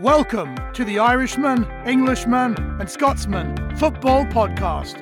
Welcome 0.00 0.56
to 0.72 0.82
the 0.82 0.98
Irishman, 0.98 1.66
Englishman, 1.84 2.56
and 2.80 2.88
Scotsman 2.88 3.54
Football 3.76 4.24
Podcast. 4.24 4.96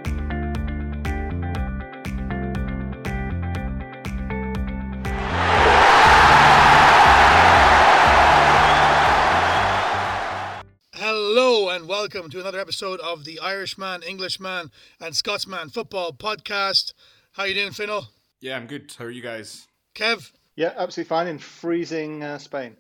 Hello 10.95 11.69
and 11.69 11.87
welcome 11.87 12.29
to 12.31 12.41
another 12.41 12.59
episode 12.59 12.99
of 12.99 13.25
the 13.25 13.39
Irishman, 13.39 14.03
Englishman, 14.03 14.73
and 14.99 15.15
Scotsman 15.15 15.69
Football 15.69 16.13
Podcast. 16.13 16.93
How 17.31 17.45
you 17.45 17.55
doing, 17.55 17.71
Fino? 17.71 18.03
Yeah, 18.41 18.57
I'm 18.57 18.67
good. 18.67 18.93
How 18.99 19.05
are 19.05 19.11
you 19.11 19.23
guys? 19.23 19.69
Kev? 19.95 20.33
Yeah, 20.57 20.73
absolutely 20.77 21.09
fine 21.09 21.29
in 21.29 21.39
freezing 21.39 22.25
uh, 22.25 22.39
Spain. 22.39 22.77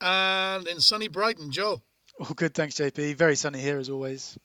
And 0.00 0.66
in 0.68 0.80
sunny 0.80 1.08
Brighton, 1.08 1.50
Joe? 1.50 1.82
All 2.20 2.34
good, 2.34 2.54
thanks, 2.54 2.76
JP. 2.76 3.16
Very 3.16 3.36
sunny 3.36 3.60
here 3.60 3.78
as 3.78 3.88
always. 3.88 4.38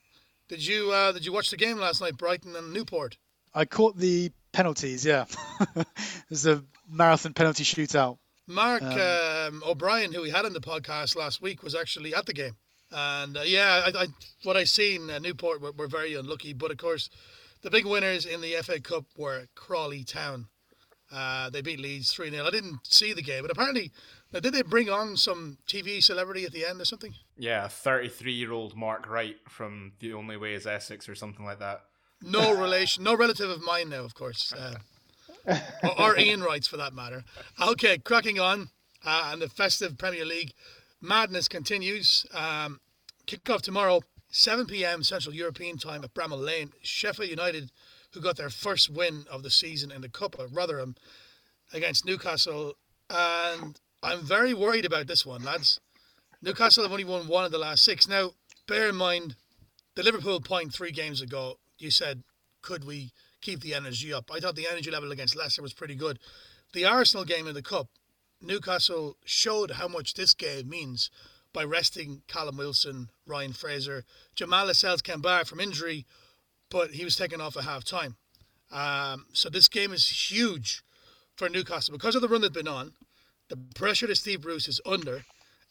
Did 0.50 0.66
you 0.66 0.92
uh, 0.92 1.12
did 1.12 1.26
you 1.26 1.34
watch 1.34 1.50
the 1.50 1.58
game 1.58 1.78
last 1.78 2.02
night, 2.02 2.18
Brighton 2.18 2.56
and 2.56 2.74
Newport? 2.74 3.18
I 3.54 3.66
caught 3.66 3.98
the 3.98 4.32
penalties. 4.52 5.06
Yeah, 5.06 5.26
it 5.76 5.88
was 6.30 6.46
a 6.46 6.64
marathon 6.88 7.34
penalty 7.34 7.64
shootout. 7.64 8.18
Mark 8.46 8.84
um, 8.84 9.00
um, 9.00 9.64
O'Brien, 9.66 10.12
who 10.12 10.22
we 10.22 10.30
had 10.30 10.46
on 10.46 10.54
the 10.54 10.60
podcast 10.60 11.16
last 11.16 11.42
week, 11.42 11.64
was 11.64 11.76
actually 11.76 12.14
at 12.14 12.26
the 12.26 12.34
game, 12.34 12.56
and 12.92 13.38
uh, 13.38 13.42
yeah, 13.42 13.84
I, 13.86 14.04
I, 14.04 14.08
what 14.44 14.58
I 14.58 14.66
seen, 14.66 15.10
uh, 15.10 15.20
Newport 15.20 15.62
were, 15.62 15.72
were, 15.72 15.88
very 15.88 16.14
unlucky. 16.14 16.54
But 16.54 16.72
of 16.72 16.78
course, 16.78 17.10
the 17.62 17.72
big 17.72 17.86
winners 17.86 18.26
in 18.26 18.42
the 18.42 18.54
FA 18.62 18.82
Cup 18.82 19.06
were 19.18 19.48
Crawley 19.56 20.04
Town. 20.04 20.48
Uh, 21.13 21.49
they 21.49 21.62
beat 21.62 21.80
Leeds 21.80 22.12
three 22.12 22.31
0 22.31 22.45
I 22.45 22.49
didn't 22.49 22.80
see 22.84 23.13
the 23.13 23.22
game, 23.22 23.44
but 23.44 23.52
apparently 23.52 23.91
now, 24.34 24.40
did 24.40 24.53
they 24.53 24.63
bring 24.63 24.90
on 24.90 25.16
some 25.16 25.59
TV 25.67 26.03
celebrity 26.03 26.44
at 26.44 26.52
the 26.52 26.66
end 26.66 26.81
or 26.81 26.86
something? 26.86 27.14
Yeah, 27.38 27.67
33 27.67 28.33
year 28.33 28.52
old 28.52 28.75
Mark 28.75 29.08
Wright 29.08 29.38
from 29.47 29.94
The 30.00 30.14
Only 30.14 30.38
Way 30.38 30.55
is 30.55 30.66
Essex 30.66 31.08
or 31.08 31.14
something 31.14 31.45
like 31.45 31.59
that. 31.59 31.83
No 32.20 32.55
relation, 32.59 33.03
no 33.03 33.16
relative 33.16 33.52
of 33.52 33.61
mine 33.61 33.89
now, 33.89 34.03
of 34.03 34.16
course. 34.16 34.52
Uh, 34.52 34.75
or, 35.83 36.02
or, 36.02 36.17
Ian 36.17 36.42
Wright's 36.42 36.67
for 36.67 36.78
that 36.78 36.94
matter. 36.94 37.23
Okay, 37.61 38.00
cracking 38.00 38.39
on. 38.39 38.70
Uh, 39.05 39.30
and 39.33 39.42
the 39.42 39.50
festive 39.50 39.98
Premier 39.98 40.25
League 40.25 40.53
madness 41.00 41.48
continues. 41.48 42.25
Um, 42.33 42.80
kick 43.27 43.48
off 43.50 43.61
tomorrow, 43.61 44.02
7 44.30 44.66
p.m. 44.66 45.03
Central 45.03 45.36
European 45.36 45.77
time 45.77 46.03
at 46.03 46.14
Bramall 46.16 46.44
Lane. 46.44 46.72
Sheffield 46.81 47.30
United, 47.30 47.72
who 48.14 48.22
got 48.22 48.38
their 48.38 48.50
first 48.50 48.89
win 48.89 49.25
of 49.30 49.44
the 49.44 49.50
season 49.50 49.92
in 49.92 50.02
the 50.02 50.09
Cup 50.09 50.36
at 50.39 50.52
Rotherham 50.52 50.95
against 51.73 52.06
Newcastle. 52.06 52.73
And 53.09 53.80
I'm 54.02 54.22
very 54.22 54.53
worried 54.53 54.86
about 54.86 55.08
this 55.08 55.25
one, 55.25 55.44
lads. 55.44 55.80
Newcastle 56.42 56.83
have 56.83 56.92
only 56.92 57.05
won 57.05 57.28
one 57.28 57.45
of 57.45 57.52
the 57.52 57.58
last 57.58 57.83
six. 57.83 58.08
Now, 58.08 58.31
bear 58.67 58.89
in 58.89 58.95
mind, 58.95 59.36
the 59.95 60.03
Liverpool 60.03 60.42
point 60.42 60.73
three 60.73 60.92
games 60.92 61.22
ago, 61.22 61.58
you 61.80 61.89
said, 61.89 62.23
could 62.61 62.86
we 62.86 63.11
keep 63.42 63.61
the 63.61 63.73
energy 63.73 64.14
up? 64.14 64.30
I 64.33 64.39
thought 64.39 64.55
the 64.55 64.67
energy 64.70 64.92
level 64.92 65.11
against 65.11 65.36
Leicester 65.36 65.61
was 65.61 65.73
pretty 65.73 65.95
good. 65.95 66.20
The 66.73 66.86
Arsenal 66.86 67.25
game 67.25 67.48
in 67.48 67.53
the 67.53 67.61
Cup, 67.61 67.88
Newcastle 68.42 69.17
showed 69.25 69.72
how 69.72 69.88
much 69.88 70.14
this 70.14 70.33
game 70.33 70.70
means 70.70 71.09
by 71.53 71.64
resting 71.64 72.23
Callum 72.27 72.58
Wilson, 72.58 73.09
Ryan 73.27 73.53
Fraser. 73.53 74.03
Jamal 74.36 74.66
Lascelles 74.66 75.02
came 75.02 75.22
back 75.22 75.45
from 75.45 75.59
injury, 75.59 76.05
but 76.74 76.92
he 76.92 77.06
was 77.06 77.16
taken 77.16 77.40
off 77.40 77.56
at 77.56 77.64
half 77.64 77.86
time. 77.86 78.18
Um, 78.72 79.28
so 79.32 79.50
this 79.50 79.70
game 79.70 79.94
is 79.94 80.32
huge 80.32 80.84
for 81.36 81.48
Newcastle 81.48 81.94
because 81.94 82.16
of 82.16 82.22
the 82.22 82.28
run 82.28 82.42
they've 82.42 82.52
been 82.52 82.68
on 82.68 82.92
the 83.50 83.58
pressure 83.76 84.08
that 84.08 84.16
Steve 84.16 84.42
Bruce 84.42 84.68
is 84.68 84.82
under 84.86 85.24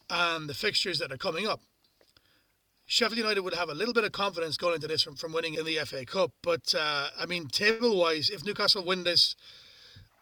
and 0.08 0.48
the 0.48 0.55
fixtures 0.55 1.00
that 1.00 1.11
are 1.11 1.17
coming 1.17 1.47
up. 1.48 1.61
Sheffield 2.86 3.19
United 3.19 3.41
would 3.41 3.55
have 3.55 3.70
a 3.70 3.75
little 3.75 3.95
bit 3.95 4.05
of 4.05 4.12
confidence 4.12 4.56
going 4.56 4.77
into 4.77 4.86
this 4.86 5.02
from, 5.02 5.17
from 5.17 5.33
winning 5.33 5.55
in 5.55 5.64
the 5.64 5.79
FA 5.85 6.05
Cup. 6.05 6.30
But, 6.42 6.74
uh, 6.79 7.08
I 7.18 7.27
mean, 7.27 7.48
table 7.48 7.98
wise, 7.98 8.29
if 8.29 8.45
Newcastle 8.45 8.85
win 8.85 9.02
this, 9.02 9.35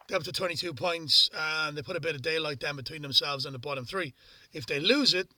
they're 0.09 0.17
up 0.17 0.25
to 0.25 0.33
22 0.33 0.73
points 0.75 1.29
and 1.37 1.77
they 1.77 1.83
put 1.83 1.97
a 1.97 2.01
bit 2.01 2.15
of 2.15 2.23
daylight 2.23 2.61
down 2.61 2.77
between 2.77 3.03
themselves 3.03 3.45
and 3.45 3.55
the 3.55 3.59
bottom 3.59 3.85
three. 3.85 4.15
If 4.53 4.67
they 4.67 4.81
lose 4.81 5.13
it, 5.13 5.29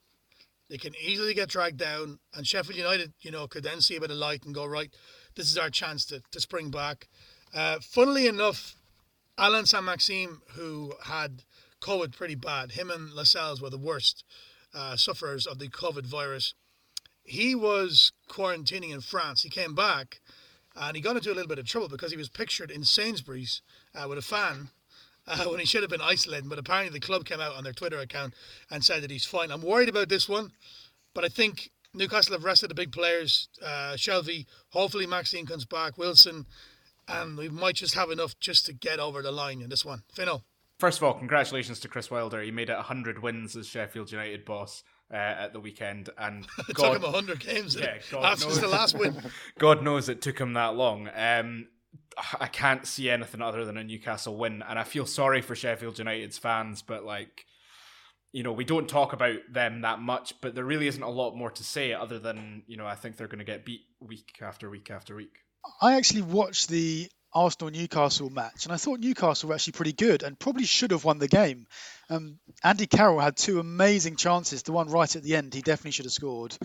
they 0.69 0.79
can 0.79 0.95
easily 1.03 1.35
get 1.35 1.49
dragged 1.49 1.79
down. 1.79 2.19
And 2.35 2.47
Sheffield 2.47 2.77
United, 2.77 3.13
you 3.21 3.31
know, 3.31 3.47
could 3.47 3.65
then 3.65 3.81
see 3.81 3.97
a 3.97 4.01
bit 4.01 4.11
of 4.11 4.17
light 4.17 4.45
and 4.45 4.55
go, 4.55 4.67
right, 4.67 4.95
this 5.35 5.51
is 5.51 5.59
our 5.59 5.71
chance 5.71 6.05
to, 6.07 6.23
to 6.31 6.41
spring 6.41 6.71
back. 6.71 7.09
Uh, 7.55 7.79
funnily 7.81 8.27
enough, 8.27 8.77
Allan 9.39 9.67
Saint-Maximin, 9.67 10.39
who 10.55 10.95
had 11.05 11.43
COVID 11.81 12.17
pretty 12.17 12.35
bad. 12.35 12.73
Him 12.73 12.91
and 12.91 13.13
Lascelles 13.13 13.61
were 13.61 13.71
the 13.71 13.79
worst 13.79 14.25
uh, 14.75 14.97
sufferers 14.97 15.47
of 15.47 15.59
the 15.59 15.69
COVID 15.69 16.07
virus. 16.07 16.55
He 17.25 17.55
was 17.55 18.13
quarantining 18.29 18.93
in 18.93 19.01
France. 19.01 19.43
He 19.43 19.49
came 19.49 19.75
back 19.75 20.21
and 20.75 20.97
he 20.97 21.03
got 21.03 21.17
into 21.17 21.31
a 21.31 21.35
little 21.35 21.49
bit 21.49 21.59
of 21.59 21.67
trouble 21.67 21.89
because 21.89 22.11
he 22.11 22.17
was 22.17 22.29
pictured 22.29 22.71
in 22.71 22.85
Sainsbury's 22.85 23.63
uh, 23.95 24.07
with 24.09 24.19
a 24.19 24.23
fan 24.23 24.71
uh, 25.27 25.45
when 25.45 25.61
he 25.61 25.67
should 25.67 25.83
have 25.83 25.91
been 25.91 26.01
isolating. 26.01 26.49
But 26.49 26.59
apparently, 26.59 26.99
the 26.99 27.05
club 27.05 27.25
came 27.25 27.41
out 27.41 27.55
on 27.55 27.65
their 27.65 27.73
Twitter 27.73 27.99
account 27.99 28.35
and 28.71 28.85
said 28.85 29.03
that 29.03 29.11
he's 29.11 29.25
fine. 29.25 29.51
I'm 29.51 29.63
worried 29.63 29.89
about 29.89 30.09
this 30.09 30.29
one, 30.29 30.53
but 31.15 31.25
I 31.25 31.29
think 31.29 31.71
Newcastle 31.95 32.33
have 32.33 32.45
rested 32.45 32.71
the 32.71 32.75
big 32.75 32.93
players. 32.93 33.49
Uh, 33.63 33.95
Shelvey, 33.97 34.47
hopefully, 34.71 35.07
Maxine 35.07 35.47
comes 35.47 35.65
back, 35.65 35.99
Wilson, 35.99 36.47
and 37.07 37.37
we 37.37 37.49
might 37.49 37.75
just 37.75 37.95
have 37.95 38.11
enough 38.11 38.39
just 38.41 38.67
to 38.67 38.73
get 38.73 38.99
over 38.99 39.23
the 39.23 39.33
line 39.33 39.61
in 39.61 39.69
this 39.69 39.85
one. 39.85 40.03
Fino. 40.13 40.43
First 40.79 40.99
of 40.99 41.05
all, 41.05 41.15
congratulations 41.15 41.79
to 41.81 41.89
Chris 41.89 42.11
Wilder. 42.11 42.41
He 42.43 42.51
made 42.51 42.71
it 42.71 42.75
100 42.75 43.23
wins 43.23 43.55
as 43.57 43.67
Sheffield 43.67 44.11
United 44.11 44.45
boss 44.45 44.83
uh, 45.13 45.17
at 45.17 45.53
the 45.53 45.61
weekend, 45.61 46.09
and 46.19 46.47
it 46.69 46.75
God, 46.75 46.95
took 46.95 46.97
him 46.97 47.13
100 47.13 47.41
games. 47.41 47.77
Yeah, 47.77 47.99
God 48.11 48.25
after 48.25 48.47
knows, 48.47 48.61
the 48.61 48.69
last 48.69 48.99
win. 48.99 49.21
God 49.59 49.83
knows 49.83 50.09
it 50.09 50.23
took 50.23 50.41
him 50.41 50.55
that 50.55 50.75
long. 50.75 51.09
Um, 51.15 51.69
I 52.41 52.47
can't 52.47 52.87
see 52.87 53.11
anything 53.11 53.43
other 53.43 53.65
than 53.65 53.77
a 53.77 53.85
Newcastle 53.85 54.37
win, 54.37 54.63
and 54.67 54.79
I 54.79 54.85
feel 54.85 55.07
sorry 55.07 55.43
for 55.43 55.55
Sheffield 55.55 55.99
United's 55.99 56.39
fans, 56.39 56.83
but 56.83 57.05
like, 57.05 57.47
you 58.33 58.43
know, 58.43 58.53
we 58.53 58.65
don't 58.65 58.89
talk 58.89 59.13
about 59.13 59.39
them 59.51 59.83
that 59.83 60.01
much, 60.01 60.35
but 60.41 60.55
there 60.55 60.65
really 60.65 60.87
isn't 60.87 61.03
a 61.03 61.11
lot 61.11 61.37
more 61.37 61.51
to 61.51 61.65
say 61.65 61.93
other 61.93 62.19
than 62.19 62.63
you 62.67 62.77
know, 62.77 62.87
I 62.87 62.95
think 62.95 63.17
they're 63.17 63.29
going 63.29 63.39
to 63.39 63.45
get 63.45 63.65
beat 63.65 63.83
week 64.01 64.39
after 64.41 64.69
week 64.71 64.91
after 64.91 65.15
week. 65.15 65.37
I 65.81 65.97
actually 65.97 66.23
watched 66.23 66.69
the 66.69 67.09
Arsenal 67.35 67.71
Newcastle 67.71 68.31
match, 68.31 68.65
and 68.65 68.73
I 68.73 68.77
thought 68.77 69.01
Newcastle 69.01 69.49
were 69.49 69.55
actually 69.55 69.75
pretty 69.75 69.93
good 69.93 70.23
and 70.23 70.39
probably 70.39 70.65
should 70.65 70.91
have 70.91 71.05
won 71.05 71.19
the 71.19 71.29
game. 71.29 71.67
Um, 72.11 72.39
Andy 72.65 72.87
Carroll 72.87 73.21
had 73.21 73.37
two 73.37 73.61
amazing 73.61 74.17
chances. 74.17 74.63
The 74.63 74.73
one 74.73 74.89
right 74.89 75.15
at 75.15 75.23
the 75.23 75.37
end, 75.37 75.55
he 75.55 75.63
definitely 75.63 75.93
should 75.93 76.07
have 76.07 76.13
scored. 76.13 76.57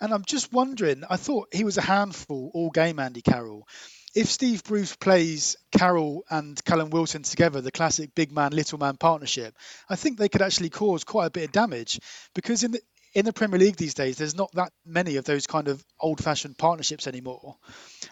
And 0.00 0.14
I'm 0.14 0.24
just 0.24 0.52
wondering, 0.52 1.04
I 1.08 1.16
thought 1.16 1.54
he 1.54 1.64
was 1.64 1.76
a 1.76 1.82
handful 1.82 2.50
all 2.54 2.70
game, 2.70 2.98
Andy 2.98 3.20
Carroll. 3.22 3.68
If 4.14 4.28
Steve 4.28 4.64
Bruce 4.64 4.96
plays 4.96 5.56
Carroll 5.70 6.24
and 6.30 6.62
Callum 6.64 6.90
Wilson 6.90 7.22
together, 7.22 7.60
the 7.60 7.70
classic 7.70 8.14
big 8.14 8.32
man, 8.32 8.52
little 8.52 8.78
man 8.78 8.96
partnership, 8.96 9.54
I 9.88 9.96
think 9.96 10.18
they 10.18 10.28
could 10.28 10.42
actually 10.42 10.70
cause 10.70 11.04
quite 11.04 11.26
a 11.26 11.30
bit 11.30 11.44
of 11.44 11.52
damage 11.52 12.00
because 12.34 12.64
in 12.64 12.72
the 12.72 12.80
in 13.12 13.24
the 13.24 13.32
Premier 13.32 13.58
League 13.58 13.76
these 13.76 13.94
days, 13.94 14.18
there's 14.18 14.36
not 14.36 14.52
that 14.52 14.72
many 14.84 15.16
of 15.16 15.24
those 15.24 15.46
kind 15.46 15.66
of 15.66 15.84
old 15.98 16.22
fashioned 16.22 16.56
partnerships 16.56 17.08
anymore. 17.08 17.56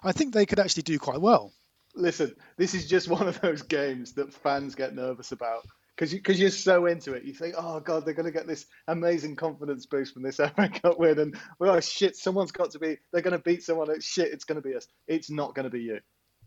I 0.03 0.11
think 0.11 0.35
they 0.35 0.47
could 0.47 0.59
actually 0.59 0.83
do 0.83 0.99
quite 0.99 1.21
well 1.21 1.53
listen, 1.99 2.35
this 2.57 2.75
is 2.75 2.89
just 2.89 3.09
one 3.19 3.29
of 3.29 3.41
those 3.41 3.63
games 3.63 4.13
that 4.15 4.33
fans 4.33 4.75
get 4.75 4.95
nervous 4.95 5.33
about 5.33 5.67
because 5.99 6.15
you, 6.15 6.23
cause 6.23 6.39
you're 6.39 6.51
so 6.51 6.87
into 6.87 7.15
it. 7.15 7.25
You 7.25 7.33
think, 7.33 7.57
oh 7.59 7.81
god, 7.81 8.05
they're 8.05 8.15
going 8.15 8.27
to 8.27 8.33
get 8.33 8.47
this 8.47 8.67
amazing 8.87 9.35
confidence 9.35 9.85
boost 9.85 10.15
from 10.15 10.23
this 10.23 10.37
FA 10.37 10.71
Cup 10.83 10.99
win, 10.99 11.19
and 11.19 11.37
well, 11.59 11.75
oh 11.75 11.81
shit, 11.81 12.17
someone's 12.17 12.53
got 12.53 12.71
to 12.71 12.79
be. 12.79 12.97
They're 13.13 13.23
going 13.23 13.33
to 13.33 13.43
beat 13.43 13.65
someone. 13.65 13.89
Shit, 14.01 14.33
it's 14.33 14.45
going 14.45 14.63
to 14.63 14.67
be 14.67 14.77
us. 14.77 14.87
It's 15.09 15.29
not 15.29 15.55
going 15.55 15.65
to 15.65 15.71
be 15.71 15.81
you. 15.81 15.99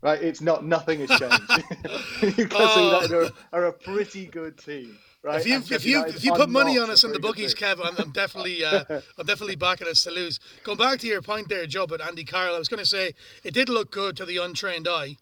Right, 0.02 0.22
it's 0.22 0.42
not. 0.42 0.66
Nothing 0.66 1.06
has 1.06 1.20
changed. 1.20 1.42
you 2.40 2.48
can 2.48 2.62
oh. 2.62 3.02
see 3.02 3.08
that 3.08 3.32
are, 3.54 3.60
are 3.60 3.66
a 3.66 3.74
pretty 3.74 4.26
good 4.26 4.58
team. 4.58 4.98
Right? 5.22 5.40
If 5.40 5.46
you 5.46 5.76
if 5.76 5.86
you 5.86 6.06
if 6.06 6.24
you 6.24 6.34
put 6.34 6.50
money 6.50 6.80
on 6.80 6.90
us 6.90 7.04
in 7.04 7.12
the 7.12 7.20
bookies, 7.20 7.54
Kev, 7.54 7.80
I'm, 7.84 7.96
I'm 7.97 8.12
definitely 8.12 8.64
uh, 8.64 8.84
I'm 9.20 9.26
definitely 9.26 9.58
backing 9.58 9.88
us 9.88 10.04
to 10.06 10.12
lose. 10.12 10.40
Going 10.64 10.78
back 10.78 11.00
to 11.00 11.08
your 11.08 11.22
point 11.22 11.50
there, 11.50 11.68
Joe, 11.68 11.86
but 11.86 12.02
Andy 12.02 12.24
Carroll, 12.24 12.56
I 12.56 12.58
was 12.58 12.70
going 12.70 12.80
to 12.80 12.90
say 12.90 13.14
it 13.44 13.54
did 13.54 13.70
look 13.70 13.92
good 13.92 14.18
to 14.18 14.26
the 14.26 14.38
untrained 14.38 14.88
eye. 14.88 15.18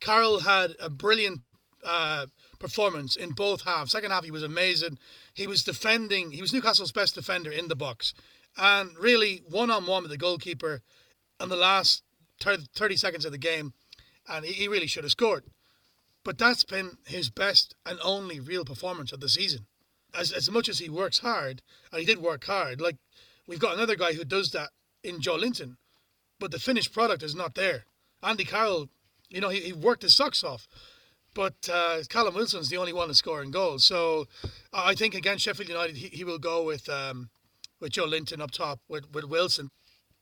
Carroll 0.00 0.40
had 0.40 0.76
a 0.78 0.88
brilliant 0.88 1.40
uh, 1.84 2.26
performance 2.60 3.16
in 3.16 3.30
both 3.30 3.62
halves. 3.62 3.90
Second 3.90 4.12
half, 4.12 4.24
he 4.24 4.30
was 4.30 4.44
amazing. 4.44 4.98
He 5.34 5.48
was 5.48 5.64
defending. 5.64 6.30
He 6.30 6.40
was 6.40 6.52
Newcastle's 6.52 6.92
best 6.92 7.16
defender 7.16 7.50
in 7.50 7.66
the 7.66 7.74
box, 7.74 8.14
and 8.56 8.96
really 8.96 9.42
one 9.48 9.70
on 9.70 9.86
one 9.86 10.02
with 10.02 10.12
the 10.12 10.16
goalkeeper 10.16 10.82
in 11.40 11.48
the 11.48 11.56
last 11.56 12.04
30 12.40 12.96
seconds 12.96 13.24
of 13.24 13.32
the 13.32 13.38
game, 13.38 13.72
and 14.28 14.44
he 14.44 14.68
really 14.68 14.86
should 14.86 15.04
have 15.04 15.10
scored. 15.10 15.44
But 16.22 16.38
that's 16.38 16.64
been 16.64 16.98
his 17.06 17.30
best 17.30 17.74
and 17.84 17.98
only 18.04 18.38
real 18.38 18.64
performance 18.64 19.10
of 19.10 19.20
the 19.20 19.28
season. 19.28 19.66
As 20.14 20.30
as 20.30 20.50
much 20.50 20.68
as 20.68 20.78
he 20.78 20.88
works 20.88 21.20
hard, 21.20 21.62
and 21.90 22.00
he 22.00 22.06
did 22.06 22.18
work 22.18 22.44
hard. 22.44 22.80
Like 22.80 22.96
we've 23.46 23.58
got 23.58 23.74
another 23.74 23.96
guy 23.96 24.12
who 24.12 24.24
does 24.24 24.52
that 24.52 24.70
in 25.02 25.20
Joelinton, 25.20 25.76
but 26.38 26.50
the 26.50 26.58
finished 26.58 26.92
product 26.92 27.22
is 27.22 27.34
not 27.34 27.54
there. 27.54 27.84
Andy 28.22 28.44
Carroll 28.44 28.90
you 29.30 29.40
know, 29.40 29.48
he, 29.48 29.60
he 29.60 29.72
worked 29.72 30.02
his 30.02 30.14
socks 30.14 30.44
off. 30.44 30.68
But 31.34 31.68
uh, 31.72 31.98
Callum 32.08 32.34
Wilson's 32.34 32.68
the 32.68 32.76
only 32.76 32.92
one 32.92 33.12
score 33.14 33.44
goals. 33.44 33.84
So 33.84 34.26
I 34.72 34.94
think 34.94 35.14
against 35.14 35.44
Sheffield 35.44 35.68
United, 35.68 35.96
he, 35.96 36.08
he 36.08 36.24
will 36.24 36.38
go 36.38 36.64
with 36.64 36.88
um, 36.88 37.30
with 37.80 37.92
Joelinton 37.92 38.40
up 38.40 38.50
top 38.50 38.80
with, 38.88 39.12
with 39.12 39.24
Wilson. 39.24 39.70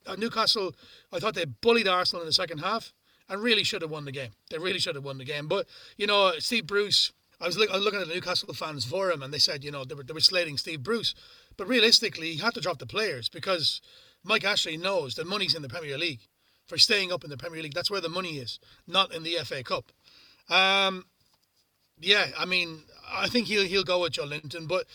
Uh, 0.06 0.14
Newcastle, 0.16 0.74
I 1.12 1.18
thought 1.18 1.34
they 1.34 1.44
bullied 1.44 1.88
Arsenal 1.88 2.22
in 2.22 2.26
the 2.26 2.32
second 2.32 2.58
half 2.58 2.92
and 3.28 3.42
really 3.42 3.64
should 3.64 3.82
have 3.82 3.90
won 3.90 4.04
the 4.04 4.12
game. 4.12 4.30
They 4.50 4.58
really 4.58 4.78
should 4.78 4.94
have 4.94 5.04
won 5.04 5.18
the 5.18 5.24
game. 5.24 5.48
But, 5.48 5.66
you 5.96 6.06
know, 6.06 6.32
Steve 6.38 6.66
Bruce, 6.66 7.12
I 7.40 7.46
was, 7.46 7.58
look, 7.58 7.70
I 7.70 7.76
was 7.76 7.84
looking 7.84 8.00
at 8.00 8.08
the 8.08 8.14
Newcastle 8.14 8.54
fans 8.54 8.84
forum 8.84 9.22
and 9.22 9.34
they 9.34 9.38
said, 9.38 9.64
you 9.64 9.70
know, 9.70 9.84
they 9.84 9.94
were, 9.94 10.04
they 10.04 10.14
were 10.14 10.20
slating 10.20 10.56
Steve 10.56 10.82
Bruce. 10.82 11.14
But 11.56 11.68
realistically, 11.68 12.32
he 12.32 12.38
had 12.38 12.54
to 12.54 12.60
drop 12.60 12.78
the 12.78 12.86
players 12.86 13.28
because 13.28 13.82
Mike 14.24 14.44
Ashley 14.44 14.76
knows 14.76 15.14
that 15.16 15.26
money's 15.26 15.54
in 15.54 15.62
the 15.62 15.68
Premier 15.68 15.98
League 15.98 16.20
for 16.66 16.78
staying 16.78 17.12
up 17.12 17.24
in 17.24 17.30
the 17.30 17.36
Premier 17.36 17.62
League. 17.62 17.74
That's 17.74 17.90
where 17.90 18.00
the 18.00 18.08
money 18.08 18.38
is, 18.38 18.58
not 18.86 19.12
in 19.12 19.24
the 19.24 19.38
FA 19.44 19.62
Cup. 19.62 19.92
Um, 20.48 21.04
yeah, 22.00 22.26
I 22.38 22.44
mean, 22.44 22.82
I 23.10 23.28
think 23.28 23.46
he'll 23.46 23.64
he'll 23.64 23.84
go 23.84 24.00
with 24.00 24.12
Joelinton, 24.12 24.68
but 24.68 24.86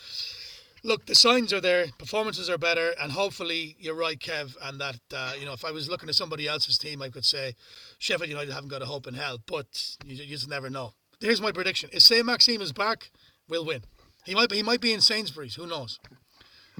look, 0.82 1.06
the 1.06 1.14
signs 1.14 1.52
are 1.52 1.60
there, 1.60 1.86
performances 1.98 2.48
are 2.48 2.58
better, 2.58 2.94
and 3.00 3.12
hopefully 3.12 3.76
you're 3.78 3.94
right, 3.94 4.18
Kev, 4.18 4.56
and 4.62 4.80
that 4.80 5.00
uh, 5.14 5.32
you 5.38 5.46
know 5.46 5.52
if 5.52 5.64
I 5.64 5.70
was 5.70 5.88
looking 5.88 6.08
at 6.08 6.14
somebody 6.14 6.48
else's 6.48 6.78
team, 6.78 7.02
I 7.02 7.08
could 7.08 7.24
say 7.24 7.54
Sheffield 7.98 8.30
United 8.30 8.52
haven't 8.52 8.70
got 8.70 8.82
a 8.82 8.86
hope 8.86 9.06
in 9.06 9.14
hell, 9.14 9.38
but 9.46 9.96
you, 10.04 10.16
you 10.16 10.26
just 10.26 10.48
never 10.48 10.70
know. 10.70 10.94
Here's 11.20 11.40
my 11.40 11.52
prediction: 11.52 11.90
if 11.92 12.02
Saint 12.02 12.26
Maximin 12.26 12.62
is 12.62 12.72
back, 12.72 13.10
we'll 13.48 13.64
win. 13.64 13.82
He 14.24 14.34
might 14.34 14.48
be, 14.48 14.56
he 14.56 14.62
might 14.62 14.80
be 14.80 14.92
in 14.92 15.02
Sainsbury's, 15.02 15.54
who 15.54 15.66
knows? 15.66 16.00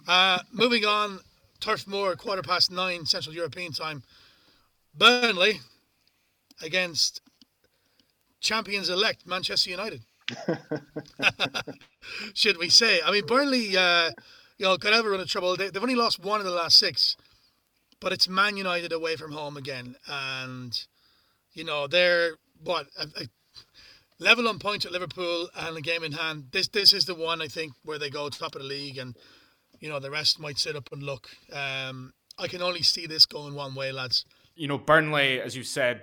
Uh, 0.09 0.38
moving 0.50 0.85
on, 0.87 1.20
Turf 1.61 1.87
Moor, 1.87 2.17
quarter 2.17 2.43
past 2.43 2.70
nine 2.70 3.05
Central 3.05 3.35
European 3.35 3.73
time. 3.73 4.03
Burnley 4.97 5.61
against 6.62 7.20
champions 8.44 8.88
elect 8.88 9.26
Manchester 9.26 9.70
United. 9.70 10.02
Should 12.35 12.58
we 12.58 12.69
say? 12.69 13.00
I 13.05 13.11
mean, 13.11 13.26
Burnley, 13.26 13.76
uh, 13.76 14.11
you 14.58 14.67
know, 14.67 14.76
could 14.76 14.93
ever 14.93 15.11
run 15.11 15.20
into 15.20 15.32
trouble. 15.32 15.56
They, 15.56 15.64
have 15.64 15.76
only 15.79 15.96
lost 15.96 16.23
one 16.23 16.41
in 16.41 16.46
the 16.46 16.52
last 16.52 16.79
six, 16.79 17.17
but 18.00 18.12
it's 18.12 18.29
Man 18.29 18.56
United 18.56 18.93
away 18.93 19.17
from 19.17 19.32
home 19.32 19.56
again, 19.56 19.96
and 20.06 20.87
you 21.55 21.64
know 21.64 21.87
they're 21.87 22.35
what 22.62 22.87
a, 22.99 23.08
a 23.23 23.29
level 24.19 24.49
on 24.49 24.58
points 24.58 24.87
at 24.87 24.93
Liverpool 24.93 25.49
and 25.56 25.76
a 25.76 25.81
game 25.81 26.05
in 26.05 26.12
hand. 26.12 26.49
This 26.52 26.69
this 26.69 26.93
is 26.93 27.06
the 27.06 27.14
one 27.14 27.43
I 27.43 27.49
think 27.49 27.73
where 27.85 27.99
they 27.99 28.11
go 28.11 28.29
to 28.29 28.38
top 28.38 28.55
of 28.55 28.62
the 28.62 28.69
league, 28.69 28.99
and 28.99 29.17
you 29.81 29.88
know 29.88 29.99
the 29.99 30.11
rest 30.11 30.38
might 30.38 30.58
sit 30.58 30.76
up 30.76 30.93
and 30.93 31.02
look. 31.02 31.29
Um, 31.52 32.12
I 32.38 32.49
can 32.49 32.62
only 32.62 32.82
see 32.82 33.06
this 33.06 33.26
going 33.26 33.55
one 33.55 33.75
way, 33.75 33.93
lads. 33.93 34.25
You 34.56 34.69
know, 34.69 34.79
Burnley, 34.79 35.41
as 35.41 35.56
you 35.56 35.64
said, 35.64 36.02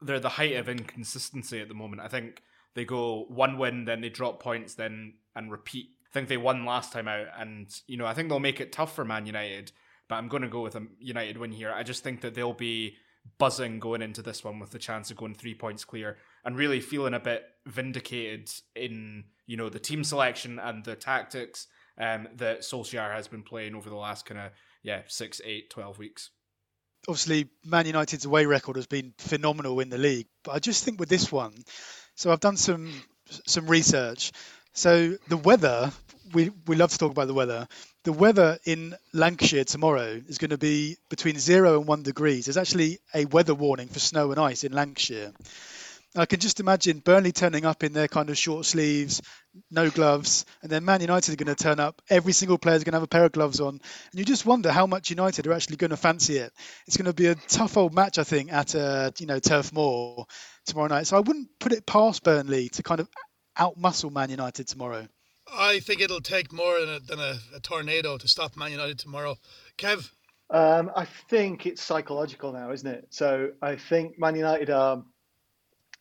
they're 0.00 0.20
the 0.20 0.30
height 0.30 0.56
of 0.56 0.68
inconsistency 0.68 1.60
at 1.60 1.68
the 1.68 1.74
moment. 1.74 2.02
I 2.02 2.08
think 2.08 2.42
they 2.74 2.84
go 2.84 3.26
one 3.28 3.58
win, 3.58 3.84
then 3.84 4.00
they 4.00 4.08
drop 4.08 4.42
points, 4.42 4.74
then 4.74 5.14
and 5.34 5.50
repeat. 5.50 5.90
I 6.10 6.12
think 6.12 6.28
they 6.28 6.36
won 6.36 6.64
last 6.64 6.92
time 6.92 7.08
out, 7.08 7.26
and 7.38 7.68
you 7.86 7.96
know 7.96 8.06
I 8.06 8.14
think 8.14 8.28
they'll 8.28 8.40
make 8.40 8.60
it 8.60 8.72
tough 8.72 8.94
for 8.94 9.04
Man 9.04 9.26
United. 9.26 9.72
But 10.08 10.16
I'm 10.16 10.28
going 10.28 10.42
to 10.42 10.48
go 10.48 10.62
with 10.62 10.74
a 10.74 10.86
United 10.98 11.38
win 11.38 11.52
here. 11.52 11.72
I 11.72 11.84
just 11.84 12.02
think 12.02 12.20
that 12.22 12.34
they'll 12.34 12.52
be 12.52 12.96
buzzing 13.38 13.78
going 13.78 14.02
into 14.02 14.22
this 14.22 14.42
one 14.42 14.58
with 14.58 14.70
the 14.70 14.78
chance 14.78 15.10
of 15.10 15.16
going 15.16 15.34
three 15.34 15.54
points 15.54 15.84
clear 15.84 16.16
and 16.44 16.56
really 16.56 16.80
feeling 16.80 17.14
a 17.14 17.20
bit 17.20 17.44
vindicated 17.66 18.50
in 18.74 19.24
you 19.46 19.56
know 19.56 19.68
the 19.68 19.78
team 19.78 20.02
selection 20.02 20.58
and 20.58 20.84
the 20.84 20.96
tactics 20.96 21.66
um, 21.98 22.28
that 22.36 22.60
Solskjaer 22.60 23.12
has 23.12 23.28
been 23.28 23.42
playing 23.42 23.74
over 23.74 23.90
the 23.90 23.96
last 23.96 24.26
kind 24.26 24.40
of 24.40 24.52
yeah 24.82 25.02
six, 25.06 25.40
eight, 25.44 25.70
twelve 25.70 25.98
weeks 25.98 26.30
obviously 27.08 27.48
Man 27.64 27.86
United's 27.86 28.24
away 28.24 28.46
record 28.46 28.76
has 28.76 28.86
been 28.86 29.14
phenomenal 29.18 29.80
in 29.80 29.90
the 29.90 29.98
league, 29.98 30.26
but 30.44 30.52
I 30.52 30.58
just 30.58 30.84
think 30.84 31.00
with 31.00 31.08
this 31.08 31.30
one, 31.32 31.54
so 32.14 32.30
I've 32.32 32.40
done 32.40 32.56
some 32.56 32.92
some 33.46 33.66
research. 33.66 34.32
So 34.72 35.16
the 35.28 35.36
weather, 35.36 35.92
we 36.32 36.50
we 36.66 36.76
love 36.76 36.90
to 36.92 36.98
talk 36.98 37.10
about 37.10 37.26
the 37.28 37.34
weather. 37.34 37.66
The 38.04 38.12
weather 38.12 38.58
in 38.64 38.94
Lancashire 39.12 39.64
tomorrow 39.64 40.20
is 40.26 40.38
going 40.38 40.50
to 40.50 40.58
be 40.58 40.96
between 41.10 41.38
zero 41.38 41.78
and 41.78 41.86
one 41.86 42.02
degrees. 42.02 42.46
There's 42.46 42.56
actually 42.56 42.98
a 43.14 43.26
weather 43.26 43.54
warning 43.54 43.88
for 43.88 43.98
snow 43.98 44.30
and 44.30 44.40
ice 44.40 44.64
in 44.64 44.72
Lancashire. 44.72 45.32
I 46.16 46.26
can 46.26 46.40
just 46.40 46.58
imagine 46.58 46.98
Burnley 46.98 47.30
turning 47.30 47.64
up 47.64 47.84
in 47.84 47.92
their 47.92 48.08
kind 48.08 48.30
of 48.30 48.38
short 48.38 48.66
sleeves, 48.66 49.22
no 49.70 49.90
gloves, 49.90 50.44
and 50.60 50.70
then 50.70 50.84
Man 50.84 51.00
United 51.00 51.32
are 51.32 51.44
going 51.44 51.54
to 51.54 51.62
turn 51.62 51.78
up. 51.78 52.02
Every 52.10 52.32
single 52.32 52.58
player 52.58 52.74
is 52.74 52.82
going 52.82 52.92
to 52.92 52.96
have 52.96 53.04
a 53.04 53.08
pair 53.08 53.24
of 53.24 53.32
gloves 53.32 53.60
on, 53.60 53.80
and 54.10 54.18
you 54.18 54.24
just 54.24 54.44
wonder 54.44 54.72
how 54.72 54.86
much 54.86 55.10
United 55.10 55.46
are 55.46 55.52
actually 55.52 55.76
going 55.76 55.90
to 55.90 55.96
fancy 55.96 56.38
it. 56.38 56.52
It's 56.88 56.96
going 56.96 57.06
to 57.06 57.12
be 57.12 57.26
a 57.26 57.36
tough 57.36 57.76
old 57.76 57.94
match, 57.94 58.18
I 58.18 58.24
think, 58.24 58.52
at 58.52 58.74
uh, 58.74 59.12
you 59.18 59.26
know 59.26 59.38
Turf 59.38 59.72
Moor 59.72 60.26
tomorrow 60.66 60.88
night. 60.88 61.06
So 61.06 61.16
I 61.16 61.20
wouldn't 61.20 61.48
put 61.60 61.72
it 61.72 61.86
past 61.86 62.24
Burnley 62.24 62.70
to 62.70 62.82
kind 62.82 63.00
of 63.00 63.08
outmuscle 63.56 64.12
Man 64.12 64.30
United 64.30 64.66
tomorrow. 64.66 65.06
I 65.52 65.78
think 65.78 66.00
it'll 66.00 66.20
take 66.20 66.52
more 66.52 66.80
than 66.80 66.88
a, 66.88 67.00
than 67.00 67.20
a, 67.20 67.38
a 67.54 67.60
tornado 67.60 68.18
to 68.18 68.26
stop 68.26 68.56
Man 68.56 68.72
United 68.72 68.98
tomorrow. 68.98 69.36
Kev. 69.78 70.10
Um, 70.52 70.90
I 70.96 71.04
think 71.28 71.66
it's 71.66 71.80
psychological 71.80 72.52
now, 72.52 72.72
isn't 72.72 72.88
it? 72.88 73.06
So 73.10 73.52
I 73.62 73.76
think 73.76 74.18
Man 74.18 74.34
United 74.34 74.68
are 74.70 75.04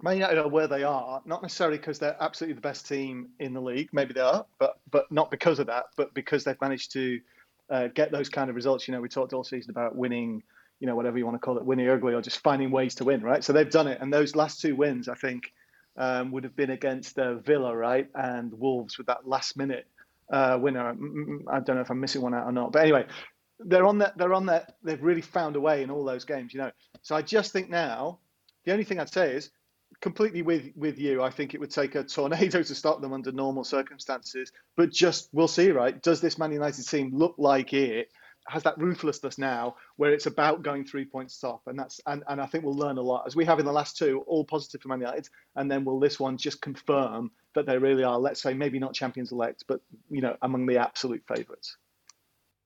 Man 0.02 0.16
United 0.16 0.38
are 0.38 0.48
where 0.48 0.68
they 0.68 0.84
are, 0.84 1.22
not 1.26 1.42
necessarily 1.42 1.78
because 1.78 2.00
they're 2.00 2.16
absolutely 2.22 2.56
the 2.56 2.62
best 2.62 2.88
team 2.88 3.30
in 3.40 3.54
the 3.54 3.62
league. 3.62 3.90
Maybe 3.92 4.14
they 4.14 4.22
are, 4.22 4.46
but 4.58 4.80
but 4.90 5.12
not 5.12 5.30
because 5.30 5.60
of 5.60 5.68
that, 5.68 5.86
but 5.98 6.14
because 6.14 6.44
they've 6.44 6.60
managed 6.62 6.94
to 6.94 7.20
uh, 7.70 7.88
get 7.88 8.12
those 8.12 8.30
kind 8.30 8.50
of 8.50 8.56
results. 8.56 8.88
You 8.88 8.94
know, 8.94 9.02
we 9.02 9.10
talked 9.10 9.34
all 9.34 9.44
season 9.44 9.72
about 9.72 9.96
winning, 9.96 10.42
you 10.80 10.88
know, 10.88 10.96
whatever 10.96 11.18
you 11.18 11.26
want 11.26 11.36
to 11.36 11.40
call 11.40 11.58
it, 11.58 11.66
winning 11.66 11.90
ugly, 11.90 12.14
or 12.14 12.22
just 12.22 12.40
finding 12.40 12.72
ways 12.72 12.96
to 12.96 13.04
win, 13.04 13.22
right? 13.22 13.44
So 13.44 13.52
they've 13.52 13.70
done 13.70 13.88
it, 13.88 14.00
and 14.02 14.14
those 14.14 14.36
last 14.36 14.62
two 14.62 14.76
wins, 14.76 15.10
I 15.10 15.16
think, 15.16 15.52
um, 15.98 16.32
would 16.32 16.46
have 16.46 16.56
been 16.56 16.70
against 16.70 17.20
uh, 17.20 17.36
Villa, 17.36 17.76
right, 17.76 18.08
and 18.16 18.54
Wolves 18.54 18.98
with 18.98 19.08
that 19.08 19.28
last 19.28 19.58
minute 19.58 19.86
uh, 20.32 20.58
winner. 20.62 20.90
I 21.50 21.60
don't 21.60 21.76
know 21.76 21.82
if 21.82 21.90
I'm 21.90 22.00
missing 22.00 22.22
one 22.22 22.34
out 22.34 22.46
or 22.46 22.54
not, 22.54 22.72
but 22.72 22.84
anyway, 22.84 23.06
they're 23.60 23.86
on 23.86 23.98
that. 23.98 24.18
They're 24.18 24.34
on 24.34 24.46
that. 24.46 24.76
They've 24.82 25.04
really 25.04 25.22
found 25.22 25.58
a 25.58 25.60
way 25.60 25.84
in 25.84 25.92
all 25.92 26.06
those 26.06 26.24
games, 26.24 26.54
you 26.54 26.62
know. 26.62 26.72
So 27.02 27.16
I 27.18 27.22
just 27.22 27.52
think 27.52 27.70
now, 27.70 28.20
the 28.64 28.72
only 28.72 28.86
thing 28.86 29.00
I'd 29.02 29.10
say 29.10 29.34
is 29.34 29.50
completely 30.02 30.42
with 30.42 30.72
with 30.76 31.00
you. 31.00 31.22
I 31.22 31.30
think 31.30 31.54
it 31.54 31.60
would 31.60 31.72
take 31.72 31.96
a 31.96 32.04
tornado 32.04 32.64
to 32.64 32.76
stop 32.76 33.02
them 33.02 33.14
under 33.14 33.32
normal 33.32 33.64
circumstances. 33.64 34.52
But 34.76 34.92
just 34.92 35.30
we'll 35.34 35.48
see, 35.48 35.72
right? 35.72 36.02
Does 36.02 36.22
this 36.22 36.38
Man 36.38 36.52
United 36.52 36.88
team 36.88 37.12
look 37.14 37.36
like 37.38 37.74
it 37.74 38.10
has 38.48 38.64
that 38.64 38.78
ruthlessness 38.78 39.38
now, 39.38 39.76
where 39.98 40.12
it's 40.12 40.26
about 40.26 40.64
going 40.64 40.84
three 40.84 41.06
points 41.06 41.40
top, 41.40 41.62
and 41.68 41.78
that's 41.78 42.00
and, 42.08 42.24
and 42.28 42.42
I 42.42 42.46
think 42.46 42.64
we'll 42.64 42.76
learn 42.76 42.98
a 42.98 43.02
lot 43.02 43.26
as 43.28 43.36
we 43.36 43.46
have 43.46 43.60
in 43.60 43.66
the 43.66 43.72
last 43.72 43.98
two, 43.98 44.24
all 44.28 44.44
positive 44.44 44.82
for 44.82 44.88
Man 44.88 45.02
United, 45.02 45.30
and 45.56 45.70
then 45.70 45.86
will 45.86 46.00
this 46.00 46.20
one 46.20 46.38
just 46.38 46.62
confirm 46.62 47.32
that 47.56 47.66
they 47.66 47.78
really 47.78 48.04
are, 48.04 48.20
let's 48.20 48.42
say, 48.42 48.54
maybe 48.54 48.80
not 48.80 48.94
champions 48.94 49.32
elect, 49.32 49.66
but 49.68 49.82
you 50.10 50.22
know, 50.22 50.36
among 50.42 50.66
the 50.66 50.78
absolute 50.78 51.24
favourites. 51.28 51.78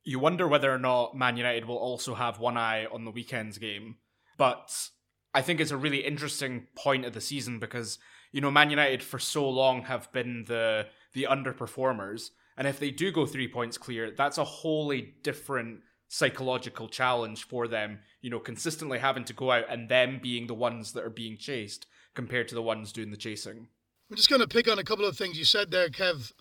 You 0.04 0.20
wonder 0.20 0.48
whether 0.48 0.74
or 0.74 0.80
not 0.80 1.16
Man 1.16 1.38
United 1.38 1.66
will 1.66 1.78
also 1.78 2.14
have 2.14 2.40
one 2.40 2.58
eye 2.58 2.86
on 2.92 3.06
the 3.06 3.12
weekend's 3.12 3.58
game, 3.58 3.96
but 4.38 4.90
I 5.34 5.42
think 5.42 5.60
it's 5.60 5.72
a 5.72 5.78
really 5.78 6.06
interesting 6.06 6.68
point 6.76 7.06
of 7.06 7.14
the 7.14 7.22
season 7.22 7.60
because 7.60 7.98
you 8.32 8.42
know 8.42 8.52
Man 8.52 8.70
United 8.70 9.02
for 9.02 9.20
so 9.20 9.48
long 9.50 9.84
have 9.84 10.12
been 10.12 10.46
the 10.48 10.88
the 11.14 11.28
underperformers, 11.30 12.30
and 12.58 12.68
if 12.68 12.80
they 12.80 12.92
do 12.92 13.12
go 13.12 13.26
three 13.26 13.48
points 13.48 13.78
clear, 13.78 14.12
that's 14.12 14.38
a 14.38 14.44
wholly 14.44 15.16
different 15.24 15.82
psychological 16.08 16.88
challenge 16.88 17.48
for 17.48 17.68
them. 17.68 18.00
You 18.22 18.30
know, 18.30 18.40
consistently 18.40 19.00
having 19.00 19.26
to 19.26 19.34
go 19.34 19.52
out 19.52 19.66
and 19.70 19.90
them 19.90 20.20
being 20.22 20.48
the 20.48 20.54
ones 20.54 20.94
that 20.94 21.04
are 21.04 21.10
being 21.10 21.38
chased 21.38 21.88
compared 22.14 22.48
to 22.50 22.56
the 22.56 22.62
ones 22.62 22.92
doing 22.92 23.12
the 23.12 23.18
chasing. 23.18 23.68
I'm 24.10 24.18
just 24.18 24.30
going 24.30 24.42
to 24.42 24.48
pick 24.48 24.68
on 24.70 24.78
a 24.78 24.84
couple 24.84 25.06
of 25.06 25.18
things 25.18 25.38
you 25.40 25.46
said 25.46 25.72
there, 25.72 25.90
Kev. 25.90 26.34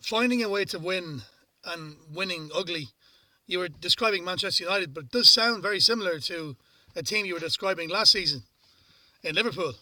Finding 0.00 0.42
a 0.42 0.48
way 0.48 0.64
to 0.64 0.78
win 0.78 1.22
and 1.64 1.96
winning 2.10 2.50
ugly. 2.54 2.88
You 3.46 3.58
were 3.58 3.68
describing 3.68 4.24
Manchester 4.24 4.64
United, 4.64 4.94
but 4.94 5.04
it 5.04 5.10
does 5.10 5.30
sound 5.30 5.62
very 5.62 5.80
similar 5.80 6.18
to 6.20 6.56
a 6.94 7.02
team 7.02 7.26
you 7.26 7.34
were 7.34 7.40
describing 7.40 7.88
last 7.88 8.12
season 8.12 8.42
in 9.22 9.34
Liverpool. 9.34 9.74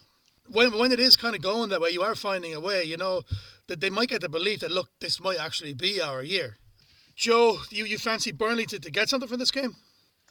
When, 0.50 0.76
when 0.79 0.93
it 0.93 1.00
is 1.00 1.17
kind 1.17 1.37
of 1.37 1.43
going 1.43 1.71
that 1.71 1.81
way, 1.81 1.90
you 1.90 2.02
are 2.02 2.14
finding 2.14 2.55
a 2.55 2.61
way, 2.61 2.85
you 2.85 2.97
know, 2.97 3.23
that 3.69 3.81
they 3.81 3.90
might 3.90 4.09
get 4.09 4.21
the 4.21 4.29
belief 4.29 4.61
that, 4.61 4.71
look, 4.71 4.88
this 5.00 5.21
might 5.21 5.38
actually 5.38 5.75
be 5.75 6.00
our 6.00 6.23
year. 6.23 6.57
Joe, 7.14 7.59
you, 7.71 7.85
you 7.85 7.99
fancy 7.99 8.33
Burnley 8.33 8.67
to, 8.67 8.81
to 8.81 8.90
get 8.90 9.09
something 9.09 9.29
from 9.29 9.38
this 9.38 9.50
game? 9.50 9.76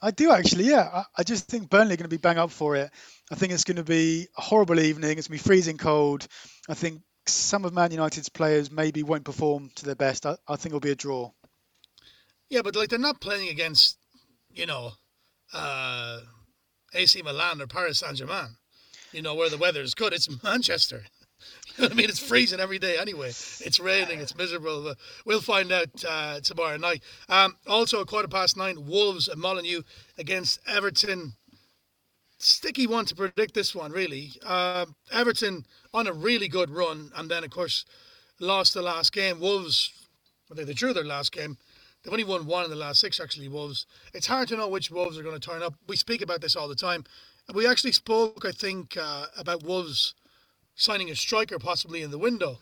I 0.01 0.11
do 0.11 0.31
actually, 0.31 0.65
yeah. 0.65 0.89
I, 0.93 1.03
I 1.17 1.23
just 1.23 1.47
think 1.47 1.69
Burnley 1.69 1.93
are 1.93 1.97
going 1.97 2.09
to 2.09 2.09
be 2.09 2.17
bang 2.17 2.37
up 2.37 2.51
for 2.51 2.75
it. 2.75 2.89
I 3.31 3.35
think 3.35 3.53
it's 3.53 3.63
going 3.63 3.77
to 3.77 3.83
be 3.83 4.27
a 4.37 4.41
horrible 4.41 4.79
evening. 4.79 5.17
It's 5.17 5.27
going 5.27 5.37
to 5.37 5.43
be 5.43 5.47
freezing 5.47 5.77
cold. 5.77 6.27
I 6.67 6.73
think 6.73 7.01
some 7.27 7.63
of 7.63 7.73
Man 7.73 7.91
United's 7.91 8.29
players 8.29 8.71
maybe 8.71 9.03
won't 9.03 9.23
perform 9.23 9.69
to 9.75 9.85
their 9.85 9.95
best. 9.95 10.25
I, 10.25 10.35
I 10.47 10.55
think 10.55 10.67
it'll 10.67 10.79
be 10.79 10.91
a 10.91 10.95
draw. 10.95 11.31
Yeah, 12.49 12.61
but 12.63 12.75
like 12.75 12.89
they're 12.89 12.97
not 12.97 13.21
playing 13.21 13.49
against, 13.49 13.97
you 14.51 14.65
know, 14.65 14.91
uh, 15.53 16.21
AC 16.93 17.21
Milan 17.21 17.61
or 17.61 17.67
Paris 17.67 17.99
Saint 17.99 18.17
Germain, 18.17 18.57
you 19.11 19.21
know, 19.21 19.35
where 19.35 19.49
the 19.49 19.57
weather 19.57 19.81
is 19.81 19.95
good. 19.95 20.13
It's 20.13 20.29
Manchester. 20.43 21.03
I 21.81 21.89
mean, 21.89 22.09
it's 22.09 22.19
freezing 22.19 22.59
every 22.59 22.79
day 22.79 22.97
anyway. 22.97 23.29
It's 23.29 23.79
raining, 23.79 24.19
it's 24.19 24.35
miserable. 24.35 24.93
We'll 25.25 25.41
find 25.41 25.71
out 25.71 25.87
uh, 26.07 26.41
tomorrow 26.41 26.77
night. 26.77 27.01
Um, 27.29 27.55
also, 27.67 28.01
a 28.01 28.05
quarter 28.05 28.27
past 28.27 28.57
nine, 28.57 28.85
Wolves 28.85 29.27
and 29.29 29.39
Molineux 29.39 29.83
against 30.17 30.59
Everton. 30.67 31.33
Sticky 32.37 32.87
one 32.87 33.05
to 33.05 33.15
predict 33.15 33.53
this 33.53 33.73
one, 33.73 33.91
really. 33.91 34.33
Uh, 34.45 34.85
Everton 35.11 35.65
on 35.93 36.07
a 36.07 36.13
really 36.13 36.47
good 36.47 36.69
run, 36.69 37.11
and 37.15 37.29
then, 37.29 37.43
of 37.43 37.51
course, 37.51 37.85
lost 38.39 38.73
the 38.73 38.81
last 38.81 39.13
game. 39.13 39.39
Wolves, 39.39 39.91
well, 40.49 40.65
they 40.65 40.73
drew 40.73 40.93
their 40.93 41.05
last 41.05 41.31
game. 41.31 41.57
They've 42.03 42.13
only 42.13 42.23
won 42.23 42.45
one 42.45 42.63
in 42.63 42.69
the 42.69 42.75
last 42.77 43.01
six, 43.01 43.19
actually, 43.19 43.49
Wolves. 43.49 43.85
It's 44.13 44.27
hard 44.27 44.47
to 44.49 44.57
know 44.57 44.69
which 44.69 44.89
Wolves 44.89 45.17
are 45.17 45.23
going 45.23 45.39
to 45.39 45.49
turn 45.49 45.61
up. 45.61 45.75
We 45.87 45.97
speak 45.97 46.21
about 46.21 46.41
this 46.41 46.55
all 46.55 46.67
the 46.67 46.75
time. 46.75 47.03
We 47.53 47.67
actually 47.67 47.91
spoke, 47.91 48.45
I 48.45 48.51
think, 48.51 48.95
uh, 48.95 49.25
about 49.37 49.63
Wolves 49.63 50.13
signing 50.75 51.09
a 51.09 51.15
striker 51.15 51.59
possibly 51.59 52.01
in 52.01 52.11
the 52.11 52.17
window. 52.17 52.59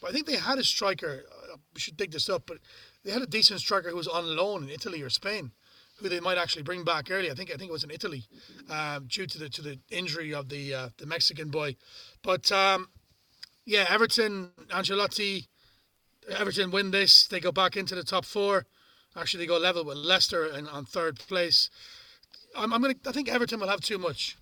But 0.00 0.10
I 0.10 0.12
think 0.12 0.26
they 0.26 0.36
had 0.36 0.58
a 0.58 0.64
striker. 0.64 1.24
Uh, 1.30 1.56
we 1.72 1.80
should 1.80 1.96
dig 1.96 2.10
this 2.10 2.28
up, 2.28 2.42
but 2.46 2.58
they 3.04 3.12
had 3.12 3.22
a 3.22 3.26
decent 3.26 3.60
striker 3.60 3.90
who 3.90 3.96
was 3.96 4.08
on 4.08 4.36
loan 4.36 4.64
in 4.64 4.70
Italy 4.70 5.00
or 5.02 5.10
Spain, 5.10 5.52
who 5.98 6.08
they 6.08 6.20
might 6.20 6.38
actually 6.38 6.62
bring 6.62 6.84
back 6.84 7.10
early. 7.10 7.30
I 7.30 7.34
think 7.34 7.50
I 7.50 7.56
think 7.56 7.68
it 7.68 7.72
was 7.72 7.84
in 7.84 7.90
Italy, 7.90 8.24
um, 8.68 9.06
due 9.06 9.26
to 9.26 9.38
the 9.38 9.48
to 9.50 9.62
the 9.62 9.78
injury 9.90 10.34
of 10.34 10.48
the 10.48 10.74
uh, 10.74 10.88
the 10.98 11.06
Mexican 11.06 11.48
boy. 11.50 11.76
But 12.22 12.50
um, 12.50 12.88
yeah, 13.64 13.86
Everton, 13.88 14.50
Ancelotti, 14.68 15.46
Everton 16.28 16.70
win 16.70 16.90
this. 16.90 17.26
They 17.26 17.40
go 17.40 17.52
back 17.52 17.76
into 17.76 17.94
the 17.94 18.04
top 18.04 18.24
four. 18.24 18.66
Actually, 19.16 19.44
they 19.44 19.48
go 19.48 19.58
level 19.58 19.84
with 19.84 19.98
Leicester 19.98 20.44
and 20.44 20.68
on 20.68 20.84
third 20.84 21.18
place. 21.18 21.70
I'm, 22.56 22.72
I'm 22.72 22.82
gonna. 22.82 22.94
I 23.06 23.12
think 23.12 23.28
Everton 23.28 23.60
will 23.60 23.68
have 23.68 23.80
too 23.80 23.98
much. 23.98 24.36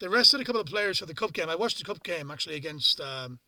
They 0.00 0.08
rested 0.08 0.40
a 0.40 0.44
couple 0.44 0.60
of 0.60 0.66
players 0.66 0.98
for 0.98 1.06
the 1.06 1.14
cup 1.14 1.32
game. 1.32 1.48
I 1.48 1.56
watched 1.56 1.78
the 1.78 1.84
cup 1.84 2.02
game 2.02 2.30
actually 2.30 2.56
against. 2.56 3.00
Um, 3.00 3.40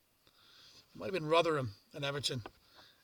it 0.95 0.99
might 0.99 1.07
have 1.07 1.15
been 1.15 1.29
Rotherham 1.29 1.71
and 1.95 2.05
Everton. 2.05 2.43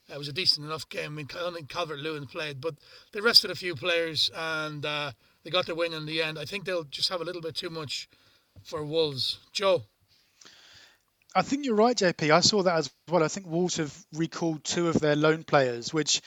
It 0.09 0.19
was 0.19 0.29
a 0.29 0.33
decent 0.33 0.67
enough 0.67 0.89
game. 0.89 1.13
I 1.13 1.17
mean, 1.17 1.27
think 1.27 1.69
Calvert 1.69 1.99
Lewin 1.99 2.27
played, 2.27 2.61
but 2.61 2.77
they 3.13 3.21
rested 3.21 3.51
a 3.51 3.57
few 3.57 3.75
players 3.75 4.31
and 4.35 4.85
uh, 4.87 5.13
they 5.43 5.51
got 5.51 5.67
the 5.67 5.75
win 5.75 5.93
in 5.93 6.07
the 6.07 6.23
end. 6.23 6.39
I 6.39 6.45
think 6.45 6.65
they'll 6.65 6.85
just 6.85 7.09
have 7.09 7.21
a 7.21 7.25
little 7.25 7.43
bit 7.43 7.57
too 7.57 7.71
much 7.71 8.09
for 8.63 8.85
Wolves. 8.85 9.39
Joe. 9.53 9.85
I 11.37 11.43
think 11.43 11.67
you're 11.67 11.75
right, 11.75 11.95
JP. 11.95 12.31
I 12.31 12.41
saw 12.41 12.63
that 12.63 12.77
as 12.77 12.91
well. 13.11 13.23
I 13.23 13.29
think 13.29 13.47
Wolves 13.47 13.77
have 13.77 13.95
recalled 14.15 14.65
two 14.65 14.89
of 14.89 14.99
their 14.99 15.15
loan 15.15 15.45
players, 15.45 15.93
which 15.93 16.23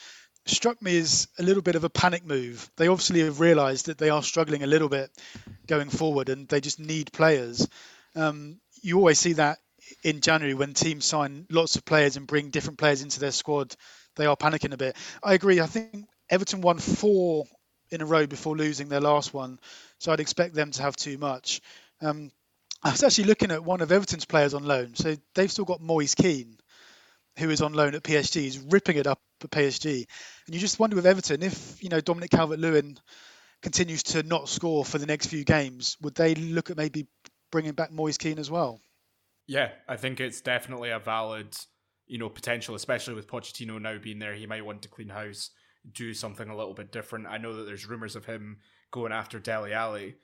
struck 0.46 0.80
me 0.80 0.98
as 0.98 1.26
a 1.36 1.42
little 1.42 1.62
bit 1.64 1.74
of 1.74 1.82
a 1.82 1.90
panic 1.90 2.24
move. 2.24 2.70
They 2.76 2.86
obviously 2.86 3.20
have 3.24 3.40
realised 3.40 3.86
that 3.86 3.98
they 3.98 4.10
are 4.10 4.22
struggling 4.22 4.62
a 4.62 4.68
little 4.68 4.88
bit 4.88 5.10
going 5.66 5.90
forward, 5.90 6.28
and 6.28 6.46
they 6.46 6.60
just 6.60 6.78
need 6.78 7.12
players. 7.12 7.66
Um, 8.14 8.60
you 8.82 8.98
always 8.98 9.18
see 9.18 9.32
that 9.32 9.58
in 10.04 10.20
January 10.20 10.54
when 10.54 10.74
teams 10.74 11.06
sign 11.06 11.44
lots 11.50 11.74
of 11.74 11.84
players 11.84 12.16
and 12.16 12.28
bring 12.28 12.50
different 12.50 12.78
players 12.78 13.02
into 13.02 13.18
their 13.18 13.32
squad. 13.32 13.74
They 14.14 14.26
are 14.26 14.36
panicking 14.36 14.72
a 14.72 14.76
bit. 14.76 14.96
I 15.24 15.34
agree. 15.34 15.60
I 15.60 15.66
think 15.66 16.06
Everton 16.30 16.60
won 16.60 16.78
four 16.78 17.46
in 17.90 18.00
a 18.00 18.06
row 18.06 18.28
before 18.28 18.56
losing 18.56 18.88
their 18.88 19.00
last 19.00 19.34
one, 19.34 19.58
so 19.98 20.12
I'd 20.12 20.20
expect 20.20 20.54
them 20.54 20.70
to 20.70 20.82
have 20.82 20.94
too 20.94 21.18
much. 21.18 21.60
Um, 22.00 22.30
I 22.82 22.90
was 22.90 23.02
actually 23.02 23.24
looking 23.24 23.50
at 23.50 23.64
one 23.64 23.82
of 23.82 23.92
Everton's 23.92 24.24
players 24.24 24.54
on 24.54 24.64
loan. 24.64 24.94
So 24.94 25.16
they've 25.34 25.50
still 25.50 25.66
got 25.66 25.82
Moise 25.82 26.14
Kean, 26.14 26.56
who 27.38 27.50
is 27.50 27.60
on 27.60 27.74
loan 27.74 27.94
at 27.94 28.02
PSG. 28.02 28.40
He's 28.40 28.58
ripping 28.58 28.96
it 28.96 29.06
up 29.06 29.20
at 29.44 29.50
PSG. 29.50 30.06
And 30.46 30.54
you 30.54 30.60
just 30.60 30.78
wonder 30.78 30.96
with 30.96 31.06
Everton, 31.06 31.42
if, 31.42 31.82
you 31.82 31.90
know, 31.90 32.00
Dominic 32.00 32.30
Calvert-Lewin 32.30 32.98
continues 33.62 34.02
to 34.04 34.22
not 34.22 34.48
score 34.48 34.84
for 34.84 34.98
the 34.98 35.06
next 35.06 35.26
few 35.26 35.44
games, 35.44 35.98
would 36.00 36.14
they 36.14 36.34
look 36.34 36.70
at 36.70 36.78
maybe 36.78 37.06
bringing 37.52 37.72
back 37.72 37.92
Moise 37.92 38.16
Kean 38.16 38.38
as 38.38 38.50
well? 38.50 38.80
Yeah, 39.46 39.70
I 39.86 39.96
think 39.96 40.20
it's 40.20 40.40
definitely 40.40 40.90
a 40.90 40.98
valid, 40.98 41.54
you 42.06 42.16
know, 42.16 42.30
potential, 42.30 42.74
especially 42.74 43.14
with 43.14 43.26
Pochettino 43.26 43.80
now 43.80 43.98
being 43.98 44.20
there. 44.20 44.34
He 44.34 44.46
might 44.46 44.64
want 44.64 44.82
to 44.82 44.88
clean 44.88 45.10
house, 45.10 45.50
do 45.92 46.14
something 46.14 46.48
a 46.48 46.56
little 46.56 46.72
bit 46.72 46.92
different. 46.92 47.26
I 47.26 47.36
know 47.36 47.56
that 47.56 47.64
there's 47.64 47.86
rumours 47.86 48.16
of 48.16 48.24
him 48.24 48.58
going 48.90 49.12
after 49.12 49.38
Dele 49.38 49.74
Alli 49.74 50.16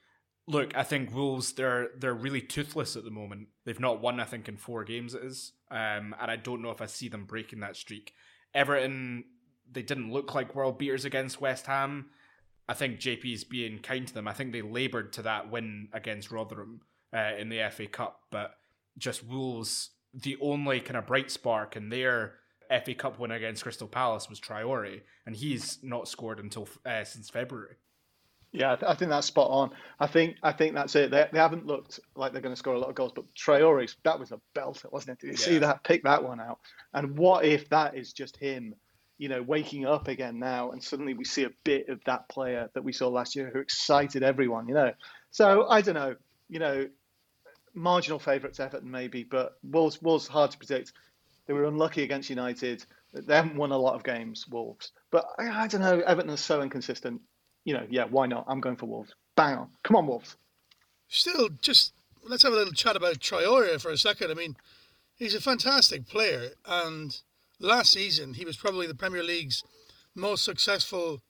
look, 0.48 0.76
I 0.76 0.82
think 0.82 1.14
Wolves 1.14 1.52
they're 1.52 1.90
they're 1.96 2.14
really 2.14 2.40
toothless 2.40 2.96
at 2.96 3.04
the 3.04 3.10
moment. 3.10 3.48
They've 3.64 3.80
not 3.80 4.00
won, 4.00 4.20
I 4.20 4.24
think, 4.24 4.48
in 4.48 4.56
four 4.56 4.84
games 4.84 5.14
it 5.14 5.24
is, 5.24 5.52
um, 5.70 6.14
and 6.20 6.30
I 6.30 6.36
don't 6.36 6.62
know 6.62 6.70
if 6.70 6.80
I 6.80 6.86
see 6.86 7.08
them 7.08 7.24
breaking 7.24 7.60
that 7.60 7.76
streak. 7.76 8.12
Everton, 8.54 9.24
they 9.70 9.82
didn't 9.82 10.12
look 10.12 10.34
like 10.34 10.54
world 10.54 10.78
beaters 10.78 11.04
against 11.04 11.40
West 11.40 11.66
Ham. 11.66 12.06
I 12.68 12.74
think 12.74 12.98
JP's 12.98 13.44
being 13.44 13.78
kind 13.78 14.06
to 14.06 14.14
them. 14.14 14.26
I 14.26 14.32
think 14.32 14.52
they 14.52 14.62
laboured 14.62 15.12
to 15.14 15.22
that 15.22 15.50
win 15.50 15.88
against 15.92 16.32
Rotherham 16.32 16.80
uh, 17.14 17.32
in 17.38 17.48
the 17.48 17.68
FA 17.70 17.86
Cup, 17.86 18.22
but 18.30 18.56
just 18.98 19.24
Wolves, 19.24 19.90
the 20.12 20.36
only 20.40 20.80
kind 20.80 20.96
of 20.96 21.06
bright 21.06 21.30
spark 21.30 21.76
in 21.76 21.90
their 21.90 22.34
FA 22.84 22.94
Cup 22.94 23.18
win 23.18 23.30
against 23.30 23.62
Crystal 23.62 23.86
Palace 23.86 24.28
was 24.28 24.40
Traore, 24.40 25.02
and 25.26 25.36
he's 25.36 25.78
not 25.82 26.08
scored 26.08 26.40
until 26.40 26.68
uh, 26.84 27.04
since 27.04 27.30
February. 27.30 27.76
Yeah, 28.56 28.76
I, 28.86 28.94
think 28.94 29.10
that's 29.10 29.26
spot 29.26 29.50
on. 29.50 29.70
I 30.00 30.06
think 30.06 30.36
I 30.42 30.52
think 30.52 30.74
that's 30.74 30.94
it. 30.96 31.10
They, 31.10 31.26
they 31.30 31.38
haven't 31.38 31.66
looked 31.66 32.00
like 32.14 32.32
they're 32.32 32.40
going 32.40 32.54
to 32.54 32.58
score 32.58 32.72
a 32.72 32.78
lot 32.78 32.88
of 32.88 32.94
goals, 32.94 33.12
but 33.14 33.26
Traore, 33.34 33.94
that 34.04 34.18
was 34.18 34.32
a 34.32 34.40
belter, 34.54 34.90
wasn't 34.90 35.18
it? 35.18 35.20
Did 35.20 35.26
you 35.26 35.32
yeah. 35.32 35.44
see 35.44 35.58
that? 35.58 35.84
Pick 35.84 36.04
that 36.04 36.24
one 36.24 36.40
out. 36.40 36.58
And 36.94 37.18
what 37.18 37.44
if 37.44 37.68
that 37.68 37.96
is 37.96 38.14
just 38.14 38.38
him, 38.38 38.74
you 39.18 39.28
know, 39.28 39.42
waking 39.42 39.84
up 39.84 40.08
again 40.08 40.38
now, 40.38 40.70
and 40.70 40.82
suddenly 40.82 41.12
we 41.12 41.24
see 41.24 41.44
a 41.44 41.50
bit 41.64 41.90
of 41.90 42.00
that 42.06 42.30
player 42.30 42.70
that 42.72 42.82
we 42.82 42.94
saw 42.94 43.08
last 43.08 43.36
year 43.36 43.50
who 43.52 43.60
excited 43.60 44.22
everyone, 44.22 44.68
you 44.68 44.74
know? 44.74 44.92
So 45.32 45.68
I 45.68 45.82
don't 45.82 45.94
know, 45.94 46.16
you 46.48 46.58
know, 46.58 46.88
marginal 47.74 48.18
favourites 48.18 48.58
Everton 48.58 48.90
maybe, 48.90 49.22
but 49.22 49.58
Wolves 49.62 50.00
Wolves 50.00 50.26
hard 50.26 50.52
to 50.52 50.58
predict. 50.58 50.94
They 51.46 51.52
were 51.52 51.64
unlucky 51.64 52.04
against 52.04 52.30
United. 52.30 52.84
They 53.12 53.36
haven't 53.36 53.56
won 53.56 53.70
a 53.70 53.78
lot 53.78 53.96
of 53.96 54.02
games, 54.02 54.48
Wolves. 54.48 54.92
But 55.10 55.26
I, 55.38 55.64
I 55.64 55.66
don't 55.66 55.82
know. 55.82 56.00
Everton 56.00 56.30
is 56.30 56.40
so 56.40 56.62
inconsistent 56.62 57.20
you 57.66 57.74
know, 57.74 57.84
yeah, 57.90 58.04
why 58.04 58.26
not? 58.26 58.44
I'm 58.48 58.60
going 58.60 58.76
for 58.76 58.86
Wolves. 58.86 59.12
Bang 59.36 59.58
on. 59.58 59.68
Come 59.82 59.96
on, 59.96 60.06
Wolves. 60.06 60.36
Still, 61.08 61.50
just 61.60 61.92
let's 62.26 62.44
have 62.44 62.52
a 62.52 62.56
little 62.56 62.72
chat 62.72 62.96
about 62.96 63.18
Traore 63.18 63.80
for 63.80 63.90
a 63.90 63.98
second. 63.98 64.30
I 64.30 64.34
mean, 64.34 64.56
he's 65.16 65.34
a 65.34 65.40
fantastic 65.40 66.06
player, 66.06 66.50
and 66.64 67.20
last 67.58 67.90
season 67.90 68.34
he 68.34 68.44
was 68.44 68.56
probably 68.56 68.86
the 68.86 68.94
Premier 68.94 69.22
League's 69.22 69.64
most 70.14 70.44
successful 70.44 71.20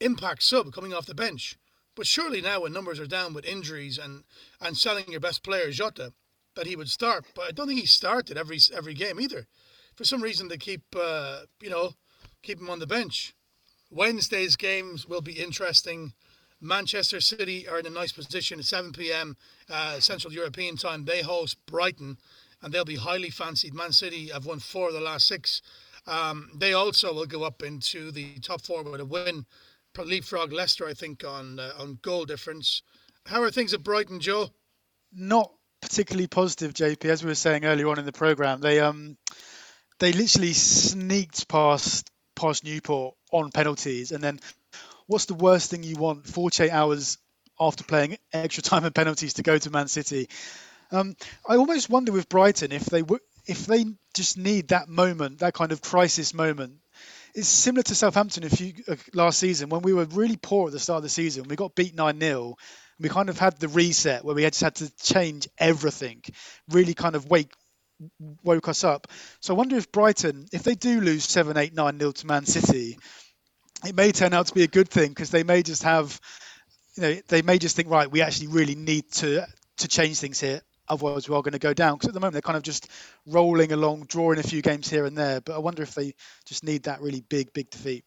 impact 0.00 0.42
sub 0.42 0.72
coming 0.72 0.94
off 0.94 1.06
the 1.06 1.14
bench. 1.14 1.56
But 1.94 2.06
surely 2.06 2.40
now, 2.40 2.62
when 2.62 2.72
numbers 2.72 2.98
are 2.98 3.06
down 3.06 3.34
with 3.34 3.44
injuries 3.44 3.98
and, 3.98 4.24
and 4.60 4.76
selling 4.76 5.04
your 5.08 5.20
best 5.20 5.44
player 5.44 5.70
Jota, 5.70 6.14
that 6.56 6.66
he 6.66 6.76
would 6.76 6.88
start. 6.88 7.26
But 7.34 7.44
I 7.48 7.50
don't 7.50 7.68
think 7.68 7.80
he 7.80 7.86
started 7.86 8.38
every 8.38 8.58
every 8.74 8.94
game 8.94 9.20
either. 9.20 9.46
For 9.96 10.04
some 10.04 10.22
reason, 10.22 10.48
they 10.48 10.56
keep 10.56 10.82
uh, 10.98 11.40
you 11.60 11.68
know 11.68 11.92
keep 12.42 12.58
him 12.58 12.70
on 12.70 12.78
the 12.78 12.86
bench. 12.86 13.34
Wednesday's 13.92 14.56
games 14.56 15.06
will 15.06 15.20
be 15.20 15.32
interesting. 15.32 16.14
Manchester 16.62 17.20
City 17.20 17.68
are 17.68 17.78
in 17.78 17.86
a 17.86 17.90
nice 17.90 18.12
position 18.12 18.58
at 18.58 18.64
7 18.64 18.92
p.m. 18.92 19.36
Uh, 19.68 20.00
Central 20.00 20.32
European 20.32 20.76
time. 20.76 21.04
They 21.04 21.20
host 21.20 21.58
Brighton, 21.66 22.16
and 22.62 22.72
they'll 22.72 22.86
be 22.86 22.96
highly 22.96 23.28
fancied. 23.30 23.74
Man 23.74 23.92
City 23.92 24.28
have 24.28 24.46
won 24.46 24.60
four 24.60 24.88
of 24.88 24.94
the 24.94 25.00
last 25.00 25.26
six. 25.26 25.60
Um, 26.06 26.50
they 26.54 26.72
also 26.72 27.12
will 27.12 27.26
go 27.26 27.42
up 27.44 27.62
into 27.62 28.10
the 28.10 28.38
top 28.38 28.62
four 28.62 28.82
with 28.82 29.00
a 29.00 29.04
win. 29.04 29.44
Leapfrog 29.94 30.52
Leicester, 30.52 30.86
I 30.88 30.94
think, 30.94 31.22
on 31.22 31.58
uh, 31.58 31.72
on 31.78 31.98
goal 32.00 32.24
difference. 32.24 32.82
How 33.26 33.42
are 33.42 33.50
things 33.50 33.74
at 33.74 33.82
Brighton, 33.82 34.20
Joe? 34.20 34.48
Not 35.12 35.52
particularly 35.82 36.28
positive, 36.28 36.72
JP. 36.72 37.04
As 37.04 37.22
we 37.22 37.28
were 37.28 37.34
saying 37.34 37.66
earlier 37.66 37.88
on 37.88 37.98
in 37.98 38.06
the 38.06 38.12
program, 38.12 38.62
they 38.62 38.80
um 38.80 39.18
they 39.98 40.12
literally 40.12 40.54
sneaked 40.54 41.46
past 41.46 42.10
past 42.42 42.64
Newport 42.64 43.14
on 43.30 43.50
penalties. 43.50 44.12
And 44.12 44.22
then 44.22 44.40
what's 45.06 45.26
the 45.26 45.34
worst 45.34 45.70
thing 45.70 45.82
you 45.82 45.96
want 45.96 46.26
48 46.26 46.70
hours 46.70 47.18
after 47.58 47.84
playing 47.84 48.18
extra 48.32 48.62
time 48.62 48.84
and 48.84 48.94
penalties 48.94 49.34
to 49.34 49.42
go 49.42 49.56
to 49.56 49.70
Man 49.70 49.88
City? 49.88 50.28
Um, 50.90 51.16
I 51.48 51.56
almost 51.56 51.88
wonder 51.88 52.12
with 52.12 52.28
Brighton 52.28 52.72
if 52.72 52.84
they 52.86 53.02
if 53.46 53.66
they 53.66 53.84
just 54.14 54.36
need 54.36 54.68
that 54.68 54.88
moment, 54.88 55.38
that 55.38 55.54
kind 55.54 55.72
of 55.72 55.80
crisis 55.80 56.34
moment. 56.34 56.74
It's 57.34 57.48
similar 57.48 57.82
to 57.84 57.94
Southampton 57.94 58.44
if 58.44 58.60
you 58.60 58.74
uh, 58.86 58.96
last 59.14 59.38
season 59.38 59.70
when 59.70 59.82
we 59.82 59.94
were 59.94 60.04
really 60.04 60.36
poor 60.36 60.66
at 60.66 60.72
the 60.72 60.78
start 60.78 60.98
of 60.98 61.02
the 61.04 61.08
season. 61.08 61.46
We 61.48 61.56
got 61.56 61.74
beat 61.74 61.94
nine 61.94 62.20
0 62.20 62.56
We 63.00 63.08
kind 63.08 63.30
of 63.30 63.38
had 63.38 63.58
the 63.58 63.68
reset 63.68 64.24
where 64.24 64.34
we 64.34 64.42
just 64.42 64.60
had 64.60 64.74
to 64.76 64.94
change 64.96 65.48
everything, 65.56 66.22
really 66.68 66.94
kind 66.94 67.16
of 67.16 67.30
wake 67.30 67.52
woke 68.42 68.68
us 68.68 68.84
up. 68.84 69.08
So 69.40 69.54
I 69.54 69.56
wonder 69.56 69.76
if 69.76 69.92
Brighton, 69.92 70.46
if 70.52 70.62
they 70.62 70.74
do 70.74 71.00
lose 71.00 71.24
7 71.24 71.56
8 71.56 71.74
9 71.74 71.98
0 71.98 72.12
to 72.12 72.26
Man 72.26 72.44
City, 72.44 72.98
it 73.86 73.94
may 73.94 74.12
turn 74.12 74.32
out 74.32 74.46
to 74.46 74.54
be 74.54 74.62
a 74.62 74.68
good 74.68 74.88
thing 74.88 75.10
because 75.10 75.30
they 75.30 75.42
may 75.42 75.62
just 75.62 75.82
have, 75.82 76.20
you 76.96 77.02
know, 77.02 77.20
they 77.28 77.42
may 77.42 77.58
just 77.58 77.76
think, 77.76 77.88
right, 77.88 78.10
we 78.10 78.22
actually 78.22 78.48
really 78.48 78.74
need 78.74 79.10
to 79.12 79.46
to 79.78 79.88
change 79.88 80.18
things 80.18 80.40
here. 80.40 80.60
Otherwise, 80.88 81.28
we 81.28 81.34
are 81.34 81.42
going 81.42 81.52
to 81.52 81.58
go 81.58 81.72
down. 81.72 81.94
Because 81.94 82.08
at 82.08 82.14
the 82.14 82.20
moment, 82.20 82.34
they're 82.34 82.42
kind 82.42 82.56
of 82.56 82.62
just 82.62 82.88
rolling 83.26 83.72
along, 83.72 84.04
drawing 84.08 84.38
a 84.38 84.42
few 84.42 84.62
games 84.62 84.90
here 84.90 85.06
and 85.06 85.16
there. 85.16 85.40
But 85.40 85.54
I 85.54 85.58
wonder 85.58 85.82
if 85.82 85.94
they 85.94 86.14
just 86.44 86.64
need 86.64 86.84
that 86.84 87.00
really 87.00 87.22
big, 87.28 87.52
big 87.52 87.70
defeat. 87.70 88.04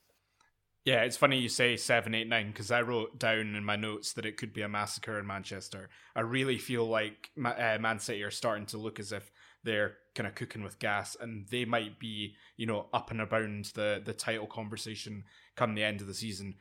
Yeah, 0.85 1.01
it's 1.01 1.17
funny 1.17 1.39
you 1.39 1.49
say 1.49 1.77
seven, 1.77 2.13
eight, 2.13 2.27
nine 2.27 2.49
because 2.51 2.69
I 2.69 2.81
wrote 2.81 3.17
down 3.17 3.55
in 3.55 3.63
my 3.65 3.75
notes 3.75 4.13
that 4.13 4.25
it 4.25 4.37
could 4.37 4.53
be 4.53 4.61
a 4.61 4.69
massacre 4.69 5.17
in 5.17 5.25
Manchester. 5.25 5.89
I 6.15 6.19
really 6.19 6.59
feel 6.59 6.87
like 6.87 7.31
uh, 7.43 7.79
Man 7.79 7.97
City 7.97 8.21
are 8.21 8.29
starting 8.29 8.67
to 8.67 8.77
look 8.77 8.99
as 8.99 9.11
if 9.11 9.31
they're 9.65 9.97
kind 10.13 10.27
of 10.27 10.35
cooking 10.35 10.63
with 10.63 10.79
gas, 10.79 11.17
and 11.19 11.45
they 11.49 11.65
might 11.65 11.99
be, 11.99 12.35
you 12.55 12.65
know, 12.65 12.87
up 12.93 13.11
and 13.11 13.19
around 13.19 13.65
the 13.75 14.01
the 14.03 14.13
title 14.13 14.47
conversation 14.47 15.25
come 15.55 15.75
the 15.75 15.83
end 15.83 15.99
of 15.99 16.07
the 16.07 16.13
season. 16.13 16.55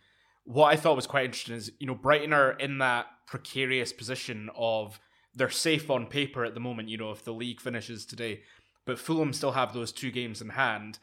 What 0.44 0.72
I 0.72 0.76
thought 0.76 0.96
was 0.96 1.06
quite 1.06 1.26
interesting 1.26 1.54
is, 1.54 1.70
you 1.78 1.86
know, 1.86 1.94
Brighton 1.94 2.32
are 2.32 2.52
in 2.52 2.78
that 2.78 3.06
precarious 3.26 3.92
position 3.92 4.50
of 4.56 4.98
they're 5.34 5.50
safe 5.50 5.90
on 5.90 6.06
paper 6.06 6.44
at 6.44 6.54
the 6.54 6.60
moment, 6.60 6.88
you 6.88 6.98
know, 6.98 7.10
if 7.10 7.24
the 7.24 7.32
league 7.32 7.60
finishes 7.60 8.04
today, 8.04 8.42
but 8.84 8.98
Fulham 8.98 9.32
still 9.32 9.52
have 9.52 9.72
those 9.72 9.92
two 9.92 10.10
games 10.10 10.42
in 10.42 10.50
hand, 10.50 10.98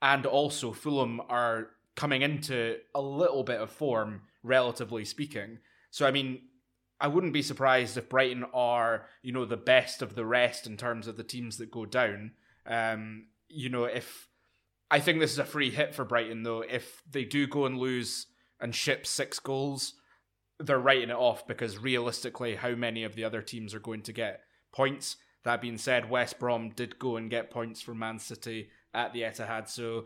and 0.00 0.26
also 0.26 0.72
Fulham 0.72 1.20
are 1.28 1.70
coming 1.96 2.22
into 2.22 2.76
a 2.94 3.00
little 3.00 3.42
bit 3.42 3.60
of 3.60 3.70
form, 3.70 4.22
relatively 4.42 5.04
speaking. 5.04 5.58
So, 5.90 6.06
I 6.06 6.10
mean, 6.10 6.42
I 7.00 7.08
wouldn't 7.08 7.32
be 7.32 7.42
surprised 7.42 7.96
if 7.96 8.08
Brighton 8.08 8.44
are, 8.54 9.06
you 9.22 9.32
know, 9.32 9.44
the 9.44 9.56
best 9.56 10.00
of 10.00 10.14
the 10.14 10.24
rest 10.24 10.66
in 10.66 10.76
terms 10.76 11.06
of 11.06 11.16
the 11.16 11.24
teams 11.24 11.58
that 11.58 11.70
go 11.70 11.84
down. 11.86 12.32
Um, 12.66 13.26
you 13.48 13.68
know, 13.68 13.84
if 13.84 14.28
I 14.90 15.00
think 15.00 15.18
this 15.18 15.32
is 15.32 15.38
a 15.38 15.44
free 15.44 15.70
hit 15.70 15.94
for 15.94 16.04
Brighton, 16.04 16.42
though, 16.42 16.60
if 16.60 17.02
they 17.10 17.24
do 17.24 17.46
go 17.46 17.66
and 17.66 17.78
lose 17.78 18.26
and 18.60 18.74
ship 18.74 19.06
six 19.06 19.38
goals, 19.38 19.94
they're 20.60 20.78
writing 20.78 21.10
it 21.10 21.16
off 21.16 21.46
because 21.46 21.78
realistically, 21.78 22.54
how 22.54 22.74
many 22.74 23.04
of 23.04 23.14
the 23.14 23.24
other 23.24 23.42
teams 23.42 23.74
are 23.74 23.80
going 23.80 24.02
to 24.02 24.12
get 24.12 24.42
points? 24.72 25.16
That 25.42 25.60
being 25.60 25.78
said, 25.78 26.08
West 26.08 26.38
Brom 26.38 26.70
did 26.70 26.98
go 26.98 27.16
and 27.16 27.28
get 27.28 27.50
points 27.50 27.82
from 27.82 27.98
Man 27.98 28.18
City 28.18 28.70
at 28.94 29.12
the 29.12 29.22
Etihad, 29.22 29.68
so 29.68 30.04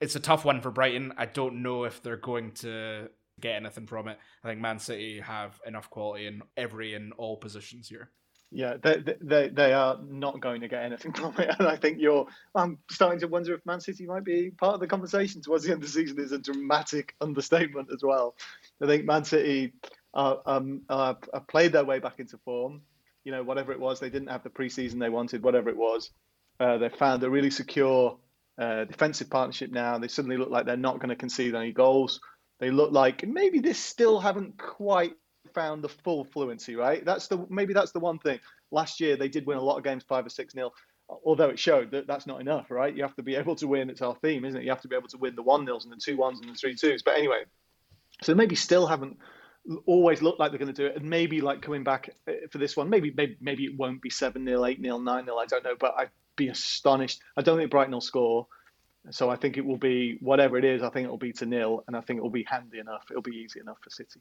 it's 0.00 0.16
a 0.16 0.20
tough 0.20 0.44
one 0.44 0.60
for 0.60 0.70
Brighton. 0.70 1.12
I 1.16 1.26
don't 1.26 1.62
know 1.62 1.84
if 1.84 2.02
they're 2.02 2.16
going 2.16 2.52
to 2.52 3.10
get 3.40 3.56
anything 3.56 3.86
from 3.86 4.08
it. 4.08 4.18
I 4.42 4.48
think 4.48 4.60
Man 4.60 4.78
City 4.78 5.20
have 5.20 5.60
enough 5.66 5.90
quality 5.90 6.26
in 6.26 6.42
every 6.56 6.94
and 6.94 7.12
all 7.14 7.36
positions 7.36 7.88
here. 7.88 8.10
Yeah, 8.50 8.76
they, 8.80 9.02
they 9.20 9.48
they 9.48 9.72
are 9.72 9.98
not 10.08 10.40
going 10.40 10.60
to 10.60 10.68
get 10.68 10.84
anything 10.84 11.12
from 11.14 11.34
it, 11.38 11.54
and 11.58 11.66
I 11.66 11.76
think 11.76 11.98
you're. 12.00 12.26
I'm 12.54 12.78
starting 12.90 13.18
to 13.20 13.26
wonder 13.26 13.52
if 13.54 13.66
Man 13.66 13.80
City 13.80 14.06
might 14.06 14.24
be 14.24 14.50
part 14.50 14.74
of 14.74 14.80
the 14.80 14.86
conversation 14.86 15.42
towards 15.42 15.64
the 15.64 15.72
end 15.72 15.82
of 15.82 15.88
the 15.88 15.92
season. 15.92 16.20
Is 16.20 16.32
a 16.32 16.38
dramatic 16.38 17.14
understatement 17.20 17.88
as 17.92 18.02
well. 18.02 18.36
I 18.80 18.86
think 18.86 19.06
Man 19.06 19.24
City 19.24 19.72
uh, 20.14 20.36
um, 20.46 20.82
uh, 20.88 21.14
played 21.48 21.72
their 21.72 21.84
way 21.84 21.98
back 21.98 22.20
into 22.20 22.38
form. 22.38 22.82
You 23.24 23.32
know, 23.32 23.42
whatever 23.42 23.72
it 23.72 23.80
was, 23.80 23.98
they 23.98 24.10
didn't 24.10 24.28
have 24.28 24.44
the 24.44 24.50
preseason 24.50 25.00
they 25.00 25.08
wanted. 25.08 25.42
Whatever 25.42 25.70
it 25.70 25.76
was, 25.76 26.10
uh, 26.60 26.78
they 26.78 26.90
found 26.90 27.24
a 27.24 27.30
really 27.30 27.50
secure 27.50 28.18
uh, 28.56 28.84
defensive 28.84 29.30
partnership 29.30 29.72
now. 29.72 29.98
They 29.98 30.08
suddenly 30.08 30.36
look 30.36 30.50
like 30.50 30.66
they're 30.66 30.76
not 30.76 31.00
going 31.00 31.08
to 31.08 31.16
concede 31.16 31.56
any 31.56 31.72
goals. 31.72 32.20
They 32.60 32.70
look 32.70 32.92
like 32.92 33.26
maybe 33.26 33.60
they 33.60 33.72
still 33.72 34.20
haven't 34.20 34.58
quite 34.58 35.14
found 35.54 35.82
the 35.82 35.88
full 35.88 36.24
fluency, 36.24 36.76
right? 36.76 37.04
That's 37.04 37.28
the 37.28 37.46
maybe 37.48 37.74
that's 37.74 37.92
the 37.92 38.00
one 38.00 38.18
thing. 38.18 38.40
Last 38.70 39.00
year 39.00 39.16
they 39.16 39.28
did 39.28 39.46
win 39.46 39.58
a 39.58 39.62
lot 39.62 39.76
of 39.76 39.84
games 39.84 40.04
five 40.04 40.26
or 40.26 40.30
six 40.30 40.54
nil, 40.54 40.72
although 41.08 41.48
it 41.48 41.58
showed 41.58 41.90
that 41.92 42.06
that's 42.06 42.26
not 42.26 42.40
enough, 42.40 42.70
right? 42.70 42.94
You 42.94 43.02
have 43.02 43.16
to 43.16 43.22
be 43.22 43.36
able 43.36 43.56
to 43.56 43.66
win. 43.66 43.90
It's 43.90 44.02
our 44.02 44.14
theme, 44.16 44.44
isn't 44.44 44.60
it? 44.60 44.64
You 44.64 44.70
have 44.70 44.82
to 44.82 44.88
be 44.88 44.96
able 44.96 45.08
to 45.08 45.18
win 45.18 45.34
the 45.34 45.42
one 45.42 45.64
nils 45.64 45.84
and 45.84 45.92
the 45.92 46.00
two 46.02 46.16
ones 46.16 46.40
and 46.40 46.50
the 46.50 46.54
three 46.54 46.74
twos. 46.74 47.02
But 47.02 47.16
anyway, 47.16 47.44
so 48.22 48.34
maybe 48.34 48.54
still 48.54 48.86
haven't 48.86 49.18
always 49.86 50.22
looked 50.22 50.38
like 50.38 50.50
they're 50.50 50.58
going 50.58 50.74
to 50.74 50.82
do 50.82 50.86
it, 50.86 50.96
and 50.96 51.08
maybe 51.08 51.40
like 51.40 51.62
coming 51.62 51.84
back 51.84 52.10
uh, 52.28 52.32
for 52.50 52.58
this 52.58 52.76
one, 52.76 52.90
maybe 52.90 53.12
maybe 53.16 53.36
maybe 53.40 53.64
it 53.64 53.76
won't 53.76 54.02
be 54.02 54.10
seven 54.10 54.44
0 54.46 54.64
eight 54.64 54.80
0 54.80 54.98
nine 54.98 55.24
0 55.24 55.36
I 55.36 55.46
don't 55.46 55.64
know, 55.64 55.76
but 55.78 55.94
I'd 55.96 56.10
be 56.36 56.48
astonished. 56.48 57.20
I 57.36 57.42
don't 57.42 57.58
think 57.58 57.70
Brighton 57.70 57.92
will 57.92 58.00
score. 58.00 58.46
So 59.10 59.28
I 59.28 59.36
think 59.36 59.56
it 59.56 59.64
will 59.64 59.76
be 59.76 60.16
whatever 60.20 60.56
it 60.56 60.64
is. 60.64 60.82
I 60.82 60.88
think 60.88 61.06
it 61.06 61.10
will 61.10 61.18
be 61.18 61.32
to 61.34 61.46
nil, 61.46 61.84
and 61.86 61.96
I 61.96 62.00
think 62.00 62.18
it 62.18 62.22
will 62.22 62.30
be 62.30 62.44
handy 62.44 62.78
enough. 62.78 63.04
It'll 63.10 63.22
be 63.22 63.36
easy 63.36 63.60
enough 63.60 63.78
for 63.82 63.90
City, 63.90 64.20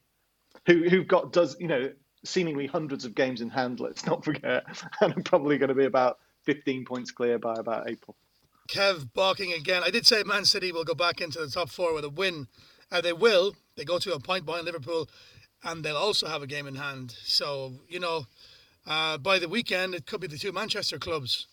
who 0.65 0.89
who've 0.89 1.07
got 1.07 1.31
does 1.31 1.55
you 1.59 1.67
know 1.67 1.91
seemingly 2.25 2.67
hundreds 2.67 3.05
of 3.05 3.15
games 3.15 3.41
in 3.41 3.49
hand. 3.49 3.79
Let's 3.79 4.05
not 4.05 4.25
forget, 4.25 4.65
and 5.01 5.13
I'm 5.13 5.23
probably 5.23 5.57
going 5.57 5.69
to 5.69 5.75
be 5.75 5.85
about 5.85 6.19
15 6.43 6.85
points 6.85 7.11
clear 7.11 7.39
by 7.39 7.55
about 7.55 7.89
April. 7.89 8.15
Kev 8.67 9.13
barking 9.13 9.53
again. 9.53 9.83
I 9.85 9.89
did 9.89 10.05
say 10.05 10.23
Man 10.23 10.45
City 10.45 10.71
will 10.71 10.83
go 10.83 10.95
back 10.95 11.21
into 11.21 11.39
the 11.39 11.47
top 11.47 11.69
four 11.69 11.93
with 11.93 12.05
a 12.05 12.09
win. 12.09 12.47
Uh, 12.91 13.01
they 13.01 13.13
will. 13.13 13.55
They 13.75 13.85
go 13.85 13.99
to 13.99 14.13
a 14.13 14.19
point 14.19 14.45
behind 14.45 14.65
Liverpool, 14.65 15.09
and 15.63 15.83
they'll 15.83 15.95
also 15.97 16.27
have 16.27 16.41
a 16.41 16.47
game 16.47 16.67
in 16.67 16.75
hand. 16.75 17.15
So 17.23 17.73
you 17.87 17.99
know, 17.99 18.27
uh, 18.85 19.17
by 19.17 19.39
the 19.39 19.49
weekend, 19.49 19.95
it 19.95 20.05
could 20.05 20.21
be 20.21 20.27
the 20.27 20.37
two 20.37 20.51
Manchester 20.51 20.97
clubs 20.97 21.47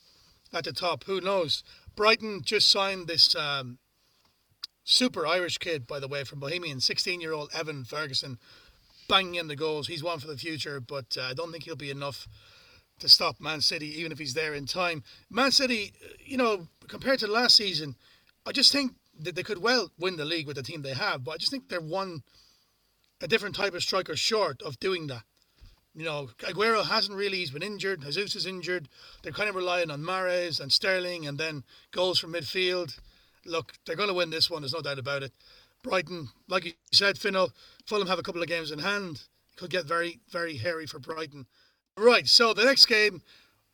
at 0.52 0.64
the 0.64 0.72
top. 0.72 1.04
Who 1.04 1.20
knows? 1.20 1.62
Brighton 1.97 2.42
just 2.42 2.70
signed 2.70 3.06
this 3.06 3.35
um, 3.35 3.78
super 4.85 5.26
Irish 5.26 5.59
kid, 5.59 5.87
by 5.87 6.00
the 6.00 6.09
way, 6.09 6.25
from 6.25 6.40
Bohemian, 6.40 6.80
16 6.80 7.20
year 7.20 7.33
old 7.33 7.50
Evan 7.55 7.85
Ferguson, 7.85 8.38
banging 9.09 9.37
in 9.37 9.48
the 9.48 9.57
goals. 9.57 9.88
He's 9.88 10.03
one 10.03 10.18
for 10.18 10.26
the 10.26 10.37
future, 10.37 10.81
but 10.81 11.16
uh, 11.18 11.22
I 11.22 11.35
don't 11.35 11.53
think 11.53 11.64
he'll 11.64 11.76
be 11.76 11.90
enough 11.90 12.26
to 13.00 13.09
stop 13.09 13.40
Man 13.40 13.61
City, 13.61 13.88
even 13.98 14.12
if 14.12 14.18
he's 14.18 14.35
there 14.35 14.55
in 14.55 14.66
time. 14.66 15.03
Man 15.31 15.50
City, 15.50 15.92
you 16.24 16.37
know, 16.37 16.68
compared 16.88 17.18
to 17.20 17.26
last 17.26 17.57
season, 17.57 17.96
I 18.46 18.53
just 18.53 18.72
think 18.72 18.92
that 19.18 19.35
they 19.35 19.42
could 19.42 19.62
well 19.62 19.90
win 19.98 20.16
the 20.16 20.24
league 20.24 20.46
with 20.46 20.57
the 20.57 20.62
team 20.62 20.83
they 20.83 20.94
have, 20.94 21.24
but 21.24 21.33
I 21.33 21.37
just 21.37 21.50
think 21.50 21.68
they're 21.68 21.81
one, 21.81 22.22
a 23.20 23.29
different 23.29 23.55
type 23.55 23.74
of 23.74 23.83
striker 23.83 24.16
short 24.16 24.62
of 24.62 24.79
doing 24.81 25.07
that. 25.09 25.22
You 25.94 26.05
know, 26.05 26.29
Aguero 26.40 26.85
hasn't 26.85 27.16
really, 27.16 27.38
he's 27.38 27.50
been 27.50 27.62
injured. 27.62 28.03
Jesus 28.03 28.37
is 28.37 28.46
injured. 28.46 28.88
They're 29.22 29.33
kind 29.33 29.48
of 29.48 29.57
relying 29.57 29.90
on 29.90 30.03
Mahrez 30.03 30.61
and 30.61 30.72
Sterling 30.72 31.26
and 31.26 31.37
then 31.37 31.64
goals 31.90 32.18
from 32.18 32.33
midfield. 32.33 32.98
Look, 33.44 33.72
they're 33.85 33.96
going 33.96 34.09
to 34.09 34.14
win 34.14 34.31
this 34.31 34.48
one, 34.48 34.62
there's 34.62 34.74
no 34.74 34.83
doubt 34.83 34.98
about 34.98 35.22
it. 35.22 35.33
Brighton, 35.83 36.29
like 36.48 36.64
you 36.64 36.72
said, 36.92 37.18
Fino, 37.18 37.48
Fulham 37.87 38.07
have 38.07 38.18
a 38.18 38.22
couple 38.22 38.42
of 38.42 38.48
games 38.48 38.70
in 38.70 38.79
hand. 38.79 39.22
Could 39.57 39.70
get 39.70 39.85
very, 39.85 40.20
very 40.31 40.57
hairy 40.57 40.87
for 40.87 40.98
Brighton. 40.98 41.46
Right, 41.96 42.29
so 42.29 42.55
the 42.55 42.64
next 42.64 42.87
game 42.87 43.22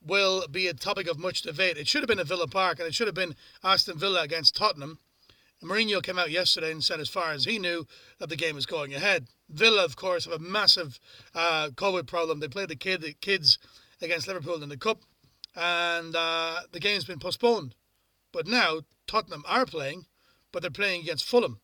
will 0.04 0.46
be 0.48 0.68
a 0.68 0.74
topic 0.74 1.08
of 1.08 1.18
much 1.18 1.42
debate. 1.42 1.76
It 1.76 1.88
should 1.88 2.02
have 2.02 2.08
been 2.08 2.18
at 2.18 2.26
Villa 2.26 2.46
Park 2.46 2.78
and 2.78 2.88
it 2.88 2.94
should 2.94 3.08
have 3.08 3.14
been 3.14 3.34
Aston 3.62 3.98
Villa 3.98 4.22
against 4.22 4.56
Tottenham. 4.56 4.98
Mourinho 5.62 6.02
came 6.02 6.18
out 6.18 6.30
yesterday 6.30 6.70
and 6.70 6.84
said, 6.84 7.00
as 7.00 7.08
far 7.08 7.32
as 7.32 7.44
he 7.44 7.58
knew, 7.58 7.86
that 8.18 8.28
the 8.28 8.36
game 8.36 8.54
was 8.54 8.66
going 8.66 8.94
ahead. 8.94 9.26
Villa, 9.48 9.84
of 9.84 9.96
course, 9.96 10.24
have 10.24 10.34
a 10.34 10.38
massive 10.38 10.98
uh, 11.34 11.70
COVID 11.74 12.06
problem. 12.06 12.40
They 12.40 12.48
played 12.48 12.68
the, 12.68 12.76
kid, 12.76 13.00
the 13.00 13.14
kids 13.14 13.58
against 14.02 14.28
Liverpool 14.28 14.62
in 14.62 14.68
the 14.68 14.76
Cup, 14.76 15.00
and 15.54 16.14
uh, 16.14 16.60
the 16.72 16.80
game's 16.80 17.04
been 17.04 17.18
postponed. 17.18 17.74
But 18.32 18.46
now 18.46 18.80
Tottenham 19.06 19.44
are 19.48 19.64
playing, 19.64 20.06
but 20.52 20.62
they're 20.62 20.70
playing 20.70 21.02
against 21.02 21.24
Fulham. 21.24 21.60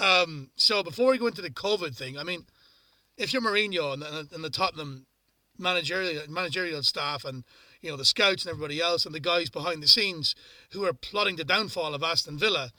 Um, 0.00 0.50
so 0.56 0.82
before 0.82 1.10
we 1.10 1.18
go 1.18 1.28
into 1.28 1.40
the 1.40 1.50
COVID 1.50 1.96
thing, 1.96 2.18
I 2.18 2.24
mean, 2.24 2.44
if 3.16 3.32
you're 3.32 3.42
Mourinho 3.42 3.94
and, 3.94 4.32
and 4.32 4.44
the 4.44 4.50
Tottenham 4.50 5.06
managerial 5.58 6.22
managerial 6.28 6.82
staff 6.82 7.24
and 7.24 7.44
you 7.80 7.90
know 7.90 7.96
the 7.96 8.04
scouts 8.04 8.44
and 8.44 8.50
everybody 8.50 8.80
else 8.80 9.04
and 9.04 9.14
the 9.14 9.20
guys 9.20 9.50
behind 9.50 9.82
the 9.82 9.88
scenes 9.88 10.34
who 10.70 10.84
are 10.84 10.92
plotting 10.92 11.36
the 11.36 11.44
downfall 11.44 11.94
of 11.94 12.02
Aston 12.02 12.38
Villa, 12.38 12.70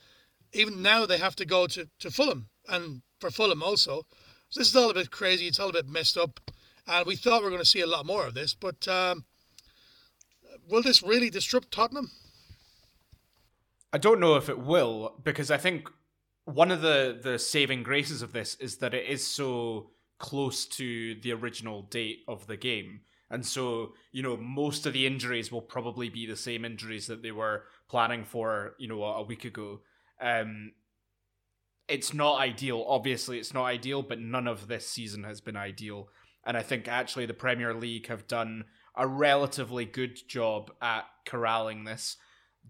even 0.53 0.81
now 0.81 1.05
they 1.05 1.17
have 1.17 1.35
to 1.38 1.45
go 1.45 1.67
to, 1.67 1.88
to 1.99 2.12
Fulham 2.12 2.49
and 2.67 3.01
for 3.19 3.31
Fulham 3.31 3.63
also. 3.63 4.05
So 4.49 4.59
this 4.59 4.69
is 4.69 4.75
all 4.75 4.89
a 4.89 4.93
bit 4.93 5.12
crazy. 5.12 5.47
It's 5.47 5.59
all 5.59 5.69
a 5.69 5.73
bit 5.73 5.88
messed 5.88 6.17
up, 6.17 6.39
and 6.88 7.05
we 7.05 7.15
thought 7.15 7.41
we 7.41 7.45
were 7.45 7.51
going 7.51 7.62
to 7.62 7.69
see 7.69 7.81
a 7.81 7.88
lot 7.88 8.05
more 8.05 8.25
of 8.25 8.33
this. 8.33 8.53
But 8.53 8.88
um, 8.88 9.25
will 10.67 10.81
this 10.81 11.03
really 11.03 11.29
disrupt 11.29 11.71
Tottenham? 11.71 12.12
I 13.93 13.97
don't 13.97 14.19
know 14.19 14.35
if 14.35 14.49
it 14.49 14.59
will 14.59 15.19
because 15.23 15.51
I 15.51 15.57
think 15.57 15.89
one 16.45 16.71
of 16.71 16.81
the 16.81 17.19
the 17.21 17.38
saving 17.38 17.83
graces 17.83 18.21
of 18.21 18.33
this 18.33 18.55
is 18.55 18.77
that 18.77 18.93
it 18.93 19.07
is 19.07 19.25
so 19.25 19.91
close 20.19 20.65
to 20.65 21.15
the 21.15 21.31
original 21.31 21.83
date 21.83 22.23
of 22.27 22.47
the 22.47 22.57
game. 22.57 23.01
And 23.31 23.45
so, 23.45 23.93
you 24.12 24.23
know, 24.23 24.35
most 24.38 24.85
of 24.85 24.93
the 24.93 25.05
injuries 25.05 25.51
will 25.51 25.62
probably 25.62 26.09
be 26.09 26.25
the 26.25 26.35
same 26.35 26.65
injuries 26.65 27.07
that 27.07 27.21
they 27.21 27.31
were 27.31 27.63
planning 27.88 28.25
for, 28.25 28.73
you 28.79 28.88
know, 28.88 29.03
a, 29.03 29.23
week 29.23 29.45
ago. 29.45 29.81
Um, 30.21 30.73
it's 31.88 32.13
not 32.13 32.39
ideal. 32.39 32.86
Obviously, 32.88 33.39
it's 33.39 33.53
not 33.53 33.65
ideal, 33.65 34.03
but 34.03 34.19
none 34.19 34.47
of 34.47 34.67
this 34.67 34.88
season 34.88 35.23
has 35.23 35.41
been 35.41 35.58
ideal. 35.58 36.10
And 36.45 36.55
I 36.55 36.62
think 36.62 36.88
actually 36.88 37.25
the 37.25 37.34
Premier 37.34 37.73
League 37.73 38.08
have 38.08 38.27
done 38.27 38.65
a 38.95 39.08
relatively 39.08 39.86
good 39.86 40.17
job 40.27 40.71
at 40.82 41.05
corralling 41.27 41.84
this. 41.84 42.17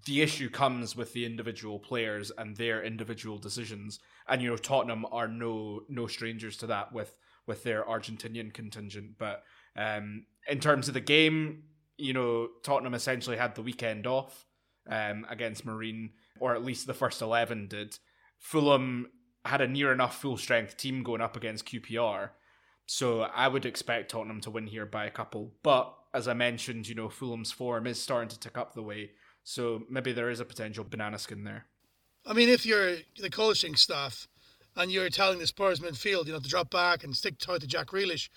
The 0.06 0.22
issue 0.22 0.50
comes 0.50 0.96
with 0.96 1.14
the 1.14 1.26
individual 1.26 1.80
players 1.80 2.32
and 2.38 2.56
their 2.56 2.84
individual 2.84 3.38
decisions. 3.38 4.00
And 4.28 4.42
you 4.42 4.50
know, 4.50 4.58
Tottenham 4.58 5.06
are 5.12 5.28
no 5.28 5.82
no 5.90 6.08
strangers 6.08 6.56
to 6.58 6.68
that 6.68 6.94
with 6.94 7.18
with 7.46 7.64
their 7.64 7.84
Argentinian 7.84 8.54
contingent. 8.54 9.18
But 9.18 9.44
um, 9.76 10.26
in 10.48 10.60
terms 10.60 10.88
of 10.88 10.94
the 10.94 11.02
game, 11.02 11.64
you 11.98 12.14
know, 12.14 12.48
Tottenham 12.64 12.94
essentially 12.94 13.38
had 13.38 13.56
the 13.56 13.62
weekend 13.62 14.08
off 14.08 14.46
um, 14.88 15.26
against 15.30 15.66
Marine 15.66 16.12
or 16.40 16.56
at 16.56 16.64
least 16.64 16.88
the 16.88 16.94
first 16.94 17.22
11 17.22 17.68
did. 17.68 17.98
Fulham 18.38 19.08
had 19.46 19.62
a 19.62 19.68
near 19.68 19.92
enough 19.92 20.22
full 20.22 20.38
strength 20.38 20.78
team 20.78 21.04
going 21.04 21.22
up 21.22 21.36
against 21.36 21.66
QPR. 21.66 22.32
So 22.86 23.22
I 23.22 23.48
would 23.48 23.66
expect 23.66 24.12
Tottenham 24.12 24.42
to 24.42 24.52
win 24.52 24.68
here 24.68 24.86
by 24.86 25.06
a 25.06 25.12
couple. 25.12 25.54
But 25.64 25.94
as 26.14 26.28
I 26.28 26.34
mentioned, 26.34 26.88
you 26.88 26.96
know, 26.96 27.10
Fulham's 27.10 27.52
form 27.52 27.86
is 27.86 28.02
starting 28.02 28.30
to 28.30 28.40
tick 28.40 28.58
up 28.58 28.74
the 28.74 28.82
way. 28.84 29.12
So 29.44 29.84
maybe 29.90 30.12
there 30.12 30.30
is 30.30 30.40
a 30.40 30.46
potential 30.46 30.84
banana 30.84 31.20
skin 31.20 31.44
there. 31.44 31.66
I 32.26 32.34
mean, 32.34 32.50
if 32.50 32.66
you're 32.66 32.98
the 33.20 33.30
coaching 33.30 33.76
staff 33.76 34.28
and 34.76 34.92
you're 34.92 35.10
telling 35.10 35.40
the 35.40 35.48
Spurs 35.48 35.80
midfield, 35.80 36.26
you 36.26 36.34
know, 36.34 36.40
to 36.40 36.50
drop 36.50 36.70
back 36.70 37.04
and 37.04 37.16
stick 37.16 37.38
tight 37.38 37.62
to 37.62 37.68
Jack 37.68 37.88
Grealish, 37.88 38.30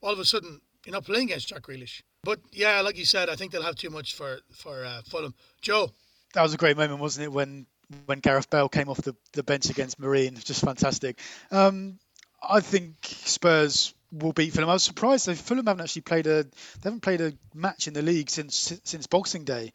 all 0.00 0.12
of 0.12 0.18
a 0.18 0.24
sudden 0.24 0.60
you're 0.84 0.92
not 0.92 1.04
playing 1.04 1.26
against 1.26 1.48
Jack 1.48 1.62
Grealish. 1.62 2.02
But 2.24 2.40
yeah, 2.52 2.80
like 2.80 2.98
you 2.98 3.04
said, 3.04 3.28
I 3.28 3.36
think 3.36 3.52
they'll 3.52 3.62
have 3.62 3.76
too 3.76 3.90
much 3.90 4.14
for 4.14 4.40
for 4.52 4.84
uh, 4.84 5.02
Fulham. 5.02 5.34
Joe, 5.60 5.92
that 6.34 6.42
was 6.42 6.54
a 6.54 6.58
great 6.58 6.76
moment, 6.76 7.00
wasn't 7.00 7.24
it, 7.24 7.32
when 7.32 7.66
when 8.06 8.18
Gareth 8.20 8.50
Bale 8.50 8.68
came 8.68 8.88
off 8.90 8.98
the, 8.98 9.16
the 9.32 9.42
bench 9.42 9.70
against 9.70 9.98
Marine? 9.98 10.36
Just 10.36 10.62
fantastic. 10.62 11.18
Um, 11.50 11.98
I 12.42 12.60
think 12.60 12.96
Spurs 13.02 13.94
will 14.12 14.32
beat 14.32 14.52
Fulham. 14.52 14.68
I 14.68 14.74
was 14.74 14.84
surprised 14.84 15.26
that 15.26 15.38
Fulham 15.38 15.66
haven't 15.66 15.82
actually 15.82 16.02
played 16.02 16.26
a 16.26 16.44
they 16.44 16.50
haven't 16.84 17.00
played 17.00 17.20
a 17.20 17.32
match 17.54 17.88
in 17.88 17.94
the 17.94 18.02
league 18.02 18.30
since 18.30 18.78
since 18.84 19.06
Boxing 19.06 19.44
Day. 19.44 19.72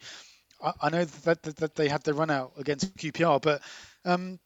I, 0.62 0.72
I 0.82 0.90
know 0.90 1.04
that, 1.04 1.42
that, 1.42 1.56
that 1.56 1.74
they 1.74 1.88
had 1.88 2.02
the 2.04 2.14
run 2.14 2.30
out 2.30 2.52
against 2.56 2.96
QPR, 2.96 3.42
but 3.42 3.62
um, 4.04 4.38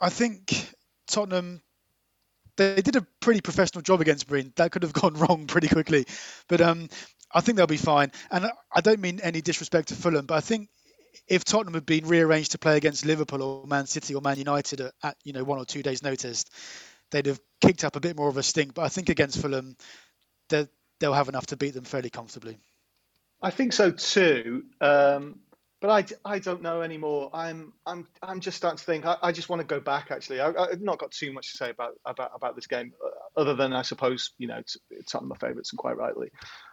I 0.00 0.08
think 0.08 0.74
Tottenham 1.06 1.62
they 2.56 2.82
did 2.82 2.96
a 2.96 3.06
pretty 3.20 3.40
professional 3.40 3.82
job 3.82 4.00
against 4.00 4.30
Marine. 4.30 4.52
That 4.56 4.72
could 4.72 4.82
have 4.82 4.92
gone 5.02 5.14
wrong 5.14 5.46
pretty 5.46 5.68
quickly, 5.68 6.06
but 6.48 6.60
um, 6.60 6.88
I 7.32 7.40
think 7.40 7.56
they'll 7.56 7.66
be 7.66 7.76
fine. 7.76 8.12
And 8.30 8.50
I 8.72 8.80
don't 8.80 9.00
mean 9.00 9.20
any 9.22 9.40
disrespect 9.40 9.88
to 9.88 9.94
Fulham, 9.94 10.26
but 10.26 10.34
I 10.34 10.40
think 10.40 10.68
if 11.28 11.44
Tottenham 11.44 11.74
had 11.74 11.86
been 11.86 12.06
rearranged 12.06 12.52
to 12.52 12.58
play 12.58 12.76
against 12.76 13.04
Liverpool 13.04 13.42
or 13.42 13.66
Man 13.66 13.86
City 13.86 14.14
or 14.14 14.20
Man 14.20 14.38
United 14.38 14.80
at, 15.02 15.16
you 15.24 15.32
know 15.32 15.44
one 15.44 15.58
or 15.58 15.64
two 15.64 15.82
days' 15.82 16.02
notice, 16.02 16.44
they'd 17.10 17.26
have 17.26 17.40
kicked 17.60 17.84
up 17.84 17.96
a 17.96 18.00
bit 18.00 18.16
more 18.16 18.28
of 18.28 18.36
a 18.36 18.42
stink. 18.42 18.74
But 18.74 18.82
I 18.82 18.88
think 18.88 19.08
against 19.08 19.40
Fulham, 19.40 19.76
they'll 20.48 21.12
have 21.12 21.28
enough 21.28 21.46
to 21.46 21.56
beat 21.56 21.74
them 21.74 21.84
fairly 21.84 22.10
comfortably. 22.10 22.58
I 23.42 23.50
think 23.50 23.72
so 23.72 23.90
too. 23.90 24.64
Um, 24.80 25.40
but 25.80 26.14
I, 26.24 26.34
I 26.34 26.38
don't 26.38 26.62
know 26.62 26.80
anymore. 26.80 27.28
I'm 27.34 27.72
I'm 27.84 28.06
I'm 28.22 28.38
just 28.38 28.56
starting 28.56 28.78
to 28.78 28.84
think. 28.84 29.04
I, 29.04 29.16
I 29.20 29.32
just 29.32 29.48
want 29.48 29.60
to 29.60 29.66
go 29.66 29.80
back. 29.80 30.12
Actually, 30.12 30.40
I, 30.40 30.52
have 30.70 30.80
not 30.80 30.98
got 30.98 31.10
too 31.10 31.32
much 31.32 31.50
to 31.50 31.56
say 31.56 31.70
about 31.70 31.94
about 32.06 32.30
about 32.34 32.54
this 32.54 32.68
game, 32.68 32.92
uh, 33.04 33.40
other 33.40 33.54
than 33.54 33.72
I 33.72 33.82
suppose 33.82 34.30
you 34.38 34.46
know 34.46 34.62
of 35.14 35.22
my 35.24 35.36
favourites 35.36 35.72
and 35.72 35.78
quite 35.78 35.96
rightly. 35.96 36.30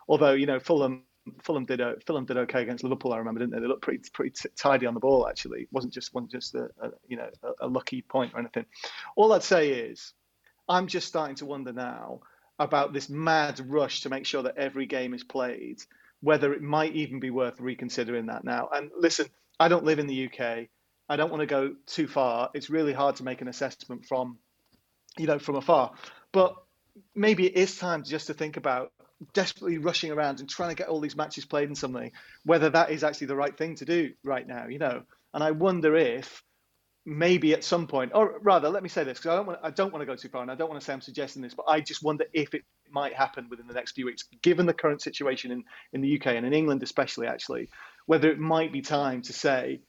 Although 0.08 0.34
you 0.34 0.46
know 0.46 0.60
Fulham 0.60 1.06
Fulham 1.44 1.66
did 1.66 1.82
uh, 1.82 1.94
Fulham 2.06 2.26
did 2.26 2.38
okay 2.38 2.62
against 2.62 2.84
Liverpool. 2.84 3.14
I 3.14 3.18
remember, 3.18 3.40
didn't 3.40 3.54
they? 3.54 3.60
They 3.60 3.68
looked 3.68 3.82
pretty 3.82 4.04
pretty 4.14 4.34
tidy 4.56 4.86
on 4.86 4.94
the 4.94 5.00
ball. 5.00 5.28
Actually, 5.28 5.62
it 5.62 5.70
wasn't 5.72 5.94
just 5.94 6.14
wasn't 6.14 6.32
just 6.32 6.56
a, 6.56 6.70
a 6.82 6.90
you 7.08 7.18
know 7.18 7.30
a, 7.44 7.66
a 7.66 7.68
lucky 7.68 8.02
point 8.02 8.34
or 8.34 8.40
anything. 8.40 8.66
All 9.16 9.34
I'd 9.34 9.44
say 9.44 9.70
is, 9.70 10.14
I'm 10.68 10.88
just 10.88 11.08
starting 11.08 11.36
to 11.38 11.46
wonder 11.46 11.74
now 11.74 12.22
about 12.58 12.94
this 12.94 13.10
mad 13.10 13.62
rush 13.68 14.02
to 14.02 14.10
make 14.10 14.26
sure 14.26 14.44
that 14.44 14.58
every 14.58 14.86
game 14.86 15.14
is 15.14 15.24
played 15.24 15.80
whether 16.22 16.54
it 16.54 16.62
might 16.62 16.94
even 16.96 17.20
be 17.20 17.30
worth 17.30 17.60
reconsidering 17.60 18.28
that 18.28 18.44
now. 18.44 18.70
And 18.74 18.92
listen, 18.98 19.28
I 19.60 19.68
don't 19.68 19.86
live 19.86 20.00
in 20.00 20.08
the 20.08 20.26
UK. 20.26 20.68
I 21.08 21.16
don't 21.16 21.32
want 21.32 21.42
to 21.42 21.48
go 21.48 21.76
too 21.86 22.08
far. 22.08 22.50
It's 22.54 22.70
really 22.70 22.94
hard 22.94 23.16
to 23.18 23.24
make 23.24 23.42
an 23.42 23.48
assessment 23.48 24.06
from, 24.06 24.38
you 25.18 25.28
know, 25.28 25.40
from 25.40 25.56
afar. 25.56 25.92
But 26.32 26.56
maybe 27.16 27.48
it 27.48 27.56
is 27.56 27.78
time 27.78 28.04
just 28.04 28.28
to 28.28 28.34
think 28.34 28.58
about 28.58 28.92
desperately 29.34 29.78
rushing 29.78 30.12
around 30.12 30.40
and 30.40 30.50
trying 30.50 30.70
to 30.70 30.76
get 30.76 30.88
all 30.88 31.00
these 31.00 31.16
matches 31.16 31.46
played 31.46 31.70
in 31.70 31.76
something, 31.76 32.12
whether 32.46 32.70
that 32.70 32.92
is 32.92 33.04
actually 33.04 33.28
the 33.28 33.36
right 33.36 33.58
thing 33.58 33.76
to 33.76 33.86
do 33.86 34.12
right 34.24 34.48
now, 34.48 34.68
you 34.68 34.80
know. 34.80 35.04
And 35.34 35.44
I 35.44 35.52
wonder 35.52 35.96
if 35.96 36.44
maybe 37.06 37.54
at 37.54 37.64
some 37.64 37.88
point, 37.88 38.12
or 38.14 38.40
rather, 38.42 38.70
let 38.70 38.84
me 38.84 38.90
say 38.90 39.04
this 39.04 39.18
because 39.18 39.32
I 39.32 39.36
don't 39.36 39.48
want 39.48 39.60
I 39.64 39.70
don't 39.72 39.92
want 39.92 40.02
to 40.02 40.06
go 40.06 40.16
too 40.16 40.30
far, 40.30 40.42
and 40.42 40.52
I 40.52 40.56
don't 40.56 40.70
want 40.70 40.80
to 40.80 40.86
say 40.86 40.94
I'm 40.94 41.02
suggesting 41.02 41.42
this, 41.42 41.54
but 41.54 41.66
I 41.68 41.82
just 41.82 42.04
wonder 42.04 42.26
if 42.34 42.54
it 42.54 42.64
might 42.92 43.14
happen 43.14 43.48
within 43.50 43.68
the 43.68 43.74
next 43.74 43.92
few 43.92 44.06
weeks, 44.06 44.24
given 44.42 44.66
the 44.66 44.74
current 44.74 45.02
situation 45.02 45.52
in 45.52 45.64
in 45.94 46.02
the 46.02 46.20
UK 46.20 46.28
and 46.28 46.46
in 46.46 46.54
England 46.54 46.84
especially, 46.84 47.28
actually, 47.28 47.70
whether 48.06 48.30
it 48.30 48.40
might 48.40 48.72
be 48.72 48.82
time 48.82 49.22
to 49.24 49.34
say, 49.34 49.82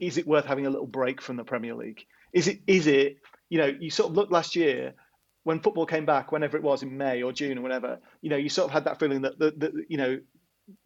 is 0.00 0.18
it 0.18 0.26
worth 0.26 0.46
having 0.46 0.66
a 0.66 0.70
little 0.70 0.86
break 0.86 1.20
from 1.20 1.36
the 1.36 1.44
Premier 1.44 1.74
League? 1.74 2.04
Is 2.32 2.48
it 2.48 2.60
is 2.66 2.86
it 2.86 3.18
you 3.48 3.58
know 3.58 3.72
you 3.80 3.90
sort 3.90 4.10
of 4.10 4.16
looked 4.16 4.32
last 4.32 4.56
year 4.56 4.94
when 5.44 5.60
football 5.60 5.86
came 5.86 6.06
back, 6.06 6.32
whenever 6.32 6.56
it 6.56 6.62
was 6.62 6.82
in 6.82 6.96
May 6.96 7.22
or 7.22 7.32
June 7.32 7.58
or 7.58 7.62
whatever, 7.62 7.98
you 8.20 8.30
know, 8.30 8.36
you 8.36 8.48
sort 8.48 8.66
of 8.66 8.72
had 8.72 8.84
that 8.84 8.98
feeling 8.98 9.22
that 9.22 9.38
the, 9.38 9.50
the 9.50 9.84
you 9.88 9.96
know 9.96 10.20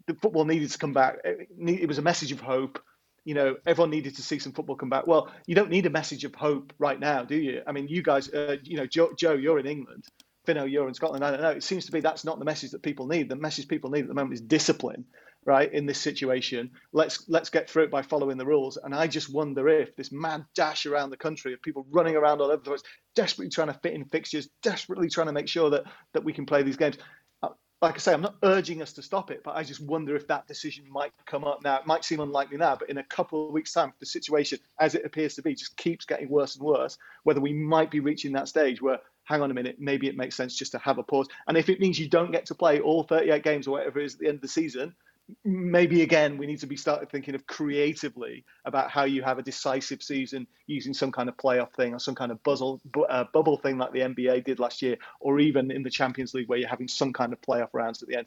the 0.06 0.14
football 0.14 0.44
needed 0.44 0.70
to 0.70 0.78
come 0.78 0.92
back. 0.92 1.18
It 1.24 1.88
was 1.88 1.98
a 1.98 2.02
message 2.02 2.32
of 2.32 2.40
hope 2.40 2.80
you 3.26 3.34
know, 3.34 3.56
everyone 3.66 3.90
needed 3.90 4.14
to 4.14 4.22
see 4.22 4.38
some 4.38 4.52
football 4.52 4.76
come 4.76 4.88
back. 4.88 5.08
Well, 5.08 5.32
you 5.46 5.56
don't 5.56 5.68
need 5.68 5.84
a 5.84 5.90
message 5.90 6.22
of 6.24 6.34
hope 6.36 6.72
right 6.78 6.98
now, 6.98 7.24
do 7.24 7.34
you? 7.34 7.60
I 7.66 7.72
mean, 7.72 7.88
you 7.88 8.00
guys, 8.00 8.32
uh, 8.32 8.56
you 8.62 8.76
know, 8.76 8.86
Joe, 8.86 9.10
Joe, 9.18 9.32
you're 9.32 9.58
in 9.58 9.66
England. 9.66 10.04
Fino, 10.46 10.64
you're 10.64 10.86
in 10.86 10.94
Scotland. 10.94 11.24
I 11.24 11.32
don't 11.32 11.42
know. 11.42 11.50
It 11.50 11.64
seems 11.64 11.86
to 11.86 11.92
be 11.92 11.98
that's 11.98 12.24
not 12.24 12.38
the 12.38 12.44
message 12.44 12.70
that 12.70 12.82
people 12.82 13.08
need. 13.08 13.28
The 13.28 13.34
message 13.34 13.66
people 13.66 13.90
need 13.90 14.02
at 14.02 14.08
the 14.08 14.14
moment 14.14 14.34
is 14.34 14.40
discipline, 14.40 15.04
right? 15.46 15.72
In 15.72 15.86
this 15.86 16.00
situation, 16.00 16.70
let's 16.92 17.28
let's 17.28 17.50
get 17.50 17.70
through 17.70 17.84
it 17.84 17.90
by 17.90 18.02
following 18.02 18.36
the 18.36 18.46
rules. 18.46 18.76
And 18.76 18.94
I 18.94 19.06
just 19.06 19.32
wonder 19.32 19.68
if 19.68 19.96
this 19.96 20.12
mad 20.12 20.44
dash 20.54 20.86
around 20.86 21.10
the 21.10 21.16
country 21.16 21.52
of 21.54 21.62
people 21.62 21.86
running 21.90 22.16
around 22.16 22.40
all 22.40 22.48
over 22.48 22.56
the 22.56 22.70
place, 22.70 22.82
desperately 23.14 23.50
trying 23.50 23.68
to 23.68 23.80
fit 23.82 23.94
in 23.94 24.04
fixtures, 24.06 24.48
desperately 24.62 25.08
trying 25.08 25.28
to 25.28 25.32
make 25.32 25.48
sure 25.48 25.70
that 25.70 25.84
that 26.12 26.24
we 26.24 26.32
can 26.32 26.44
play 26.44 26.62
these 26.62 26.76
games 26.76 26.98
uh, 27.42 27.48
like 27.82 27.94
I 27.94 27.98
say, 27.98 28.14
I'm 28.14 28.22
not 28.22 28.36
urging 28.42 28.80
us 28.80 28.92
to 28.94 29.02
stop 29.02 29.30
it, 29.30 29.42
but 29.44 29.54
I 29.54 29.62
just 29.62 29.80
wonder 29.80 30.16
if 30.16 30.26
that 30.28 30.46
decision 30.46 30.84
might 30.90 31.12
come 31.26 31.44
up 31.44 31.62
now. 31.62 31.78
It 31.78 31.86
might 31.86 32.04
seem 32.04 32.20
unlikely 32.20 32.56
now, 32.56 32.76
but 32.76 32.88
in 32.88 32.98
a 32.98 33.04
couple 33.04 33.46
of 33.46 33.52
weeks' 33.52 33.72
time, 33.72 33.92
the 34.00 34.06
situation, 34.06 34.58
as 34.80 34.94
it 34.94 35.04
appears 35.04 35.34
to 35.34 35.42
be, 35.42 35.54
just 35.54 35.76
keeps 35.76 36.06
getting 36.06 36.28
worse 36.28 36.56
and 36.56 36.64
worse, 36.64 36.96
whether 37.24 37.40
we 37.40 37.52
might 37.52 37.90
be 37.90 38.00
reaching 38.00 38.32
that 38.32 38.48
stage 38.48 38.80
where, 38.80 38.98
hang 39.24 39.42
on 39.42 39.50
a 39.50 39.54
minute, 39.54 39.76
maybe 39.78 40.08
it 40.08 40.16
makes 40.16 40.36
sense 40.36 40.56
just 40.56 40.72
to 40.72 40.78
have 40.78 40.98
a 40.98 41.02
pause. 41.02 41.28
And 41.48 41.56
if 41.56 41.68
it 41.68 41.80
means 41.80 41.98
you 41.98 42.08
don't 42.08 42.32
get 42.32 42.46
to 42.46 42.54
play 42.54 42.80
all 42.80 43.02
38 43.02 43.42
games 43.42 43.66
or 43.66 43.72
whatever 43.72 44.00
it 44.00 44.06
is 44.06 44.14
at 44.14 44.20
the 44.20 44.28
end 44.28 44.36
of 44.36 44.42
the 44.42 44.48
season, 44.48 44.94
maybe 45.44 46.02
again 46.02 46.38
we 46.38 46.46
need 46.46 46.60
to 46.60 46.66
be 46.66 46.76
started 46.76 47.10
thinking 47.10 47.34
of 47.34 47.46
creatively 47.46 48.44
about 48.64 48.90
how 48.90 49.04
you 49.04 49.22
have 49.22 49.38
a 49.38 49.42
decisive 49.42 50.02
season 50.02 50.46
using 50.66 50.94
some 50.94 51.10
kind 51.10 51.28
of 51.28 51.36
playoff 51.36 51.72
thing 51.74 51.94
or 51.94 51.98
some 51.98 52.14
kind 52.14 52.30
of 52.30 52.42
buzzle, 52.42 52.80
uh, 53.08 53.24
bubble 53.32 53.56
thing 53.56 53.78
like 53.78 53.92
the 53.92 54.00
NBA 54.00 54.44
did 54.44 54.58
last 54.58 54.82
year, 54.82 54.96
or 55.20 55.40
even 55.40 55.70
in 55.70 55.82
the 55.82 55.90
Champions 55.90 56.34
League 56.34 56.48
where 56.48 56.58
you're 56.58 56.68
having 56.68 56.88
some 56.88 57.12
kind 57.12 57.32
of 57.32 57.40
playoff 57.40 57.70
rounds 57.72 58.02
at 58.02 58.08
the 58.08 58.16
end. 58.16 58.26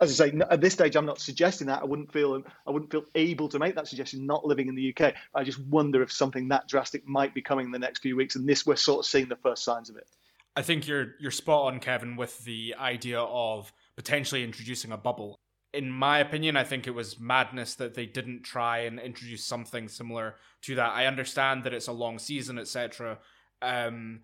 As 0.00 0.20
I 0.20 0.28
say, 0.28 0.40
at 0.50 0.60
this 0.60 0.74
stage, 0.74 0.94
I'm 0.94 1.06
not 1.06 1.20
suggesting 1.20 1.66
that. 1.66 1.82
I 1.82 1.84
wouldn't 1.84 2.12
feel 2.12 2.42
I 2.66 2.70
wouldn't 2.70 2.92
feel 2.92 3.04
able 3.14 3.48
to 3.48 3.58
make 3.58 3.74
that 3.74 3.88
suggestion. 3.88 4.24
Not 4.24 4.44
living 4.44 4.68
in 4.68 4.76
the 4.76 4.94
UK, 4.94 5.14
I 5.34 5.42
just 5.42 5.58
wonder 5.58 6.02
if 6.02 6.12
something 6.12 6.48
that 6.48 6.68
drastic 6.68 7.06
might 7.08 7.34
be 7.34 7.42
coming 7.42 7.66
in 7.66 7.72
the 7.72 7.78
next 7.78 8.00
few 8.00 8.14
weeks, 8.14 8.36
and 8.36 8.48
this 8.48 8.64
we're 8.64 8.76
sort 8.76 9.00
of 9.00 9.06
seeing 9.06 9.28
the 9.28 9.36
first 9.36 9.64
signs 9.64 9.90
of 9.90 9.96
it. 9.96 10.06
I 10.54 10.62
think 10.62 10.86
you're 10.86 11.14
you're 11.18 11.32
spot 11.32 11.72
on, 11.72 11.80
Kevin, 11.80 12.14
with 12.14 12.44
the 12.44 12.76
idea 12.78 13.20
of 13.20 13.72
potentially 13.96 14.44
introducing 14.44 14.92
a 14.92 14.96
bubble 14.96 15.40
in 15.72 15.90
my 15.90 16.18
opinion, 16.18 16.56
I 16.56 16.64
think 16.64 16.86
it 16.86 16.94
was 16.94 17.20
madness 17.20 17.74
that 17.76 17.94
they 17.94 18.06
didn't 18.06 18.42
try 18.42 18.78
and 18.78 18.98
introduce 18.98 19.44
something 19.44 19.88
similar 19.88 20.36
to 20.62 20.74
that. 20.74 20.92
I 20.92 21.06
understand 21.06 21.64
that 21.64 21.72
it's 21.72 21.86
a 21.86 21.92
long 21.92 22.18
season, 22.18 22.58
etc. 22.58 23.18
Um, 23.62 24.20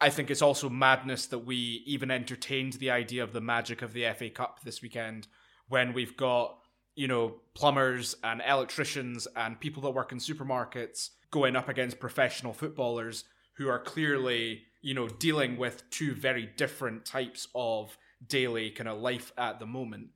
I 0.00 0.10
think 0.10 0.30
it's 0.30 0.42
also 0.42 0.68
madness 0.68 1.26
that 1.26 1.40
we 1.40 1.82
even 1.86 2.10
entertained 2.10 2.74
the 2.74 2.90
idea 2.90 3.24
of 3.24 3.32
the 3.32 3.40
magic 3.40 3.82
of 3.82 3.92
the 3.92 4.06
FA 4.16 4.30
Cup 4.30 4.60
this 4.62 4.80
weekend 4.80 5.26
when 5.68 5.92
we've 5.92 6.16
got, 6.16 6.58
you 6.94 7.08
know, 7.08 7.36
plumbers 7.54 8.14
and 8.22 8.40
electricians 8.46 9.26
and 9.34 9.58
people 9.58 9.82
that 9.82 9.90
work 9.90 10.12
in 10.12 10.18
supermarkets 10.18 11.10
going 11.32 11.56
up 11.56 11.68
against 11.68 11.98
professional 11.98 12.52
footballers 12.52 13.24
who 13.54 13.68
are 13.68 13.80
clearly, 13.80 14.62
you 14.82 14.94
know, 14.94 15.08
dealing 15.08 15.56
with 15.56 15.88
two 15.90 16.14
very 16.14 16.48
different 16.56 17.04
types 17.04 17.48
of 17.54 17.98
daily 18.24 18.70
kind 18.70 18.88
of 18.88 19.00
life 19.00 19.32
at 19.36 19.58
the 19.58 19.66
moment 19.66 20.08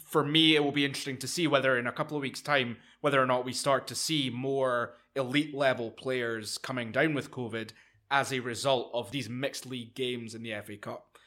for 0.00 0.24
me, 0.24 0.54
it 0.54 0.62
will 0.62 0.72
be 0.72 0.84
interesting 0.84 1.16
to 1.18 1.28
see 1.28 1.46
whether 1.46 1.78
in 1.78 1.86
a 1.86 1.92
couple 1.92 2.16
of 2.16 2.22
weeks' 2.22 2.40
time, 2.40 2.76
whether 3.00 3.22
or 3.22 3.26
not 3.26 3.44
we 3.44 3.52
start 3.52 3.86
to 3.88 3.94
see 3.94 4.30
more 4.30 4.94
elite 5.14 5.54
level 5.54 5.90
players 5.90 6.58
coming 6.58 6.92
down 6.92 7.14
with 7.14 7.30
COVID 7.30 7.70
as 8.10 8.32
a 8.32 8.40
result 8.40 8.90
of 8.92 9.10
these 9.10 9.28
mixed 9.28 9.66
league 9.66 9.94
games 9.94 10.34
in 10.34 10.42
the 10.42 10.54
FA 10.64 10.76
Cup. 10.76 11.18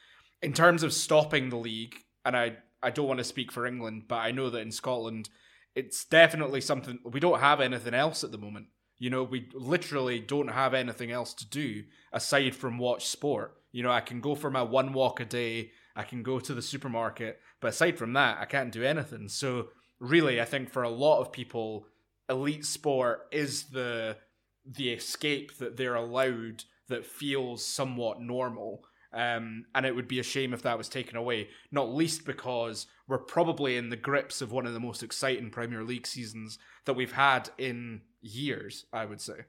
In 0.42 0.54
terms 0.54 0.84
of 0.84 0.94
stopping 0.94 1.50
the 1.50 1.58
league, 1.58 1.96
and 2.24 2.38
I, 2.38 2.58
I 2.82 2.92
don't 2.92 3.08
want 3.08 3.18
to 3.18 3.24
speak 3.24 3.52
for 3.52 3.66
England, 3.66 4.04
but 4.08 4.18
I 4.18 4.32
know 4.32 4.50
that 4.50 4.62
in 4.62 4.72
Scotland, 4.72 5.30
it's 5.76 6.06
definitely 6.06 6.62
something 6.62 7.00
we 7.04 7.20
don't 7.20 7.40
have 7.40 7.60
anything 7.60 7.94
else 7.94 8.24
at 8.24 8.32
the 8.32 8.38
moment. 8.38 8.68
You 8.98 9.10
know, 9.10 9.24
we 9.24 9.50
literally 9.54 10.20
don't 10.20 10.50
have 10.50 10.74
anything 10.74 11.12
else 11.12 11.34
to 11.36 11.48
do 11.48 11.84
aside 12.12 12.56
from 12.56 12.78
watch 12.78 13.08
sport. 13.08 13.56
You 13.72 13.84
know, 13.84 13.92
I 13.92 14.02
can 14.02 14.20
go 14.20 14.36
for 14.36 14.52
my 14.52 14.62
one 14.62 14.94
walk 14.94 15.20
a 15.20 15.26
day, 15.26 15.72
I 15.96 16.04
can 16.04 16.24
go 16.24 16.40
to 16.40 16.54
the 16.54 16.62
supermarket, 16.62 17.40
but 17.60 17.70
aside 17.70 17.98
from 17.98 18.14
that, 18.14 18.38
I 18.40 18.46
can't 18.46 18.72
do 18.72 18.84
anything. 18.84 19.28
So 19.30 19.70
really, 20.00 20.40
I 20.42 20.46
think 20.46 20.70
for 20.70 20.84
a 20.84 20.90
lot 20.90 21.22
of 21.22 21.32
people, 21.32 21.86
elite 22.30 22.66
sport 22.66 23.28
is 23.32 23.66
the 23.66 24.18
the 24.66 24.92
escape 24.92 25.58
that 25.58 25.78
they're 25.78 25.96
allowed 25.96 26.64
that 26.90 27.06
feels 27.06 27.66
somewhat 27.66 28.22
normal. 28.22 28.84
Um, 29.12 29.66
and 29.74 29.88
it 29.88 29.96
would 29.96 30.08
be 30.08 30.20
a 30.20 30.24
shame 30.24 30.54
if 30.54 30.62
that 30.62 30.78
was 30.78 30.88
taken 30.88 31.18
away, 31.18 31.50
not 31.72 31.92
least 31.92 32.26
because 32.26 32.86
we're 33.08 33.18
probably 33.18 33.76
in 33.76 33.90
the 33.90 33.96
grips 33.96 34.40
of 34.40 34.52
one 34.52 34.68
of 34.68 34.74
the 34.74 34.80
most 34.80 35.02
exciting 35.02 35.50
Premier 35.50 35.84
League 35.84 36.06
seasons 36.06 36.60
that 36.86 36.94
we've 36.94 37.14
had 37.14 37.50
in 37.58 38.02
years, 38.22 38.86
I 38.94 39.06
would 39.06 39.20
say. 39.20 39.46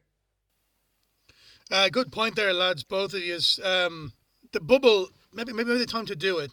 Uh, 1.70 1.90
good 1.90 2.10
point 2.10 2.36
there, 2.36 2.54
lads, 2.54 2.84
both 2.84 3.12
of 3.12 3.20
you. 3.20 3.38
Um, 3.62 4.14
the 4.52 4.60
bubble, 4.60 5.10
maybe 5.34 5.52
maybe 5.52 5.76
the 5.76 5.84
time 5.84 6.06
to 6.06 6.16
do 6.16 6.38
it 6.38 6.52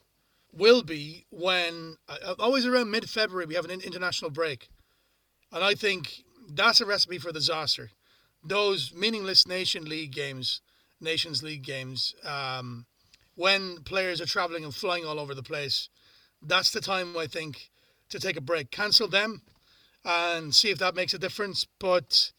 will 0.53 0.83
be 0.83 1.25
when 1.29 1.97
uh, 2.07 2.35
always 2.39 2.65
around 2.65 2.91
mid 2.91 3.09
February 3.09 3.45
we 3.45 3.55
have 3.55 3.65
an 3.65 3.81
international 3.81 4.31
break, 4.31 4.69
and 5.51 5.63
I 5.63 5.73
think 5.73 6.23
that's 6.49 6.81
a 6.81 6.85
recipe 6.85 7.17
for 7.17 7.31
disaster. 7.31 7.91
Those 8.43 8.93
meaningless 8.93 9.47
nation 9.47 9.85
league 9.85 10.13
games, 10.13 10.61
nations 11.01 11.43
league 11.43 11.63
games, 11.63 12.15
um, 12.23 12.85
when 13.35 13.83
players 13.83 14.19
are 14.19 14.25
traveling 14.25 14.63
and 14.63 14.73
flying 14.73 15.05
all 15.05 15.19
over 15.19 15.35
the 15.35 15.43
place, 15.43 15.89
that's 16.41 16.71
the 16.71 16.81
time 16.81 17.15
I 17.17 17.27
think 17.27 17.69
to 18.09 18.19
take 18.19 18.37
a 18.37 18.41
break. 18.41 18.71
Cancel 18.71 19.07
them 19.07 19.41
and 20.03 20.55
see 20.55 20.69
if 20.69 20.79
that 20.79 20.95
makes 20.95 21.13
a 21.13 21.19
difference. 21.19 21.67
But 21.79 22.31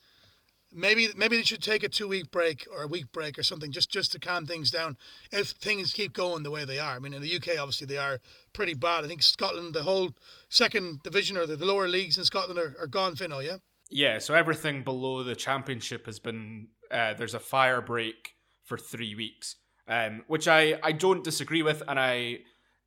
maybe 0.72 1.08
maybe 1.16 1.36
they 1.36 1.42
should 1.42 1.62
take 1.62 1.82
a 1.82 1.88
two 1.88 2.08
week 2.08 2.30
break 2.30 2.66
or 2.72 2.82
a 2.82 2.86
week 2.86 3.10
break 3.12 3.38
or 3.38 3.42
something 3.42 3.72
just 3.72 3.90
just 3.90 4.12
to 4.12 4.18
calm 4.18 4.46
things 4.46 4.70
down 4.70 4.96
if 5.32 5.50
things 5.50 5.92
keep 5.92 6.12
going 6.12 6.42
the 6.42 6.50
way 6.50 6.64
they 6.64 6.78
are. 6.78 6.96
I 6.96 6.98
mean, 6.98 7.14
in 7.14 7.22
the 7.22 7.36
UK, 7.36 7.58
obviously 7.58 7.86
they 7.86 7.98
are 7.98 8.20
pretty 8.52 8.74
bad. 8.74 9.04
I 9.04 9.08
think 9.08 9.22
Scotland, 9.22 9.74
the 9.74 9.82
whole 9.82 10.10
second 10.48 11.02
division 11.02 11.36
or 11.36 11.46
the, 11.46 11.56
the 11.56 11.66
lower 11.66 11.88
leagues 11.88 12.18
in 12.18 12.24
Scotland 12.24 12.58
are, 12.58 12.74
are 12.80 12.86
gone. 12.86 13.16
Fino, 13.16 13.38
yeah. 13.38 13.58
Yeah, 13.90 14.18
so 14.18 14.34
everything 14.34 14.82
below 14.82 15.22
the 15.22 15.34
championship 15.34 16.04
has 16.06 16.18
been 16.18 16.68
uh, 16.90 17.14
there's 17.14 17.34
a 17.34 17.40
fire 17.40 17.80
break 17.80 18.34
for 18.64 18.76
three 18.76 19.14
weeks, 19.14 19.56
um, 19.86 20.22
which 20.26 20.46
I 20.46 20.78
I 20.82 20.92
don't 20.92 21.24
disagree 21.24 21.62
with, 21.62 21.82
and 21.88 21.98
I 21.98 22.40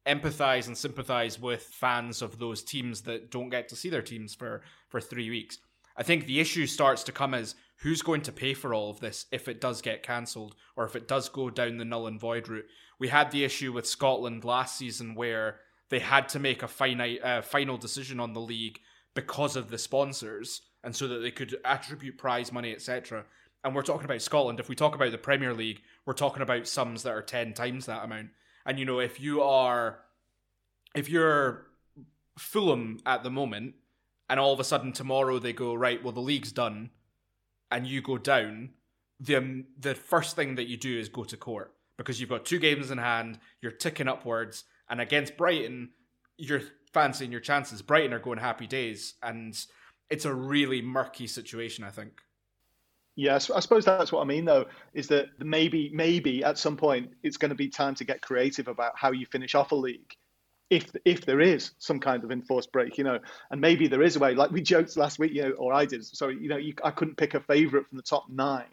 empathize 0.08 0.68
and 0.68 0.78
sympathize 0.78 1.40
with 1.40 1.62
fans 1.62 2.22
of 2.22 2.40
those 2.40 2.64
teams 2.64 3.02
that 3.02 3.30
don't 3.30 3.50
get 3.50 3.70
to 3.70 3.76
see 3.76 3.90
their 3.90 4.02
teams 4.02 4.36
for 4.36 4.62
for 4.90 5.02
three 5.02 5.30
weeks. 5.30 5.58
I 5.98 6.04
think 6.04 6.26
the 6.26 6.40
issue 6.40 6.68
starts 6.68 7.04
to 7.04 7.12
come 7.12 7.34
as 7.34 7.56
who's 7.82 8.02
going 8.02 8.22
to 8.22 8.32
pay 8.32 8.54
for 8.54 8.74
all 8.74 8.90
of 8.90 9.00
this 9.00 9.26
if 9.32 9.48
it 9.48 9.60
does 9.60 9.82
get 9.82 10.04
cancelled 10.04 10.56
or 10.76 10.86
if 10.86 10.96
it 10.96 11.08
does 11.08 11.30
go 11.30 11.50
down 11.50 11.78
the 11.78 11.86
null 11.86 12.08
and 12.08 12.20
void 12.20 12.48
route. 12.48 12.68
We 13.00 13.08
had 13.08 13.32
the 13.32 13.44
issue 13.44 13.74
with 13.74 13.88
Scotland 13.88 14.46
last 14.46 14.78
season 14.78 15.16
where 15.16 15.60
they 15.90 16.00
had 16.00 16.30
to 16.30 16.40
make 16.40 16.62
a 16.62 16.68
finite 16.68 17.24
uh, 17.24 17.42
final 17.42 17.78
decision 17.78 18.20
on 18.20 18.34
the 18.34 18.40
league 18.40 18.80
because 19.16 19.56
of 19.56 19.70
the 19.70 19.80
sponsors 19.80 20.62
and 20.84 20.96
so 20.96 21.08
that 21.08 21.20
they 21.20 21.32
could 21.32 21.56
attribute 21.66 22.18
prize 22.18 22.52
money 22.52 22.72
etc 22.72 23.26
and 23.64 23.76
we're 23.76 23.84
talking 23.84 24.06
about 24.06 24.24
Scotland. 24.24 24.60
If 24.60 24.70
we 24.70 24.76
talk 24.76 24.96
about 24.96 25.12
the 25.12 25.18
Premier 25.18 25.54
League 25.54 25.82
we're 26.06 26.14
talking 26.14 26.44
about 26.44 26.68
sums 26.68 27.04
that 27.04 27.14
are 27.14 27.22
10 27.22 27.54
times 27.54 27.88
that 27.88 28.04
amount. 28.04 28.30
And 28.66 28.78
you 28.78 28.86
know 28.86 29.00
if 29.00 29.20
you 29.20 29.42
are 29.42 30.00
if 30.94 31.10
you're 31.10 31.66
Fulham 32.38 33.00
at 33.08 33.24
the 33.24 33.32
moment 33.32 33.74
and 34.30 34.40
all 34.40 34.54
of 34.54 34.60
a 34.60 34.64
sudden 34.64 34.94
tomorrow 34.94 35.40
they 35.40 35.52
go 35.52 35.74
right 35.74 36.04
well 36.04 36.14
the 36.14 36.20
league's 36.20 36.52
done 36.52 36.92
and 37.72 37.88
you 37.88 38.02
go 38.02 38.18
down 38.18 38.72
the 39.20 39.36
um, 39.36 39.66
the 39.80 39.96
first 39.96 40.36
thing 40.36 40.56
that 40.56 40.68
you 40.68 40.78
do 40.78 41.00
is 41.00 41.10
go 41.10 41.24
to 41.24 41.38
court 41.38 41.74
because 41.98 42.20
you've 42.20 42.30
got 42.30 42.46
two 42.46 42.60
games 42.60 42.92
in 42.92 42.98
hand 42.98 43.40
you're 43.62 43.72
ticking 43.72 44.08
upwards 44.08 44.64
and 44.92 45.00
against 45.00 45.38
Brighton, 45.38 45.90
you're 46.38 46.62
fancying 46.94 47.32
your 47.32 47.40
chances. 47.40 47.82
Brighton 47.82 48.14
are 48.14 48.20
going 48.20 48.38
happy 48.38 48.68
days, 48.68 49.16
and 49.24 49.58
it's 50.10 50.26
a 50.26 50.34
really 50.34 50.82
murky 50.82 51.28
situation, 51.28 51.86
I 51.86 51.90
think. 51.90 52.12
Yes, 53.16 53.50
I 53.50 53.62
suppose 53.62 53.86
that's 53.86 54.12
what 54.12 54.22
I 54.22 54.26
mean, 54.26 54.44
though, 54.44 54.66
is 54.94 55.08
that 55.08 55.28
maybe, 55.40 55.90
maybe 55.94 56.44
at 56.44 56.58
some 56.58 56.76
point 56.76 57.12
it's 57.24 57.38
going 57.38 57.50
to 57.50 57.56
be 57.56 57.70
time 57.70 57.96
to 57.96 58.04
get 58.04 58.22
creative 58.22 58.68
about 58.68 58.94
how 58.98 59.12
you 59.12 59.26
finish 59.26 59.56
off 59.56 59.72
a 59.72 59.76
league, 59.76 60.14
if 60.72 60.92
if 61.06 61.26
there 61.26 61.42
is 61.42 61.72
some 61.78 62.00
kind 62.00 62.24
of 62.24 62.32
enforced 62.32 62.72
break, 62.72 62.98
you 62.98 63.04
know, 63.04 63.20
and 63.52 63.62
maybe 63.62 63.88
there 63.88 64.02
is 64.02 64.16
a 64.16 64.20
way. 64.20 64.34
Like 64.34 64.52
we 64.52 64.62
joked 64.62 64.98
last 64.98 65.20
week, 65.20 65.34
you 65.34 65.44
know, 65.44 65.52
or 65.52 65.74
I 65.74 65.86
did. 65.86 66.04
Sorry, 66.04 66.38
you 66.42 66.50
know, 66.50 66.58
you, 66.58 66.74
I 66.84 66.92
couldn't 66.92 67.18
pick 67.18 67.36
a 67.36 67.42
favourite 67.42 67.88
from 67.88 67.98
the 67.98 68.04
top 68.04 68.26
nine, 68.30 68.66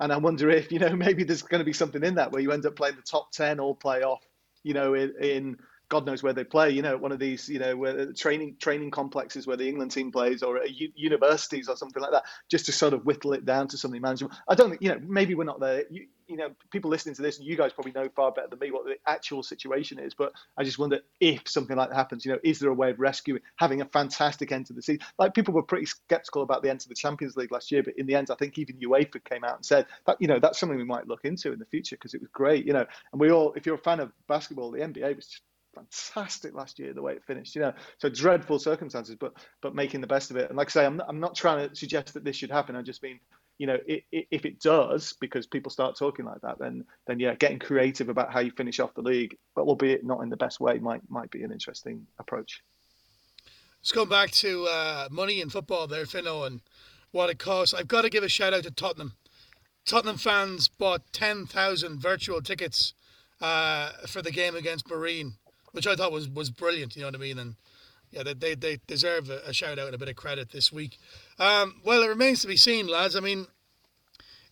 and 0.00 0.12
I 0.12 0.18
wonder 0.18 0.50
if 0.50 0.70
you 0.72 0.80
know 0.80 0.94
maybe 0.96 1.24
there's 1.24 1.42
going 1.42 1.60
to 1.60 1.64
be 1.64 1.72
something 1.72 2.04
in 2.04 2.16
that 2.16 2.32
where 2.32 2.42
you 2.42 2.52
end 2.52 2.66
up 2.66 2.76
playing 2.76 2.96
the 2.96 3.02
top 3.02 3.32
ten 3.32 3.60
all 3.60 3.74
playoff 3.76 4.18
you 4.64 4.74
know, 4.74 4.94
in, 4.94 5.14
in 5.20 5.56
God 5.88 6.06
knows 6.06 6.22
where 6.22 6.32
they 6.32 6.44
play. 6.44 6.70
You 6.70 6.82
know, 6.82 6.96
one 6.96 7.12
of 7.12 7.18
these, 7.18 7.48
you 7.48 7.58
know, 7.58 7.76
where 7.76 7.98
uh, 7.98 8.06
training 8.16 8.56
training 8.60 8.90
complexes 8.90 9.46
where 9.46 9.56
the 9.56 9.68
England 9.68 9.90
team 9.90 10.10
plays, 10.10 10.42
or 10.42 10.58
uh, 10.58 10.66
universities 10.94 11.68
or 11.68 11.76
something 11.76 12.02
like 12.02 12.12
that, 12.12 12.24
just 12.50 12.66
to 12.66 12.72
sort 12.72 12.94
of 12.94 13.04
whittle 13.04 13.34
it 13.34 13.44
down 13.44 13.68
to 13.68 13.78
something 13.78 14.00
manageable. 14.00 14.34
I 14.48 14.54
don't 14.54 14.80
you 14.80 14.90
know, 14.90 15.00
maybe 15.06 15.34
we're 15.34 15.44
not 15.44 15.60
there. 15.60 15.84
You, 15.90 16.06
you 16.32 16.38
know, 16.38 16.48
people 16.70 16.90
listening 16.90 17.14
to 17.14 17.22
this, 17.22 17.38
and 17.38 17.46
you 17.46 17.56
guys 17.56 17.74
probably 17.74 17.92
know 17.92 18.08
far 18.16 18.32
better 18.32 18.48
than 18.48 18.58
me 18.58 18.70
what 18.70 18.86
the 18.86 18.96
actual 19.06 19.42
situation 19.42 19.98
is. 19.98 20.14
But 20.14 20.32
I 20.56 20.64
just 20.64 20.78
wonder 20.78 21.00
if 21.20 21.46
something 21.46 21.76
like 21.76 21.90
that 21.90 21.94
happens. 21.94 22.24
You 22.24 22.32
know, 22.32 22.38
is 22.42 22.58
there 22.58 22.70
a 22.70 22.74
way 22.74 22.90
of 22.90 22.98
rescuing, 22.98 23.42
having 23.56 23.82
a 23.82 23.84
fantastic 23.84 24.50
end 24.50 24.66
to 24.66 24.72
the 24.72 24.80
season? 24.80 25.04
Like 25.18 25.34
people 25.34 25.52
were 25.52 25.62
pretty 25.62 25.84
skeptical 25.84 26.42
about 26.42 26.62
the 26.62 26.70
end 26.70 26.80
to 26.80 26.88
the 26.88 26.94
Champions 26.94 27.36
League 27.36 27.52
last 27.52 27.70
year, 27.70 27.82
but 27.82 27.98
in 27.98 28.06
the 28.06 28.14
end, 28.14 28.30
I 28.30 28.34
think 28.36 28.56
even 28.56 28.78
UEFA 28.78 29.22
came 29.22 29.44
out 29.44 29.56
and 29.56 29.64
said 29.64 29.86
that 30.06 30.16
you 30.20 30.26
know 30.26 30.38
that's 30.38 30.58
something 30.58 30.78
we 30.78 30.84
might 30.84 31.06
look 31.06 31.24
into 31.24 31.52
in 31.52 31.58
the 31.58 31.66
future 31.66 31.96
because 31.96 32.14
it 32.14 32.22
was 32.22 32.30
great. 32.32 32.64
You 32.64 32.72
know, 32.72 32.86
and 33.12 33.20
we 33.20 33.30
all, 33.30 33.52
if 33.52 33.66
you're 33.66 33.74
a 33.74 33.78
fan 33.78 34.00
of 34.00 34.10
basketball, 34.26 34.70
the 34.70 34.80
NBA 34.80 35.14
was 35.14 35.26
just 35.26 35.42
fantastic 35.74 36.54
last 36.54 36.78
year 36.78 36.92
the 36.92 37.02
way 37.02 37.12
it 37.12 37.24
finished. 37.24 37.54
You 37.54 37.60
know, 37.60 37.72
so 37.98 38.08
dreadful 38.08 38.58
circumstances, 38.58 39.16
but 39.18 39.34
but 39.60 39.74
making 39.74 40.00
the 40.00 40.06
best 40.06 40.30
of 40.30 40.38
it. 40.38 40.48
And 40.48 40.56
like 40.56 40.68
I 40.68 40.70
say, 40.70 40.86
I'm 40.86 40.96
not, 40.96 41.06
I'm 41.08 41.20
not 41.20 41.34
trying 41.34 41.68
to 41.68 41.76
suggest 41.76 42.14
that 42.14 42.24
this 42.24 42.36
should 42.36 42.50
happen. 42.50 42.74
I 42.74 42.82
just 42.82 43.02
mean, 43.02 43.20
you 43.62 43.68
know, 43.68 43.78
it, 43.86 44.02
it, 44.10 44.26
if 44.32 44.44
it 44.44 44.58
does, 44.58 45.12
because 45.20 45.46
people 45.46 45.70
start 45.70 45.96
talking 45.96 46.24
like 46.24 46.40
that, 46.40 46.58
then 46.58 46.84
then 47.06 47.20
yeah, 47.20 47.36
getting 47.36 47.60
creative 47.60 48.08
about 48.08 48.32
how 48.32 48.40
you 48.40 48.50
finish 48.50 48.80
off 48.80 48.92
the 48.94 49.02
league, 49.02 49.36
but 49.54 49.62
albeit 49.62 50.04
not 50.04 50.20
in 50.20 50.30
the 50.30 50.36
best 50.36 50.58
way, 50.58 50.80
might 50.80 51.00
might 51.08 51.30
be 51.30 51.44
an 51.44 51.52
interesting 51.52 52.04
approach. 52.18 52.60
Let's 53.80 53.92
go 53.92 54.04
back 54.04 54.32
to 54.32 54.64
uh, 54.66 55.08
money 55.12 55.40
in 55.40 55.48
football 55.48 55.86
there, 55.86 56.06
Fino, 56.06 56.42
and 56.42 56.60
what 57.12 57.30
it 57.30 57.38
costs. 57.38 57.72
I've 57.72 57.86
got 57.86 58.02
to 58.02 58.10
give 58.10 58.24
a 58.24 58.28
shout 58.28 58.52
out 58.52 58.64
to 58.64 58.72
Tottenham. 58.72 59.12
Tottenham 59.86 60.16
fans 60.16 60.66
bought 60.66 61.12
10,000 61.12 62.00
virtual 62.00 62.42
tickets 62.42 62.94
uh, 63.40 63.90
for 64.08 64.22
the 64.22 64.32
game 64.32 64.56
against 64.56 64.90
Marine 64.90 65.34
which 65.72 65.86
I 65.86 65.96
thought 65.96 66.12
was 66.12 66.28
was 66.28 66.50
brilliant. 66.50 66.94
You 66.94 67.02
know 67.02 67.08
what 67.08 67.16
I 67.16 67.18
mean? 67.18 67.38
And 67.38 67.56
yeah, 68.12 68.22
they 68.22 68.54
they, 68.54 68.78
deserve 68.86 69.30
a, 69.30 69.52
shout 69.52 69.78
out 69.78 69.86
and 69.86 69.94
a 69.94 69.98
bit 69.98 70.08
of 70.08 70.16
credit 70.16 70.50
this 70.50 70.70
week. 70.70 70.98
Um, 71.38 71.80
well, 71.84 72.02
it 72.02 72.08
remains 72.08 72.42
to 72.42 72.46
be 72.46 72.56
seen, 72.56 72.86
lads. 72.86 73.16
I 73.16 73.20
mean, 73.20 73.46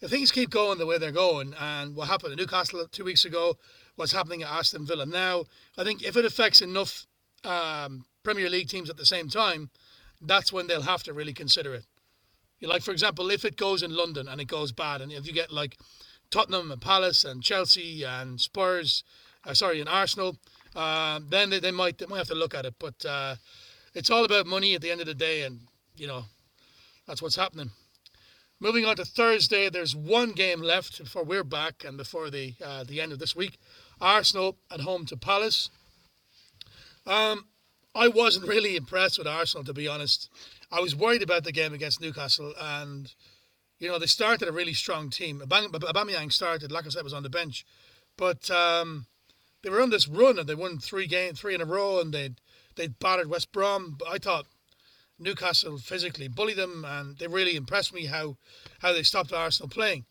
if 0.01 0.11
things 0.11 0.33
keep 0.33 0.51
going 0.51 0.79
the 0.79 0.87
way 0.87 0.99
they're 0.99 1.13
going, 1.13 1.55
and 1.61 1.95
what 1.95 2.09
happened 2.09 2.33
in 2.33 2.39
Newcastle 2.39 2.87
two 2.91 3.05
weeks 3.05 3.27
ago, 3.27 3.57
what's 3.97 4.13
happening 4.13 4.43
at 4.43 4.51
Aston 4.51 4.87
Villa 4.87 5.05
now, 5.05 5.45
I 5.77 5.85
think 5.85 6.03
if 6.03 6.17
it 6.17 6.25
affects 6.25 6.63
enough 6.63 7.07
um, 7.45 8.07
Premier 8.23 8.49
League 8.49 8.69
teams 8.69 8.89
at 8.89 8.97
the 8.97 9.07
same 9.07 9.29
time, 9.29 9.71
that's 10.23 10.53
when 10.53 10.67
they'll 10.67 10.83
have 10.83 11.03
to 11.05 11.13
really 11.13 11.35
consider 11.35 11.75
it. 11.75 11.85
Like 12.63 12.83
for 12.83 12.93
example, 12.93 13.31
if 13.31 13.45
it 13.45 13.57
goes 13.57 13.83
in 13.83 13.95
London 13.95 14.27
and 14.27 14.41
it 14.41 14.47
goes 14.47 14.73
bad, 14.73 15.01
and 15.01 15.13
if 15.13 15.27
you 15.27 15.33
get 15.33 15.53
like 15.53 15.77
Tottenham 16.31 16.71
and 16.71 16.81
Palace 16.81 17.25
and 17.25 17.43
Chelsea 17.43 18.05
and 18.05 18.41
Spurs, 18.41 19.05
uh, 19.45 19.55
sorry, 19.55 19.81
and 19.81 19.89
Arsenal, 19.89 20.37
uh, 20.75 21.21
then 21.29 21.51
they, 21.51 21.61
they 21.61 21.71
might 21.71 21.99
they 21.99 22.07
might 22.07 22.19
have 22.19 22.29
to 22.29 22.35
look 22.35 22.55
at 22.55 22.67
it. 22.67 22.75
But 22.79 23.05
uh, 23.05 23.37
it's 23.95 24.11
all 24.11 24.25
about 24.25 24.47
money 24.47 24.75
at 24.75 24.83
the 24.83 24.91
end 24.91 25.01
of 25.01 25.07
the 25.07 25.15
day, 25.15 25.43
and 25.43 25.61
you 25.97 26.07
know 26.07 26.25
that's 27.07 27.23
what's 27.23 27.37
happening. 27.37 27.71
Moving 28.61 28.85
on 28.85 28.97
to 28.97 29.05
Thursday, 29.07 29.71
there's 29.71 29.97
one 29.97 30.33
game 30.33 30.61
left 30.61 31.03
before 31.03 31.25
we're 31.25 31.45
back 31.45 31.83
and 31.85 31.97
before 31.97 32.31
the 32.31 32.55
uh, 32.65 32.85
the 32.85 33.01
end 33.01 33.13
of 33.13 33.19
this 33.19 33.35
week. 33.35 33.59
Arsenal 34.01 34.57
at 34.71 34.81
home 34.81 35.07
to 35.07 35.17
Palace. 35.17 35.71
Um, 37.07 37.47
I 37.95 38.09
wasn't 38.09 38.47
really 38.47 38.77
impressed 38.77 39.19
with 39.19 39.27
Arsenal, 39.27 39.65
to 39.65 39.73
be 39.73 39.89
honest. 39.89 40.29
I 40.71 40.81
was 40.81 40.95
worried 40.95 41.23
about 41.23 41.45
the 41.45 41.53
game 41.53 41.75
against 41.75 42.01
Newcastle, 42.01 42.55
and 42.61 43.13
you 43.79 43.89
know 43.89 43.99
they 43.99 44.07
started 44.07 44.49
a 44.49 44.53
really 44.53 44.75
strong 44.75 45.11
team. 45.11 45.41
Aubameyang 45.41 46.33
started, 46.33 46.71
like 46.71 46.87
I 46.87 46.91
said, 46.91 47.03
was 47.03 47.15
on 47.15 47.23
the 47.23 47.31
bench, 47.31 47.67
but 48.17 48.51
um, 48.51 49.07
they 49.63 49.71
were 49.71 49.83
on 49.83 49.91
this 49.91 50.09
run 50.09 50.39
and 50.39 50.49
they 50.49 50.55
won 50.55 50.79
three 50.79 51.07
games, 51.07 51.41
three 51.41 51.55
in 51.55 51.61
a 51.61 51.67
row, 51.67 52.01
and 52.01 52.13
they 52.13 52.31
they 52.77 52.89
battered 52.89 53.29
West 53.29 53.53
Brom. 53.53 53.97
But 53.99 54.09
I 54.09 54.19
thought 54.19 54.47
Newcastle 55.19 55.79
physically 55.79 56.29
bullied 56.29 56.57
them, 56.57 56.85
and 56.85 57.19
they 57.19 57.27
really 57.27 57.57
impressed 57.57 57.93
me 57.93 58.07
how 58.07 58.37
how 58.81 58.93
they 58.93 59.03
stopped 59.03 59.33
Arsenal 59.33 59.69
playing. 59.69 60.07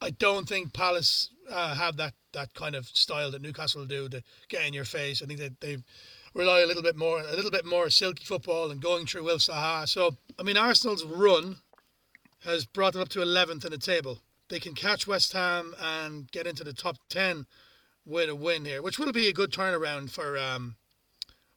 I 0.00 0.10
don't 0.10 0.48
think 0.48 0.74
Palace 0.74 1.30
uh, 1.50 1.74
have 1.74 1.96
that 1.96 2.14
that 2.32 2.52
kind 2.54 2.74
of 2.74 2.86
style 2.86 3.30
that 3.30 3.42
Newcastle 3.42 3.86
do 3.86 4.08
to 4.08 4.22
get 4.48 4.66
in 4.66 4.74
your 4.74 4.84
face. 4.84 5.22
I 5.22 5.26
think 5.26 5.40
that 5.40 5.60
they 5.60 5.78
rely 6.34 6.60
a 6.60 6.66
little 6.66 6.82
bit 6.82 6.96
more 6.96 7.20
a 7.20 7.34
little 7.34 7.50
bit 7.50 7.64
more 7.64 7.88
silky 7.90 8.24
football 8.24 8.70
and 8.70 8.82
going 8.82 9.06
through 9.06 9.24
Wilf 9.24 9.42
Zaha. 9.42 9.88
So 9.88 10.16
I 10.38 10.42
mean 10.42 10.56
Arsenal's 10.56 11.04
run 11.04 11.56
has 12.44 12.66
brought 12.66 12.92
them 12.92 13.02
up 13.02 13.08
to 13.10 13.20
11th 13.20 13.64
in 13.64 13.70
the 13.70 13.78
table. 13.78 14.18
They 14.48 14.60
can 14.60 14.74
catch 14.74 15.06
West 15.06 15.32
Ham 15.32 15.74
and 15.80 16.30
get 16.30 16.46
into 16.46 16.64
the 16.64 16.74
top 16.74 16.96
10 17.08 17.46
with 18.06 18.28
a 18.28 18.34
win 18.34 18.64
here, 18.64 18.82
which 18.82 18.98
will 18.98 19.12
be 19.12 19.28
a 19.28 19.32
good 19.32 19.50
turnaround 19.50 20.10
for 20.10 20.38
um, 20.38 20.76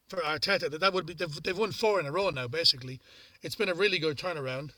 for 0.08 0.18
Arteta. 0.18 0.80
That 0.80 0.94
would 0.94 1.06
be 1.06 1.14
they've, 1.14 1.44
they've 1.44 1.58
won 1.58 1.72
four 1.72 2.00
in 2.00 2.06
a 2.06 2.12
row 2.12 2.30
now. 2.30 2.48
Basically, 2.48 3.00
it's 3.42 3.56
been 3.56 3.70
a 3.70 3.74
really 3.74 4.00
good 4.00 4.18
turnaround. 4.18 4.72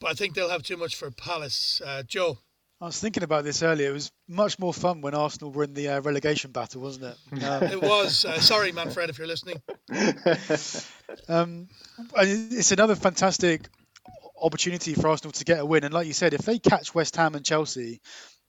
But 0.00 0.10
I 0.10 0.14
think 0.14 0.34
they'll 0.34 0.50
have 0.50 0.64
too 0.64 0.76
much 0.76 0.96
for 0.96 1.10
Palace. 1.12 1.80
Uh, 1.84 2.02
Joe. 2.02 2.38
I 2.80 2.86
was 2.86 2.98
thinking 2.98 3.22
about 3.22 3.44
this 3.44 3.62
earlier. 3.62 3.90
It 3.90 3.92
was 3.92 4.10
much 4.26 4.58
more 4.58 4.74
fun 4.74 5.00
when 5.00 5.14
Arsenal 5.14 5.52
were 5.52 5.62
in 5.62 5.74
the 5.74 5.88
uh, 5.88 6.00
relegation 6.00 6.50
battle, 6.50 6.82
wasn't 6.82 7.04
it? 7.04 7.42
Um, 7.44 7.62
it 7.62 7.80
was. 7.80 8.24
Uh, 8.24 8.40
sorry, 8.40 8.72
Manfred, 8.72 9.10
if 9.10 9.18
you're 9.18 9.28
listening. 9.28 9.62
um, 11.28 11.68
it's 12.16 12.72
another 12.72 12.96
fantastic 12.96 13.68
opportunity 14.40 14.94
for 14.94 15.06
Arsenal 15.08 15.30
to 15.30 15.44
get 15.44 15.60
a 15.60 15.64
win. 15.64 15.84
And 15.84 15.94
like 15.94 16.08
you 16.08 16.12
said, 16.12 16.34
if 16.34 16.40
they 16.40 16.58
catch 16.58 16.92
West 16.92 17.14
Ham 17.14 17.36
and 17.36 17.44
Chelsea, 17.44 18.00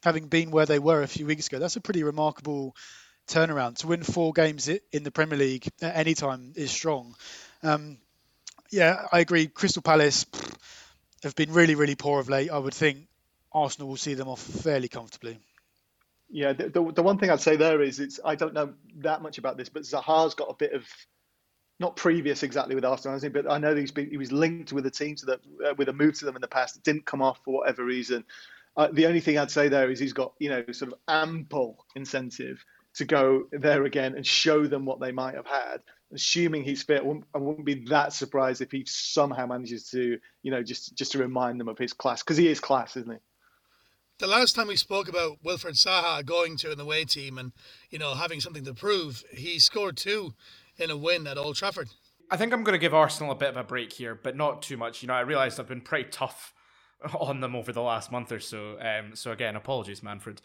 having 0.03 0.27
been 0.27 0.51
where 0.51 0.65
they 0.65 0.79
were 0.79 1.01
a 1.01 1.07
few 1.07 1.25
weeks 1.25 1.47
ago, 1.47 1.59
that's 1.59 1.75
a 1.75 1.81
pretty 1.81 2.03
remarkable 2.03 2.75
turnaround. 3.27 3.77
To 3.77 3.87
win 3.87 4.03
four 4.03 4.33
games 4.33 4.67
in 4.67 5.03
the 5.03 5.11
Premier 5.11 5.37
League 5.37 5.67
at 5.81 5.95
any 5.95 6.13
time 6.13 6.53
is 6.55 6.71
strong. 6.71 7.15
Um, 7.63 7.97
yeah, 8.69 9.07
I 9.11 9.19
agree. 9.19 9.47
Crystal 9.47 9.81
Palace 9.81 10.25
have 11.23 11.35
been 11.35 11.53
really, 11.53 11.75
really 11.75 11.95
poor 11.95 12.19
of 12.19 12.29
late. 12.29 12.51
I 12.51 12.57
would 12.57 12.73
think 12.73 13.07
Arsenal 13.51 13.87
will 13.87 13.97
see 13.97 14.15
them 14.15 14.27
off 14.27 14.41
fairly 14.41 14.87
comfortably. 14.87 15.39
Yeah, 16.29 16.53
the, 16.53 16.69
the, 16.69 16.91
the 16.91 17.03
one 17.03 17.19
thing 17.19 17.29
I'd 17.29 17.41
say 17.41 17.55
there 17.55 17.81
is 17.81 17.99
it's 17.99 18.19
I 18.25 18.35
don't 18.35 18.53
know 18.53 18.73
that 18.97 19.21
much 19.21 19.37
about 19.37 19.55
this, 19.55 19.69
but 19.69 19.83
Zaha's 19.83 20.33
got 20.33 20.49
a 20.49 20.55
bit 20.55 20.73
of 20.73 20.83
not 21.79 21.95
previous 21.95 22.43
exactly 22.43 22.75
with 22.75 22.85
Arsenal, 22.85 23.19
but 23.29 23.49
I 23.49 23.57
know 23.57 23.75
he's 23.75 23.91
been, 23.91 24.09
he 24.09 24.17
was 24.17 24.31
linked 24.31 24.73
with 24.73 24.85
a 24.85 24.91
team 24.91 25.15
to 25.17 25.25
that 25.27 25.39
uh, 25.65 25.73
with 25.77 25.89
a 25.89 25.93
move 25.93 26.17
to 26.19 26.25
them 26.25 26.35
in 26.35 26.41
the 26.41 26.47
past. 26.47 26.77
It 26.77 26.83
didn't 26.83 27.05
come 27.05 27.21
off 27.21 27.39
for 27.45 27.59
whatever 27.59 27.83
reason. 27.83 28.23
Uh, 28.75 28.87
the 28.91 29.05
only 29.05 29.19
thing 29.19 29.37
I'd 29.37 29.51
say 29.51 29.67
there 29.67 29.89
is 29.91 29.99
he's 29.99 30.13
got 30.13 30.33
you 30.39 30.49
know 30.49 30.63
sort 30.71 30.91
of 30.91 30.99
ample 31.07 31.85
incentive 31.95 32.63
to 32.95 33.05
go 33.05 33.47
there 33.51 33.83
again 33.83 34.15
and 34.15 34.25
show 34.25 34.65
them 34.67 34.85
what 34.85 34.99
they 34.99 35.11
might 35.11 35.35
have 35.35 35.47
had. 35.47 35.81
assuming 36.11 36.63
he's 36.63 36.83
fit, 36.83 37.01
I 37.01 37.03
wouldn't, 37.03 37.25
I 37.33 37.39
wouldn't 37.39 37.65
be 37.65 37.85
that 37.85 38.13
surprised 38.13 38.61
if 38.61 38.71
he 38.71 38.85
somehow 38.85 39.47
manages 39.47 39.89
to, 39.89 40.19
you 40.43 40.51
know, 40.51 40.61
just 40.61 40.95
just 40.95 41.11
to 41.13 41.17
remind 41.17 41.59
them 41.59 41.67
of 41.67 41.77
his 41.77 41.93
class 41.93 42.21
because 42.23 42.37
he 42.37 42.47
is 42.47 42.59
class, 42.59 42.95
isn't 42.95 43.11
he? 43.11 43.19
The 44.19 44.27
last 44.27 44.55
time 44.55 44.67
we 44.67 44.75
spoke 44.75 45.09
about 45.09 45.43
Wilfried 45.43 45.73
Zaha 45.73 46.23
going 46.23 46.55
to 46.57 46.71
an 46.71 46.79
away 46.79 47.03
team 47.03 47.37
and 47.37 47.51
you 47.89 47.99
know 47.99 48.13
having 48.13 48.39
something 48.39 48.63
to 48.65 48.73
prove, 48.73 49.23
he 49.31 49.59
scored 49.59 49.97
two 49.97 50.33
in 50.77 50.91
a 50.91 50.97
win 50.97 51.27
at 51.27 51.37
Old 51.37 51.55
Trafford. 51.55 51.89
I 52.31 52.37
think 52.37 52.53
I'm 52.53 52.63
going 52.63 52.73
to 52.73 52.79
give 52.79 52.93
Arsenal 52.93 53.31
a 53.31 53.35
bit 53.35 53.49
of 53.49 53.57
a 53.57 53.63
break 53.63 53.93
here, 53.93 54.15
but 54.15 54.35
not 54.35 54.61
too 54.61 54.77
much. 54.77 55.03
You 55.03 55.07
know, 55.07 55.13
I 55.13 55.21
realised 55.21 55.59
I've 55.59 55.67
been 55.67 55.81
pretty 55.81 56.09
tough 56.09 56.53
on 57.19 57.41
them 57.41 57.55
over 57.55 57.71
the 57.71 57.81
last 57.81 58.11
month 58.11 58.31
or 58.31 58.39
so. 58.39 58.77
Um, 58.79 59.15
so 59.15 59.31
again, 59.31 59.55
apologies, 59.55 60.03
Manfred. 60.03 60.41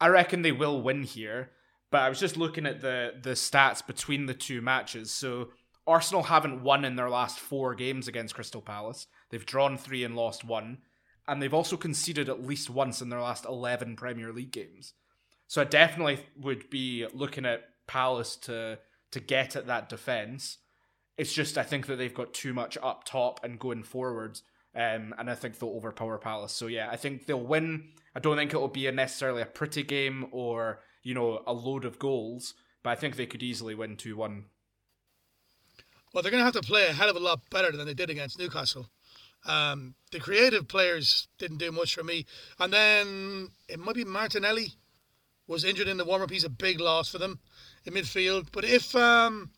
I 0.00 0.08
reckon 0.08 0.42
they 0.42 0.52
will 0.52 0.80
win 0.82 1.02
here, 1.02 1.50
but 1.90 2.02
I 2.02 2.08
was 2.08 2.20
just 2.20 2.36
looking 2.36 2.66
at 2.66 2.80
the 2.80 3.14
the 3.20 3.30
stats 3.30 3.86
between 3.86 4.26
the 4.26 4.34
two 4.34 4.60
matches. 4.60 5.10
So 5.10 5.50
Arsenal 5.86 6.24
haven't 6.24 6.62
won 6.62 6.84
in 6.84 6.96
their 6.96 7.10
last 7.10 7.38
four 7.38 7.74
games 7.74 8.08
against 8.08 8.34
Crystal 8.34 8.62
Palace. 8.62 9.06
They've 9.30 9.46
drawn 9.46 9.76
three 9.76 10.04
and 10.04 10.16
lost 10.16 10.44
one, 10.44 10.78
and 11.26 11.40
they've 11.40 11.54
also 11.54 11.76
conceded 11.76 12.28
at 12.28 12.46
least 12.46 12.70
once 12.70 13.00
in 13.00 13.08
their 13.08 13.20
last 13.20 13.44
eleven 13.44 13.96
Premier 13.96 14.32
League 14.32 14.52
games. 14.52 14.94
So 15.46 15.60
I 15.60 15.64
definitely 15.64 16.20
would 16.40 16.70
be 16.70 17.06
looking 17.12 17.46
at 17.46 17.64
Palace 17.86 18.36
to 18.36 18.78
to 19.12 19.20
get 19.20 19.56
at 19.56 19.66
that 19.66 19.88
defense. 19.88 20.58
It's 21.18 21.32
just 21.32 21.58
I 21.58 21.62
think 21.62 21.86
that 21.86 21.96
they've 21.96 22.14
got 22.14 22.32
too 22.32 22.54
much 22.54 22.78
up 22.82 23.04
top 23.04 23.44
and 23.44 23.58
going 23.58 23.82
forwards 23.82 24.42
um, 24.74 25.14
and 25.18 25.30
I 25.30 25.34
think 25.34 25.58
they'll 25.58 25.70
overpower 25.70 26.18
Palace. 26.18 26.52
So 26.52 26.66
yeah, 26.66 26.88
I 26.90 26.96
think 26.96 27.26
they'll 27.26 27.40
win. 27.40 27.88
I 28.14 28.20
don't 28.20 28.36
think 28.36 28.54
it'll 28.54 28.68
be 28.68 28.86
a 28.86 28.92
necessarily 28.92 29.42
a 29.42 29.46
pretty 29.46 29.82
game 29.82 30.26
or 30.32 30.80
you 31.02 31.14
know 31.14 31.42
a 31.46 31.52
load 31.52 31.84
of 31.84 31.98
goals, 31.98 32.54
but 32.82 32.90
I 32.90 32.94
think 32.94 33.16
they 33.16 33.26
could 33.26 33.42
easily 33.42 33.74
win 33.74 33.96
two 33.96 34.16
one. 34.16 34.46
Well, 36.12 36.22
they're 36.22 36.30
going 36.30 36.42
to 36.42 36.44
have 36.44 36.62
to 36.62 36.68
play 36.68 36.86
a 36.86 36.92
hell 36.92 37.08
of 37.08 37.16
a 37.16 37.20
lot 37.20 37.40
better 37.50 37.72
than 37.72 37.86
they 37.86 37.94
did 37.94 38.10
against 38.10 38.38
Newcastle. 38.38 38.90
Um, 39.46 39.94
the 40.10 40.20
creative 40.20 40.68
players 40.68 41.26
didn't 41.38 41.56
do 41.56 41.72
much 41.72 41.94
for 41.94 42.04
me, 42.04 42.26
and 42.58 42.72
then 42.72 43.48
it 43.68 43.78
might 43.78 43.94
be 43.94 44.04
Martinelli 44.04 44.74
was 45.46 45.64
injured 45.64 45.88
in 45.88 45.96
the 45.96 46.04
warm 46.04 46.22
up. 46.22 46.30
He's 46.30 46.44
a 46.44 46.50
big 46.50 46.80
loss 46.80 47.08
for 47.08 47.18
them 47.18 47.40
in 47.84 47.94
midfield. 47.94 48.48
But 48.52 48.64
if 48.64 48.94
um, 48.94 49.50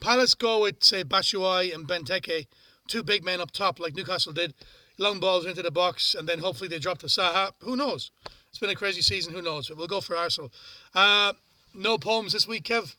Palace 0.00 0.34
go 0.34 0.62
with 0.62 0.82
say 0.84 1.04
Batshuayi 1.04 1.74
and 1.74 1.88
Benteke 1.88 2.46
two 2.88 3.02
big 3.02 3.24
men 3.24 3.40
up 3.40 3.50
top 3.50 3.80
like 3.80 3.94
Newcastle 3.94 4.32
did, 4.32 4.54
long 4.98 5.20
balls 5.20 5.46
into 5.46 5.62
the 5.62 5.70
box, 5.70 6.14
and 6.14 6.28
then 6.28 6.38
hopefully 6.38 6.68
they 6.68 6.78
drop 6.78 6.98
the 6.98 7.08
Zaha. 7.08 7.52
Who 7.60 7.76
knows? 7.76 8.10
It's 8.48 8.58
been 8.58 8.70
a 8.70 8.74
crazy 8.74 9.02
season. 9.02 9.34
Who 9.34 9.42
knows? 9.42 9.68
But 9.68 9.78
we'll 9.78 9.86
go 9.86 10.00
for 10.00 10.16
Arsenal. 10.16 10.52
Uh, 10.94 11.32
no 11.74 11.98
poems 11.98 12.32
this 12.32 12.46
week, 12.46 12.64
Kev. 12.64 12.94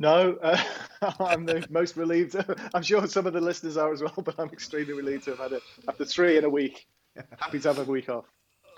No, 0.00 0.36
uh, 0.42 0.62
I'm 1.20 1.44
the 1.44 1.66
most 1.70 1.96
relieved. 1.96 2.36
I'm 2.74 2.82
sure 2.82 3.06
some 3.06 3.26
of 3.26 3.32
the 3.32 3.40
listeners 3.40 3.76
are 3.76 3.92
as 3.92 4.02
well, 4.02 4.14
but 4.24 4.34
I'm 4.38 4.48
extremely 4.50 4.94
relieved 4.94 5.24
to 5.24 5.30
have 5.30 5.38
had 5.38 5.52
it 5.52 5.62
after 5.88 6.04
three 6.04 6.36
in 6.36 6.44
a 6.44 6.50
week. 6.50 6.86
Happy 7.38 7.58
to 7.58 7.68
have 7.68 7.78
a 7.78 7.90
week 7.90 8.08
off. 8.08 8.24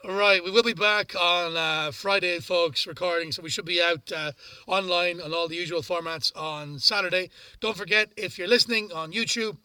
All 0.03 0.15
right, 0.15 0.43
we 0.43 0.51
will 0.51 0.63
be 0.63 0.73
back 0.73 1.15
on 1.15 1.59
uh, 1.59 1.91
Friday, 1.91 2.41
folks, 2.41 2.87
recording. 2.87 3.33
So 3.33 3.43
we 3.43 3.51
should 3.51 3.67
be 3.67 3.83
out 3.83 4.11
uh, 4.11 4.33
online 4.67 5.21
on 5.21 5.35
all 5.35 5.47
the 5.47 5.57
usual 5.57 5.83
formats 5.83 6.35
on 6.35 6.79
Saturday. 6.79 7.29
Don't 7.61 7.77
forget, 7.77 8.11
if 8.17 8.39
you're 8.39 8.49
listening 8.49 8.91
on 8.93 9.13
YouTube, 9.13 9.59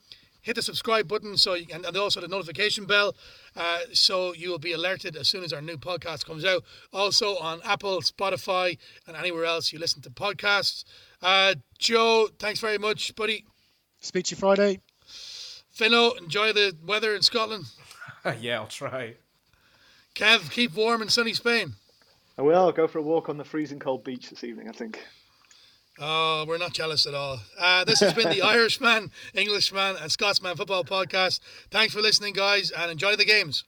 hit 0.46 0.56
the 0.56 0.62
subscribe 0.62 1.08
button 1.08 1.36
so 1.36 1.56
you, 1.56 1.66
and, 1.74 1.86
and 1.86 1.98
also 1.98 2.22
the 2.22 2.28
notification 2.28 2.86
bell 2.86 3.16
uh, 3.56 3.80
so 3.94 4.34
you 4.34 4.50
will 4.50 4.60
be 4.60 4.74
alerted 4.74 5.16
as 5.18 5.28
soon 5.28 5.44
as 5.44 5.52
our 5.52 5.62
new 5.62 5.76
podcast 5.76 6.24
comes 6.26 6.46
out. 6.46 6.64
Also 6.94 7.38
on 7.38 7.62
Apple, 7.64 8.02
Spotify, 8.02 8.78
and 9.08 9.18
anywhere 9.18 9.46
else 9.46 9.74
you 9.74 9.80
listen 9.80 10.02
to 10.04 10.10
podcasts. 10.10 10.84
Uh, 11.22 11.56
Joe, 11.80 12.30
thanks 12.38 12.60
very 12.60 12.78
much, 12.78 13.16
buddy. 13.16 13.44
Speak 14.00 14.26
to 14.26 14.36
you 14.36 14.40
Friday. 14.40 14.82
Fino, 15.72 16.12
enjoy 16.12 16.54
the 16.54 16.76
weather 16.86 17.16
in 17.16 17.24
Scotland. 17.24 17.66
yeah, 18.40 18.60
I'll 18.60 18.68
try. 18.68 19.16
Kev, 20.14 20.52
keep 20.52 20.76
warm 20.76 21.02
in 21.02 21.10
sunny 21.10 21.34
Spain. 21.34 21.74
I 22.38 22.44
will. 22.44 22.56
I'll 22.56 22.72
go 22.72 22.88
for 22.88 23.00
a 23.00 23.02
walk 23.02 23.30
on 23.30 23.38
the 23.38 23.44
freezing 23.44 23.80
cold 23.80 24.04
beach 24.04 24.30
this 24.30 24.44
evening, 24.44 24.70
I 24.70 24.74
think. 24.74 25.04
Oh, 25.98 26.44
we're 26.48 26.58
not 26.58 26.74
jealous 26.74 27.06
at 27.06 27.14
all. 27.14 27.40
Uh, 27.58 27.86
this 27.86 28.02
has 28.02 28.14
been 28.14 28.30
the 28.30 28.42
Irishman, 28.44 29.12
Englishman, 29.34 29.96
and 30.02 30.12
Scotsman 30.12 30.58
Football 30.58 30.84
Podcast. 30.84 31.40
Thanks 31.72 31.94
for 31.94 32.02
listening, 32.02 32.34
guys, 32.34 32.72
and 32.72 32.92
enjoy 32.92 33.16
the 33.16 33.26
games. 33.26 33.64